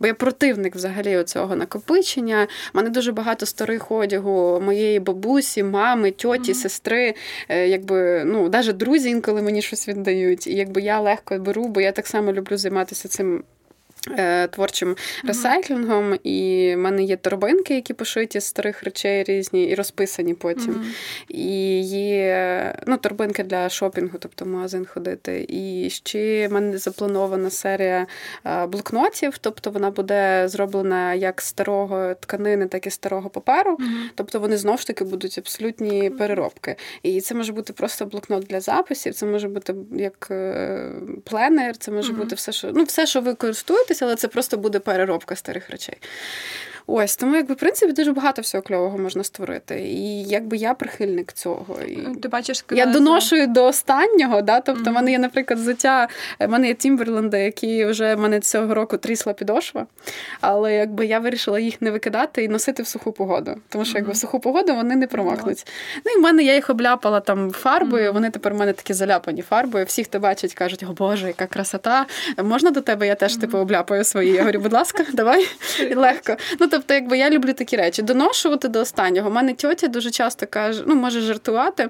Бо 0.00 0.06
я 0.06 0.14
противник 0.14 0.74
взагалі 0.74 1.16
оцього 1.16 1.56
накопичення. 1.56 2.46
У 2.74 2.76
мене 2.76 2.90
дуже 2.90 3.12
багато 3.12 3.46
старих 3.46 3.90
одягу 3.90 4.60
моєї 4.64 5.00
бабусі, 5.00 5.62
мами, 5.62 6.10
тьоті, 6.10 6.54
сестри. 6.54 7.14
Е, 7.48 7.68
якби, 7.68 8.24
ну, 8.24 8.48
навіть 8.48 8.76
друзі 8.76 9.10
інколи 9.10 9.42
мені 9.42 9.62
щось 9.62 9.88
віддають. 9.88 10.46
І 10.46 10.54
якби 10.54 10.80
я 10.80 11.00
легко 11.00 11.38
беру, 11.38 11.68
бо 11.68 11.80
я 11.80 11.92
так 11.92 12.06
само 12.06 12.32
люблю 12.32 12.56
займатися 12.56 13.08
цим 13.08 13.32
Е, 13.32 13.61
творчим 14.50 14.96
ресайклінгом, 15.24 16.18
і 16.24 16.72
в 16.74 16.78
мене 16.78 17.02
є 17.02 17.16
торбинки, 17.16 17.74
які 17.74 17.94
пошиті 17.94 18.40
з 18.40 18.44
старих 18.44 18.82
речей 18.82 19.24
різні, 19.24 19.64
і 19.64 19.74
розписані 19.74 20.34
потім. 20.34 20.74
Mm-hmm. 20.74 21.28
І 21.28 21.80
є 21.82 22.74
ну, 22.86 22.96
торбинки 22.96 23.42
для 23.42 23.68
шопінгу, 23.68 24.18
тобто 24.18 24.44
в 24.44 24.48
магазин 24.48 24.86
ходити. 24.86 25.46
І 25.48 25.90
ще 25.90 26.48
в 26.48 26.52
мене 26.52 26.78
запланована 26.78 27.50
серія 27.50 28.06
е, 28.46 28.66
блокнотів, 28.66 29.38
тобто 29.38 29.70
вона 29.70 29.90
буде 29.90 30.48
зроблена 30.48 31.14
як 31.14 31.40
з 31.40 31.44
старого 31.44 32.14
тканини, 32.20 32.66
так 32.66 32.86
і 32.86 32.90
з 32.90 32.94
старого 32.94 33.30
паперу. 33.30 33.72
Mm-hmm. 33.72 34.10
Тобто 34.14 34.40
вони 34.40 34.56
знову 34.56 34.78
ж 34.78 34.86
таки 34.86 35.04
будуть 35.04 35.38
абсолютні 35.38 36.10
переробки. 36.10 36.76
І 37.02 37.20
це 37.20 37.34
може 37.34 37.52
бути 37.52 37.72
просто 37.72 38.06
блокнот 38.06 38.44
для 38.44 38.60
записів, 38.60 39.14
це 39.14 39.26
може 39.26 39.48
бути 39.48 39.74
як 39.92 40.28
е, 40.30 40.92
пленер, 41.24 41.76
це 41.76 41.90
може 41.90 42.12
бути 42.12 42.34
все, 42.34 42.52
що 42.52 42.72
ну, 42.74 42.84
все, 42.84 43.06
що 43.06 43.20
ви 43.20 43.34
користуєте 43.34 43.91
але 44.00 44.16
це 44.16 44.28
просто 44.28 44.56
буде 44.56 44.78
переробка 44.78 45.36
старих 45.36 45.70
речей. 45.70 45.96
Ось 46.86 47.16
тому, 47.16 47.36
якби 47.36 47.54
в 47.54 47.56
принципі 47.56 47.92
дуже 47.92 48.12
багато 48.12 48.42
всього 48.42 48.62
кльового 48.62 48.98
можна 48.98 49.24
створити. 49.24 49.80
І 49.80 50.22
якби 50.22 50.56
я 50.56 50.74
прихильник 50.74 51.32
цього. 51.32 51.76
І 51.88 51.98
ну, 52.06 52.16
Ти 52.16 52.28
бачиш, 52.28 52.64
Я 52.70 52.86
доношую 52.86 53.46
до 53.46 53.64
останнього. 53.64 54.42
Да? 54.42 54.60
Тобто, 54.60 54.82
в 54.82 54.86
mm-hmm. 54.86 54.92
мене 54.92 55.10
є, 55.10 55.18
наприклад, 55.18 55.60
взуття, 55.60 56.08
в 56.40 56.48
мене 56.48 56.68
є 56.68 56.74
Тімберленди, 56.74 57.38
які 57.38 57.84
вже 57.84 58.14
в 58.14 58.20
мене 58.20 58.40
цього 58.40 58.74
року 58.74 58.96
трісла 58.96 59.32
підошва. 59.32 59.86
Але 60.40 60.74
якби 60.74 61.06
я 61.06 61.18
вирішила 61.18 61.58
їх 61.60 61.82
не 61.82 61.90
викидати 61.90 62.44
і 62.44 62.48
носити 62.48 62.82
в 62.82 62.86
суху 62.86 63.12
погоду. 63.12 63.54
Тому 63.68 63.84
що 63.84 63.98
якби 63.98 64.12
в 64.12 64.16
суху 64.16 64.40
погоду 64.40 64.74
вони 64.74 64.96
не 64.96 65.06
промахнуть. 65.06 65.66
Ну 66.04 66.12
і 66.12 66.18
в 66.18 66.22
мене 66.22 66.42
я 66.42 66.54
їх 66.54 66.70
обляпала 66.70 67.20
там 67.20 67.50
фарбою. 67.50 68.12
Вони 68.12 68.30
тепер 68.30 68.54
в 68.54 68.56
мене 68.56 68.72
такі 68.72 68.92
заляпані 68.94 69.42
фарбою. 69.42 69.84
Всі, 69.84 70.04
хто 70.04 70.20
бачить, 70.20 70.54
кажуть, 70.54 70.84
о 70.90 70.92
Боже, 70.92 71.26
яка 71.26 71.46
красота! 71.46 72.06
Можна 72.42 72.70
до 72.70 72.80
тебе? 72.80 73.06
Я 73.06 73.14
теж 73.14 73.36
типу 73.36 73.58
обляпаю 73.58 74.04
свої. 74.04 74.32
Я 74.32 74.40
говорю, 74.40 74.60
будь 74.60 74.72
ласка, 74.72 75.04
давай 75.12 75.46
легко. 75.96 76.36
Ну 76.60 76.68
тобто, 76.72 76.94
якби 76.94 77.18
я 77.18 77.30
люблю 77.30 77.52
такі 77.52 77.76
речі. 77.76 78.02
Доношувати 78.02 78.68
до 78.68 78.80
останнього. 78.80 79.30
У 79.30 79.32
мене 79.32 79.54
тьотя 79.54 79.88
дуже 79.88 80.10
часто 80.10 80.46
каже, 80.46 80.84
ну 80.86 80.94
може 80.94 81.20
жартувати. 81.20 81.88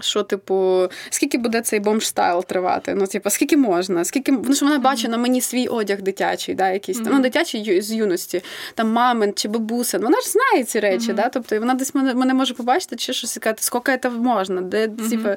Що, 0.00 0.22
типу, 0.22 0.88
скільки 1.10 1.38
буде 1.38 1.60
цей 1.60 1.80
бомж-стайл 1.80 2.46
тривати? 2.46 2.94
Ну, 2.94 3.06
типу, 3.06 3.30
скільки 3.30 3.56
можна? 3.56 4.04
Скільки 4.04 4.32
ну, 4.32 4.54
що 4.54 4.66
вона 4.66 4.78
бачить 4.78 5.10
на 5.10 5.16
мені 5.16 5.40
свій 5.40 5.66
одяг 5.66 6.02
дитячий, 6.02 6.54
да, 6.54 6.70
якийсь 6.70 6.98
mm-hmm. 6.98 7.10
ну, 7.12 7.20
дитячий 7.20 7.82
з 7.82 7.92
юності, 7.92 8.42
там 8.74 8.92
мамин 8.92 9.32
чи 9.36 9.48
бабусин. 9.48 10.02
Вона 10.02 10.20
ж 10.20 10.28
знає 10.28 10.64
ці 10.64 10.80
речі, 10.80 11.10
mm-hmm. 11.10 11.14
да? 11.14 11.28
тобто 11.28 11.58
вона 11.60 11.74
десь 11.74 11.94
мене 11.94 12.14
мене 12.14 12.34
може 12.34 12.54
побачити, 12.54 12.96
чи 12.96 13.12
щось 13.12 13.30
сказати, 13.30 13.62
скільки 13.62 13.98
це 14.02 14.10
можна, 14.10 14.60
де 14.60 14.86
mm-hmm. 14.86 15.10
типу, 15.10 15.28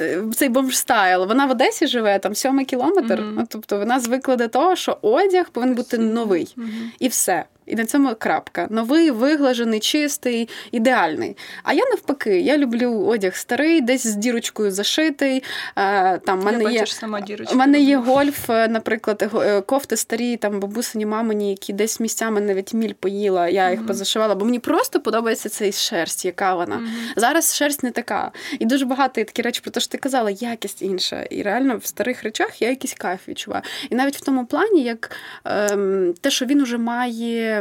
е, 0.00 0.22
цей 0.36 0.48
бомж-стайл. 0.48 1.26
Вона 1.26 1.46
в 1.46 1.50
Одесі 1.50 1.86
живе, 1.86 2.18
там 2.18 2.34
сьомий 2.34 2.64
кілометр. 2.64 3.22
Ну, 3.32 3.46
тобто 3.48 3.78
вона 3.78 4.00
звикла 4.00 4.36
до 4.36 4.48
того, 4.48 4.76
що 4.76 4.98
одяг 5.02 5.50
повинен 5.50 5.74
бути 5.74 5.98
новий. 5.98 6.56
І 6.98 7.08
все. 7.08 7.44
І 7.66 7.76
на 7.76 7.86
цьому 7.86 8.14
крапка. 8.18 8.66
Новий, 8.70 9.10
виглажений, 9.10 9.80
чистий, 9.80 10.48
ідеальний. 10.72 11.36
А 11.62 11.72
я 11.72 11.84
навпаки, 11.90 12.40
я 12.40 12.58
люблю 12.58 13.06
одяг 13.06 13.36
старий, 13.36 13.80
десь 13.80 14.06
з 14.06 14.14
дірочкою 14.14 14.70
зашитий. 14.70 15.42
Там 15.74 16.40
мене 16.44 16.64
я 16.64 16.70
є 16.70 16.86
сама 16.86 17.20
дірочка. 17.20 17.54
У 17.54 17.58
мене 17.58 17.80
є 17.80 17.96
гольф, 17.96 18.50
е, 18.50 18.68
наприклад, 18.68 19.32
е, 19.36 19.60
кофти 19.60 19.96
старі, 19.96 20.36
там 20.36 20.60
бабусині, 20.60 21.06
мамині, 21.06 21.50
які 21.50 21.72
десь 21.72 22.00
місцями 22.00 22.40
навіть 22.40 22.74
міль 22.74 22.92
поїла. 22.92 23.48
Я 23.48 23.70
їх 23.70 23.80
mm-hmm. 23.80 23.86
позашивала, 23.86 24.34
бо 24.34 24.44
мені 24.44 24.58
просто 24.58 25.00
подобається 25.00 25.48
цей 25.48 25.72
шерсть, 25.72 26.24
яка 26.24 26.54
вона. 26.54 26.76
Mm-hmm. 26.76 27.20
Зараз 27.20 27.56
шерсть 27.56 27.82
не 27.82 27.90
така. 27.90 28.32
І 28.58 28.66
дуже 28.66 28.84
багато 28.84 29.20
є 29.20 29.24
такі 29.24 29.42
речі, 29.42 29.60
про 29.60 29.70
те, 29.70 29.80
що 29.80 29.90
ти 29.90 29.98
казала, 29.98 30.30
якість 30.30 30.82
інша. 30.82 31.22
І 31.22 31.42
реально 31.42 31.76
в 31.76 31.86
старих 31.86 32.22
речах 32.22 32.62
я 32.62 32.68
якийсь 32.68 32.94
кайф 32.94 33.28
відчуваю. 33.28 33.62
І 33.90 33.94
навіть 33.94 34.16
в 34.16 34.20
тому 34.20 34.46
плані, 34.46 34.82
як 34.82 35.10
ем, 35.44 36.14
те, 36.20 36.30
що 36.30 36.46
він 36.46 36.60
уже 36.60 36.78
має 36.78 37.55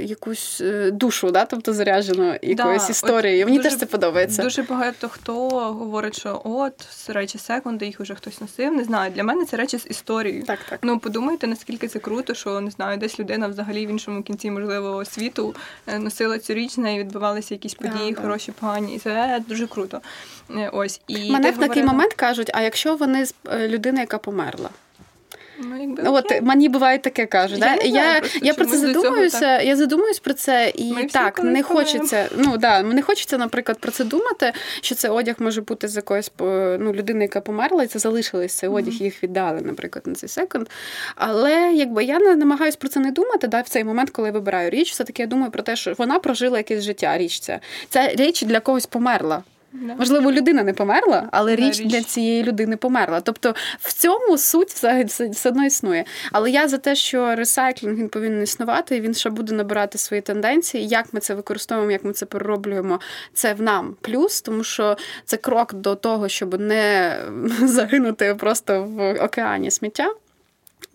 якусь 0.00 0.60
е, 0.60 0.90
душу, 0.90 1.30
да? 1.30 1.44
тобто 1.44 1.72
заряджену 1.72 2.34
якоюсь 2.42 2.86
да, 2.86 2.90
історією. 2.90 3.44
Мені 3.44 3.56
дуже, 3.56 3.68
теж 3.68 3.78
це 3.78 3.86
подобається. 3.86 4.42
Дуже 4.42 4.62
багато 4.62 5.08
хто 5.08 5.48
говорить, 5.50 6.18
що 6.18 6.40
от 6.44 6.86
речі 7.08 7.38
секунди, 7.38 7.86
їх 7.86 8.00
вже 8.00 8.14
хтось 8.14 8.40
носив. 8.40 8.72
Не 8.72 8.84
знаю. 8.84 9.12
Для 9.12 9.24
мене 9.24 9.44
це 9.44 9.56
речі 9.56 9.78
з 9.78 9.86
історією. 9.86 10.44
Так, 10.44 10.58
так. 10.70 10.78
Ну 10.82 10.98
подумайте, 10.98 11.46
наскільки 11.46 11.88
це 11.88 11.98
круто, 11.98 12.34
що 12.34 12.60
не 12.60 12.70
знаю, 12.70 12.98
десь 12.98 13.20
людина 13.20 13.48
взагалі 13.48 13.86
в 13.86 13.90
іншому 13.90 14.22
кінці 14.22 14.50
можливо 14.50 15.04
світу 15.04 15.54
носила 15.98 16.38
цю 16.38 16.54
річ, 16.54 16.76
неї 16.76 17.00
відбувалися 17.00 17.54
якісь 17.54 17.74
події, 17.74 18.12
да, 18.12 18.20
хороші, 18.20 18.52
погані, 18.52 18.94
і 18.94 18.98
це 18.98 19.42
дуже 19.48 19.66
круто. 19.66 20.00
Ось 20.72 21.00
і 21.08 21.30
мене 21.32 21.50
в 21.50 21.54
такий 21.54 21.66
говорила... 21.66 21.92
момент 21.92 22.14
кажуть: 22.14 22.50
а 22.54 22.62
якщо 22.62 22.96
вони 22.96 23.24
з 23.26 23.34
людина, 23.68 24.00
яка 24.00 24.18
померла? 24.18 24.70
Ну, 25.60 25.80
якби 25.80 26.02
От 26.06 26.42
мені 26.42 26.68
буває 26.68 26.98
таке 26.98 27.26
кажуть. 27.26 27.58
Я 27.58 27.76
да? 27.76 27.84
я, 27.84 28.20
просто, 28.20 28.38
я 28.42 28.54
про 28.54 28.66
це 28.66 28.78
задумуюся. 28.78 29.60
Я 29.60 29.76
задумуюсь 29.76 30.18
про 30.18 30.34
це, 30.34 30.72
і 30.74 30.92
Ми 30.92 31.04
так 31.04 31.42
не 31.42 31.62
хочеться. 31.62 32.28
Ну 32.36 32.56
да, 32.56 32.82
не 32.82 33.02
хочеться, 33.02 33.38
наприклад, 33.38 33.78
про 33.78 33.92
це 33.92 34.04
думати, 34.04 34.52
що 34.80 34.94
це 34.94 35.08
одяг 35.08 35.34
може 35.38 35.60
бути 35.60 35.88
з 35.88 35.96
якоїсь 35.96 36.30
ну, 36.78 36.92
людини, 36.92 37.24
яка 37.24 37.40
померла, 37.40 37.84
і 37.84 37.86
це 37.86 37.98
залишилось 37.98 38.52
цей 38.52 38.68
одяг, 38.68 38.94
mm-hmm. 38.94 39.02
їх 39.02 39.22
віддали, 39.22 39.60
наприклад, 39.60 40.06
на 40.06 40.14
цей 40.14 40.28
секунд. 40.28 40.68
Але 41.14 41.72
якби 41.74 42.04
я 42.04 42.18
не 42.18 42.36
намагаюся 42.36 42.78
про 42.80 42.88
це 42.88 43.00
не 43.00 43.10
думати, 43.10 43.46
да, 43.46 43.60
в 43.60 43.68
цей 43.68 43.84
момент, 43.84 44.10
коли 44.10 44.28
я 44.28 44.32
вибираю 44.32 44.70
річ, 44.70 44.92
все 44.92 45.04
таки 45.04 45.22
я 45.22 45.26
думаю 45.26 45.50
про 45.50 45.62
те, 45.62 45.76
що 45.76 45.94
вона 45.98 46.18
прожила 46.18 46.58
якесь 46.58 46.84
життя. 46.84 47.18
Річ 47.18 47.40
ця. 47.40 47.60
Ця 47.88 48.08
річ 48.08 48.42
для 48.42 48.60
когось 48.60 48.86
померла. 48.86 49.42
Да. 49.72 49.94
Можливо, 49.94 50.32
людина 50.32 50.62
не 50.62 50.72
померла, 50.72 51.28
але 51.32 51.56
річ, 51.56 51.80
річ 51.80 51.86
для 51.86 52.02
цієї 52.02 52.42
людини 52.42 52.76
померла. 52.76 53.20
Тобто 53.20 53.54
в 53.78 53.92
цьому 53.92 54.38
суть 54.38 54.68
все, 54.68 55.04
все 55.04 55.48
одно 55.48 55.66
існує. 55.66 56.04
Але 56.32 56.50
я 56.50 56.68
за 56.68 56.78
те, 56.78 56.94
що 56.94 57.34
ресайклінг 57.34 57.94
він 57.96 58.08
повинен 58.08 58.42
існувати, 58.42 58.96
і 58.96 59.00
він 59.00 59.14
ще 59.14 59.30
буде 59.30 59.54
набирати 59.54 59.98
свої 59.98 60.22
тенденції. 60.22 60.88
Як 60.88 61.14
ми 61.14 61.20
це 61.20 61.34
використовуємо, 61.34 61.92
як 61.92 62.04
ми 62.04 62.12
це 62.12 62.26
перероблюємо, 62.26 63.00
це 63.34 63.54
в 63.54 63.62
нам 63.62 63.96
плюс, 64.00 64.42
тому 64.42 64.64
що 64.64 64.96
це 65.24 65.36
крок 65.36 65.74
до 65.74 65.94
того, 65.94 66.28
щоб 66.28 66.60
не 66.60 67.16
загинути 67.64 68.34
просто 68.34 68.84
в 68.84 69.24
океані 69.24 69.70
сміття. 69.70 70.10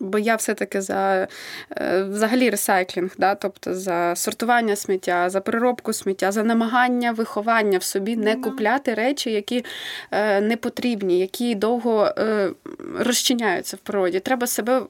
Бо 0.00 0.18
я 0.18 0.36
все-таки 0.36 0.80
за 0.80 1.28
е, 1.70 2.02
взагалі 2.02 2.50
ресайклінг, 2.50 3.10
да? 3.18 3.34
тобто 3.34 3.74
за 3.74 4.16
сортування 4.16 4.76
сміття, 4.76 5.30
за 5.30 5.40
переробку 5.40 5.92
сміття, 5.92 6.32
за 6.32 6.42
намагання 6.42 7.12
виховання 7.12 7.78
в 7.78 7.82
собі, 7.82 8.16
не 8.16 8.36
купляти 8.36 8.94
речі, 8.94 9.30
які 9.30 9.64
е, 10.10 10.40
не 10.40 10.56
потрібні, 10.56 11.18
які 11.18 11.54
довго 11.54 12.14
е, 12.18 12.50
розчиняються 12.98 13.76
в 13.76 13.80
природі. 13.80 14.20
Треба 14.20 14.46
себе 14.46 14.82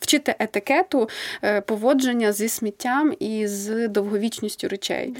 вчити 0.00 0.34
етикету 0.38 1.08
поводження 1.66 2.32
зі 2.32 2.48
сміттям 2.48 3.14
і 3.20 3.46
з 3.46 3.88
довговічністю 3.88 4.68
речей. 4.68 5.14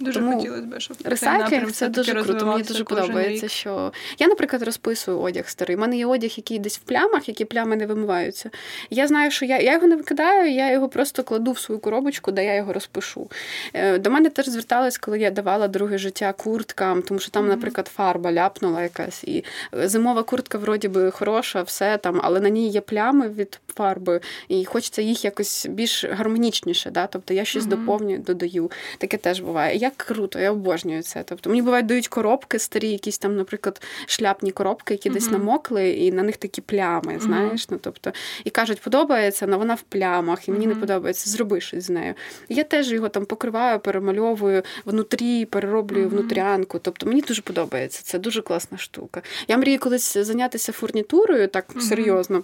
Дуже 0.00 0.20
Тому 0.20 0.36
хотілося 0.36 0.62
б, 0.62 0.80
щоб 0.80 0.96
ресайклінг 1.04 1.72
це 1.72 1.88
дуже 1.88 2.22
круто. 2.22 2.46
Мені 2.46 2.62
дуже 2.62 2.84
подобається, 2.84 3.46
рік. 3.46 3.52
що 3.52 3.92
я, 4.18 4.26
наприклад, 4.26 4.62
розписую 4.62 5.20
одяг 5.20 5.48
старий. 5.48 5.76
У 5.76 5.80
мене 5.80 5.96
є 5.96 6.06
одяг, 6.06 6.30
який 6.36 6.58
десь 6.58 6.78
в 6.78 6.80
плямах, 6.80 7.28
які 7.28 7.44
плями 7.44 7.76
не 7.76 7.86
вимиваються. 7.86 8.50
Я 8.90 9.06
знаю, 9.06 9.30
що 9.30 9.44
я 9.44 9.58
я 9.58 9.72
його 9.72 9.86
не 9.86 9.96
викидаю, 9.96 10.52
я 10.52 10.72
його 10.72 10.88
просто 10.88 11.22
кладу 11.22 11.52
в 11.52 11.58
свою 11.58 11.80
коробочку, 11.80 12.32
де 12.32 12.44
я 12.44 12.54
його 12.54 12.72
розпишу. 12.72 13.30
Е, 13.72 13.98
до 13.98 14.10
мене 14.10 14.30
теж 14.30 14.48
звертались, 14.48 14.98
коли 14.98 15.18
я 15.18 15.30
давала 15.30 15.68
друге 15.68 15.98
життя 15.98 16.32
курткам, 16.32 17.02
тому 17.02 17.20
що 17.20 17.30
там, 17.30 17.48
наприклад, 17.48 17.90
фарба 17.94 18.32
ляпнула 18.32 18.82
якась, 18.82 19.24
і 19.24 19.44
е, 19.74 19.88
зимова 19.88 20.22
куртка 20.22 20.58
вроді 20.58 20.88
би 20.88 21.10
хороша, 21.10 21.62
все 21.62 21.96
там, 21.96 22.20
але 22.22 22.40
на 22.40 22.48
ній 22.48 22.68
є 22.68 22.80
плями 22.80 23.28
від 23.28 23.60
фарби, 23.74 24.20
і 24.48 24.64
хочеться 24.64 25.02
їх 25.02 25.24
якось 25.24 25.66
більш 25.70 26.04
гармонічніше. 26.04 26.90
Да? 26.90 27.06
Тобто 27.06 27.34
я 27.34 27.44
щось 27.44 27.64
uh-huh. 27.64 27.68
доповнюю, 27.68 28.18
додаю. 28.18 28.70
Таке 28.98 29.16
теж 29.16 29.40
буває. 29.40 29.76
Як 29.84 29.96
круто, 29.96 30.38
я 30.38 30.50
обожнюю 30.52 31.02
це. 31.02 31.22
Тобто 31.22 31.50
мені 31.50 31.62
бувають 31.62 31.86
дають 31.86 32.08
коробки 32.08 32.58
старі, 32.58 32.90
якісь 32.90 33.18
там, 33.18 33.36
наприклад, 33.36 33.82
шляпні 34.06 34.50
коробки, 34.50 34.94
які 34.94 35.10
uh-huh. 35.10 35.12
десь 35.12 35.30
намокли, 35.30 35.90
і 35.90 36.12
на 36.12 36.22
них 36.22 36.36
такі 36.36 36.60
плями. 36.60 37.18
Знаєш, 37.20 37.70
ну 37.70 37.78
тобто, 37.82 38.12
і 38.44 38.50
кажуть, 38.50 38.80
подобається, 38.80 39.46
але 39.48 39.56
вона 39.56 39.74
в 39.74 39.82
плямах, 39.82 40.48
і 40.48 40.52
мені 40.52 40.66
не 40.66 40.74
подобається. 40.74 41.30
Зроби 41.30 41.60
щось 41.60 41.84
з 41.84 41.90
нею. 41.90 42.14
Я 42.48 42.64
теж 42.64 42.92
його 42.92 43.08
там 43.08 43.24
покриваю, 43.24 43.80
перемальовую 43.80 44.62
внутрі, 44.84 45.44
перероблюю 45.44 46.08
внутрянку. 46.08 46.78
Тобто 46.78 47.06
мені 47.06 47.20
дуже 47.20 47.42
подобається. 47.42 48.02
Це 48.02 48.18
дуже 48.18 48.42
класна 48.42 48.78
штука. 48.78 49.22
Я 49.48 49.58
мрію 49.58 49.78
колись 49.78 50.16
зайнятися 50.18 50.72
фурнітурою 50.72 51.48
так 51.48 51.66
серйозно. 51.80 52.42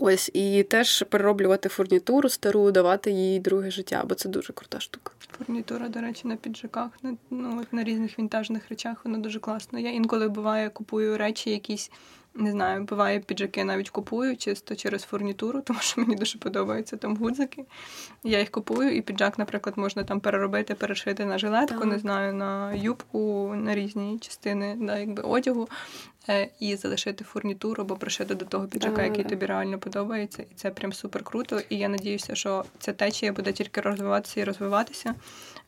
Ось 0.00 0.30
і 0.34 0.62
теж 0.62 1.02
перероблювати 1.02 1.68
фурнітуру 1.68 2.28
стару, 2.28 2.70
давати 2.70 3.10
їй 3.10 3.40
друге 3.40 3.70
життя, 3.70 4.04
бо 4.08 4.14
це 4.14 4.28
дуже 4.28 4.52
крута 4.52 4.80
штука. 4.80 5.12
Фурнітура, 5.38 5.88
до 5.88 6.00
речі, 6.00 6.28
на 6.28 6.36
піджаках, 6.36 6.90
на 7.02 7.16
ну 7.30 7.64
на 7.72 7.84
різних 7.84 8.18
вінтажних 8.18 8.68
речах, 8.68 9.04
вона 9.04 9.18
дуже 9.18 9.40
класна. 9.40 9.80
Я 9.80 9.90
інколи 9.90 10.28
буває 10.28 10.70
купую 10.70 11.18
речі, 11.18 11.50
якісь 11.50 11.90
не 12.38 12.50
знаю, 12.50 12.84
буває 12.84 13.20
піджаки 13.20 13.64
навіть 13.64 13.90
купую 13.90 14.36
чисто 14.36 14.76
через 14.76 15.02
фурнітуру, 15.02 15.60
тому 15.64 15.80
що 15.80 16.00
мені 16.00 16.16
дуже 16.16 16.38
подобаються 16.38 16.96
там 16.96 17.16
гудзики. 17.16 17.64
Я 18.24 18.38
їх 18.38 18.50
купую, 18.50 18.96
і 18.96 19.02
піджак, 19.02 19.38
наприклад, 19.38 19.78
можна 19.78 20.04
там 20.04 20.20
переробити, 20.20 20.74
перешити 20.74 21.24
на 21.24 21.38
жилетку, 21.38 21.78
так. 21.78 21.84
не 21.84 21.98
знаю, 21.98 22.32
на 22.32 22.72
юбку, 22.72 23.52
на 23.56 23.74
різні 23.74 24.18
частини 24.18 24.76
да, 24.80 24.98
якби 24.98 25.22
одягу. 25.22 25.68
Е, 26.30 26.48
і 26.60 26.76
залишити 26.76 27.24
фурнітуру 27.24 27.82
або 27.82 27.96
пришити 27.96 28.34
до 28.34 28.44
того 28.44 28.66
піджака, 28.66 29.02
який 29.02 29.24
тобі 29.24 29.46
реально 29.46 29.78
подобається. 29.78 30.42
І 30.42 30.54
це 30.54 30.70
прям 30.70 30.92
супер 30.92 31.24
круто. 31.24 31.60
І 31.68 31.76
я 31.78 31.88
надіюся, 31.88 32.34
що 32.34 32.64
ця 32.78 32.92
течія 32.92 33.32
буде 33.32 33.52
тільки 33.52 33.80
розвиватися 33.80 34.40
і 34.40 34.44
розвиватися. 34.44 35.14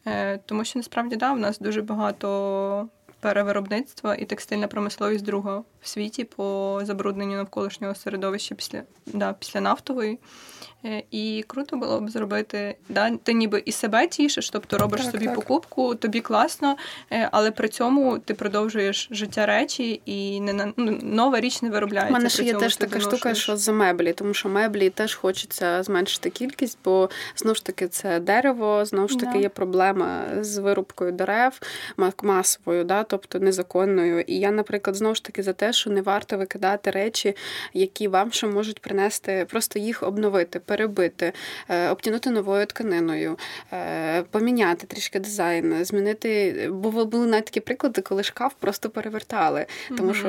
Е, 0.07 0.39
тому 0.39 0.65
що 0.65 0.79
насправді 0.79 1.17
да, 1.17 1.33
в 1.33 1.39
нас 1.39 1.59
дуже 1.59 1.83
багато 1.83 2.89
перевиробництва 3.21 4.15
і 4.15 4.25
текстильна 4.25 4.69
промисловість 4.69 5.25
друга 5.25 5.63
в 5.83 5.89
світі 5.89 6.25
по 6.25 6.81
забрудненню 6.83 7.37
навколишнього 7.37 7.95
середовища 7.95 8.55
після 8.55 8.83
да, 9.07 9.33
після 9.33 9.61
нафтової. 9.61 10.19
Е, 10.85 11.03
і 11.11 11.45
круто 11.47 11.77
було 11.77 12.01
б 12.01 12.11
зробити, 12.11 12.77
да, 12.89 13.17
ти 13.23 13.33
ніби 13.33 13.63
і 13.67 13.73
себе 13.73 14.07
тішиш, 14.07 14.51
тобто 14.51 14.79
робиш 14.79 15.01
так, 15.01 15.11
собі 15.11 15.25
так. 15.25 15.35
покупку, 15.35 15.95
тобі 15.95 16.21
класно, 16.21 16.77
е, 17.13 17.29
але 17.33 17.51
при 17.51 17.69
цьому 17.69 18.19
ти 18.19 18.35
продовжуєш 18.35 19.09
життя 19.11 19.47
речі 19.47 20.03
і 20.05 20.41
не 20.41 20.73
ну, 20.77 20.99
нова 21.03 21.41
річ 21.41 21.63
не 21.63 21.71
виробляється. 21.71 22.11
У 22.11 22.17
мене 22.17 22.29
ж 22.29 22.45
є 22.45 22.55
теж 22.55 22.77
така 22.77 23.01
штука, 23.01 23.35
що 23.35 23.57
за 23.57 23.73
меблі, 23.73 24.13
тому 24.13 24.35
що 24.35 24.49
меблі 24.49 24.91
теж 24.91 25.15
хочеться 25.15 25.83
зменшити 25.83 26.31
кількість, 26.31 26.79
бо 26.85 27.11
знову 27.37 27.55
ж 27.55 27.65
таки 27.65 27.89
це 27.89 28.21
дерево, 28.21 28.85
знову 28.85 29.09
ж 29.09 29.19
таки 29.19 29.33
да. 29.33 29.39
є 29.39 29.49
проблема 29.49 30.25
з 30.41 30.59
вирубкою 30.59 31.13
дерев 31.13 31.61
масовою, 32.23 32.85
да, 32.85 33.03
тобто 33.03 33.39
незаконною. 33.39 34.21
І 34.21 34.39
я, 34.39 34.51
наприклад, 34.51 34.97
знову 34.97 35.15
ж 35.15 35.25
таки 35.25 35.43
за 35.43 35.53
те, 35.53 35.70
що 35.73 35.91
не 35.91 36.03
варто 36.03 36.39
викидати 36.39 36.91
речі, 36.91 37.37
які 37.75 38.09
вам 38.09 38.33
ще 38.33 38.47
можуть 38.47 38.81
принести, 38.81 39.47
просто 39.51 39.79
їх 39.79 40.03
обновити 40.03 40.61
перебити, 40.61 41.33
е, 41.69 41.89
обтянути 41.89 42.31
новою 42.31 42.67
тканиною, 42.67 43.39
е, 43.73 44.23
поміняти 44.23 44.87
трішки 44.87 45.21
дизайн, 45.21 45.85
змінити. 45.85 46.69
Бо 46.73 47.05
були 47.05 47.27
навіть 47.27 47.45
такі 47.45 47.61
приклади, 47.61 48.01
коли 48.01 48.23
шкаф 48.23 48.53
просто 48.59 48.91
перевертали, 48.91 49.67
тому 49.97 50.15
що 50.15 50.29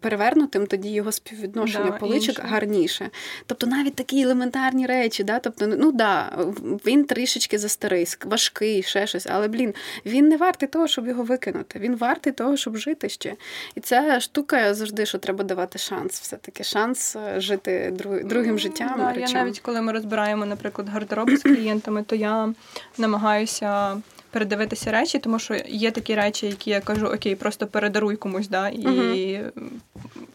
перевернутим 0.00 0.66
тоді 0.66 0.90
його 0.90 1.12
співвідношення 1.12 1.90
да, 1.90 1.98
поличок 1.98 2.36
інше. 2.36 2.48
гарніше. 2.48 3.10
Тобто 3.46 3.66
навіть 3.66 3.94
такі 3.94 4.22
елементарні 4.22 4.86
речі, 4.86 5.24
да, 5.24 5.38
тобто, 5.38 5.66
ну 5.66 5.92
да, 5.92 6.38
він 6.86 7.04
трішечки 7.04 7.58
застарий, 7.58 8.06
важкий, 8.24 8.82
ще 8.82 9.06
щось, 9.06 9.26
але 9.30 9.48
блін, 9.48 9.74
він 10.06 10.28
не 10.28 10.36
вартий 10.36 10.68
того, 10.68 10.88
щоб 10.88 11.06
його 11.06 11.22
викинути. 11.22 11.78
Він 11.78 11.96
вартий 11.96 12.32
того, 12.32 12.56
щоб 12.56 12.76
жити 12.76 13.08
ще. 13.08 13.34
І 13.74 13.80
ця 13.80 14.20
штука 14.20 14.65
завжди, 14.74 15.06
що 15.06 15.18
треба 15.18 15.44
давати 15.44 15.78
шанс, 15.78 16.20
все 16.20 16.36
таки 16.36 16.64
шанс 16.64 17.16
жити 17.36 17.66
жити 17.76 17.92
другим 18.24 18.58
життям. 18.58 18.94
Да, 18.98 19.20
я 19.20 19.30
навіть 19.30 19.60
коли 19.60 19.82
ми 19.82 19.92
розбираємо, 19.92 20.46
наприклад, 20.46 20.88
гардероб 20.88 21.30
з 21.30 21.42
клієнтами, 21.42 22.02
то 22.02 22.16
я 22.16 22.52
намагаюся 22.98 23.96
передивитися 24.30 24.90
речі, 24.90 25.18
тому 25.18 25.38
що 25.38 25.54
є 25.68 25.90
такі 25.90 26.14
речі, 26.14 26.46
які 26.46 26.70
я 26.70 26.80
кажу, 26.80 27.06
окей, 27.06 27.34
просто 27.34 27.66
передаруй 27.66 28.16
комусь, 28.16 28.48
да, 28.48 28.68
і 28.68 28.86
uh 28.86 29.50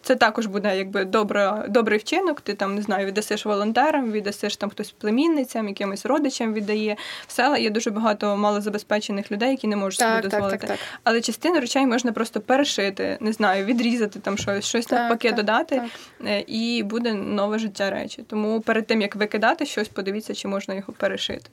це 0.01 0.15
також 0.15 0.45
буде 0.45 0.77
якби 0.77 1.05
добра, 1.05 1.65
добрий 1.69 1.99
вчинок. 1.99 2.41
Ти 2.41 2.53
там 2.53 2.75
не 2.75 2.81
знаю, 2.81 3.07
віддасиш 3.07 3.45
волонтерам, 3.45 4.11
віддасиш 4.11 4.57
там 4.57 4.69
хтось 4.69 4.91
племінницям, 4.91 5.67
якимось 5.67 6.05
родичам 6.05 6.53
віддає. 6.53 6.97
В 7.27 7.31
села 7.31 7.57
є 7.57 7.69
дуже 7.69 7.89
багато 7.89 8.37
малозабезпечених 8.37 9.31
людей, 9.31 9.51
які 9.51 9.67
не 9.67 9.75
можуть 9.75 9.99
так, 9.99 10.15
собі 10.15 10.29
дозволити. 10.29 10.57
Так, 10.57 10.69
так, 10.69 10.79
Але 11.03 11.21
частину 11.21 11.59
речей 11.59 11.85
можна 11.85 12.11
просто 12.11 12.41
перешити, 12.41 13.17
не 13.21 13.33
знаю, 13.33 13.65
відрізати 13.65 14.19
там 14.19 14.37
щось, 14.37 14.65
щось 14.65 14.85
так, 14.85 14.99
навпаки 14.99 15.31
додати, 15.31 15.81
е, 16.25 16.43
і 16.47 16.83
буде 16.83 17.13
нове 17.13 17.59
життя 17.59 17.89
речі. 17.89 18.23
Тому 18.27 18.61
перед 18.61 18.87
тим 18.87 19.01
як 19.01 19.15
викидати 19.15 19.65
щось, 19.65 19.87
подивіться, 19.87 20.35
чи 20.35 20.47
можна 20.47 20.73
його 20.73 20.93
перешити. 20.93 21.49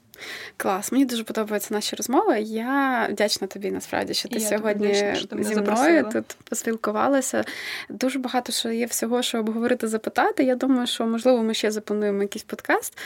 Клас, 0.57 0.93
мені 0.93 1.05
дуже 1.05 1.25
подобаються 1.25 1.75
наші 1.75 1.97
розмови. 1.97 2.41
Я 2.41 3.07
вдячна 3.11 3.47
тобі 3.47 3.71
насправді, 3.71 4.15
що 4.15 4.29
ти 4.29 4.39
Я 4.39 4.49
сьогодні 4.49 4.87
вдячна, 4.87 5.15
що 5.15 5.27
ти 5.27 5.37
зі 5.37 5.51
мною 5.51 5.55
запросила. 5.55 6.03
тут 6.03 6.37
поспілкувалася. 6.45 7.45
Дуже 7.89 8.19
багато 8.19 8.53
що 8.53 8.71
є 8.71 8.87
всього, 8.87 9.23
що 9.23 9.39
обговорити, 9.39 9.89
запитати. 9.89 10.45
Я 10.45 10.55
думаю, 10.55 10.87
що 10.87 11.07
можливо 11.07 11.43
ми 11.43 11.55
ще 11.55 11.71
заплануємо 11.71 12.23
якийсь 12.23 12.43
подкаст. 12.43 12.99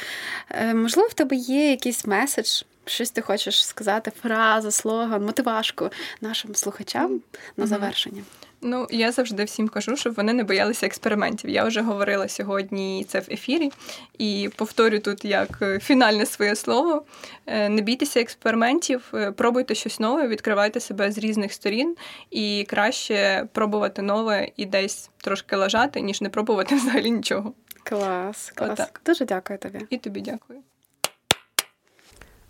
Е, 0.50 0.74
можливо, 0.74 1.08
в 1.08 1.14
тебе 1.14 1.36
є 1.36 1.70
якийсь 1.70 2.06
меседж. 2.06 2.62
Щось 2.84 3.10
ти 3.10 3.20
хочеш 3.20 3.66
сказати, 3.66 4.12
фраза, 4.22 4.70
слоган, 4.70 5.24
мотивашку 5.24 5.90
нашим 6.20 6.54
слухачам 6.54 7.20
на 7.56 7.66
завершення. 7.66 8.22
Ну, 8.62 8.86
я 8.90 9.12
завжди 9.12 9.44
всім 9.44 9.68
кажу, 9.68 9.96
щоб 9.96 10.14
вони 10.14 10.32
не 10.32 10.44
боялися 10.44 10.86
експериментів. 10.86 11.50
Я 11.50 11.64
вже 11.64 11.80
говорила 11.80 12.28
сьогодні 12.28 13.04
це 13.08 13.20
в 13.20 13.26
ефірі, 13.30 13.72
і 14.18 14.50
повторю 14.56 14.98
тут 14.98 15.24
як 15.24 15.48
е, 15.62 15.78
фінальне 15.78 16.26
своє 16.26 16.56
слово: 16.56 17.04
Е, 17.46 17.68
не 17.68 17.82
бійтеся 17.82 18.20
експериментів, 18.20 19.10
е, 19.14 19.32
пробуйте 19.32 19.74
щось 19.74 20.00
нове, 20.00 20.28
відкривайте 20.28 20.80
себе 20.80 21.12
з 21.12 21.18
різних 21.18 21.52
сторін, 21.52 21.96
і 22.30 22.66
краще 22.68 23.48
пробувати 23.52 24.02
нове 24.02 24.48
і 24.56 24.66
десь 24.66 25.10
трошки 25.16 25.56
лажати, 25.56 26.00
ніж 26.00 26.20
не 26.20 26.28
пробувати 26.28 26.74
взагалі 26.76 27.10
нічого. 27.10 27.52
Клас, 27.82 28.52
клас. 28.54 28.70
Отак. 28.70 29.00
Дуже 29.06 29.24
дякую 29.24 29.58
тобі. 29.58 29.78
І 29.90 29.98
тобі 29.98 30.20
дякую. 30.20 30.62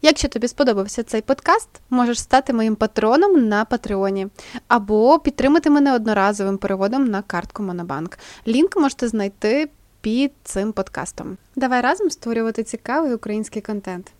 Якщо 0.04 0.28
тобі 0.28 0.48
сподобався 0.48 1.02
цей 1.02 1.20
подкаст, 1.20 1.68
можеш 1.90 2.20
стати 2.20 2.52
моїм 2.52 2.76
патроном 2.76 3.48
на 3.48 3.64
Патреоні 3.64 4.28
або 4.68 5.18
підтримати 5.18 5.70
мене 5.70 5.94
одноразовим 5.94 6.58
переводом 6.58 7.04
на 7.04 7.22
картку 7.22 7.62
Монобанк. 7.62 8.18
Лінк 8.48 8.76
можете 8.76 9.08
знайти 9.08 9.68
під 10.00 10.32
цим 10.44 10.72
подкастом. 10.72 11.36
Давай 11.56 11.80
разом 11.80 12.10
створювати 12.10 12.62
цікавий 12.64 13.14
український 13.14 13.62
контент. 13.62 14.12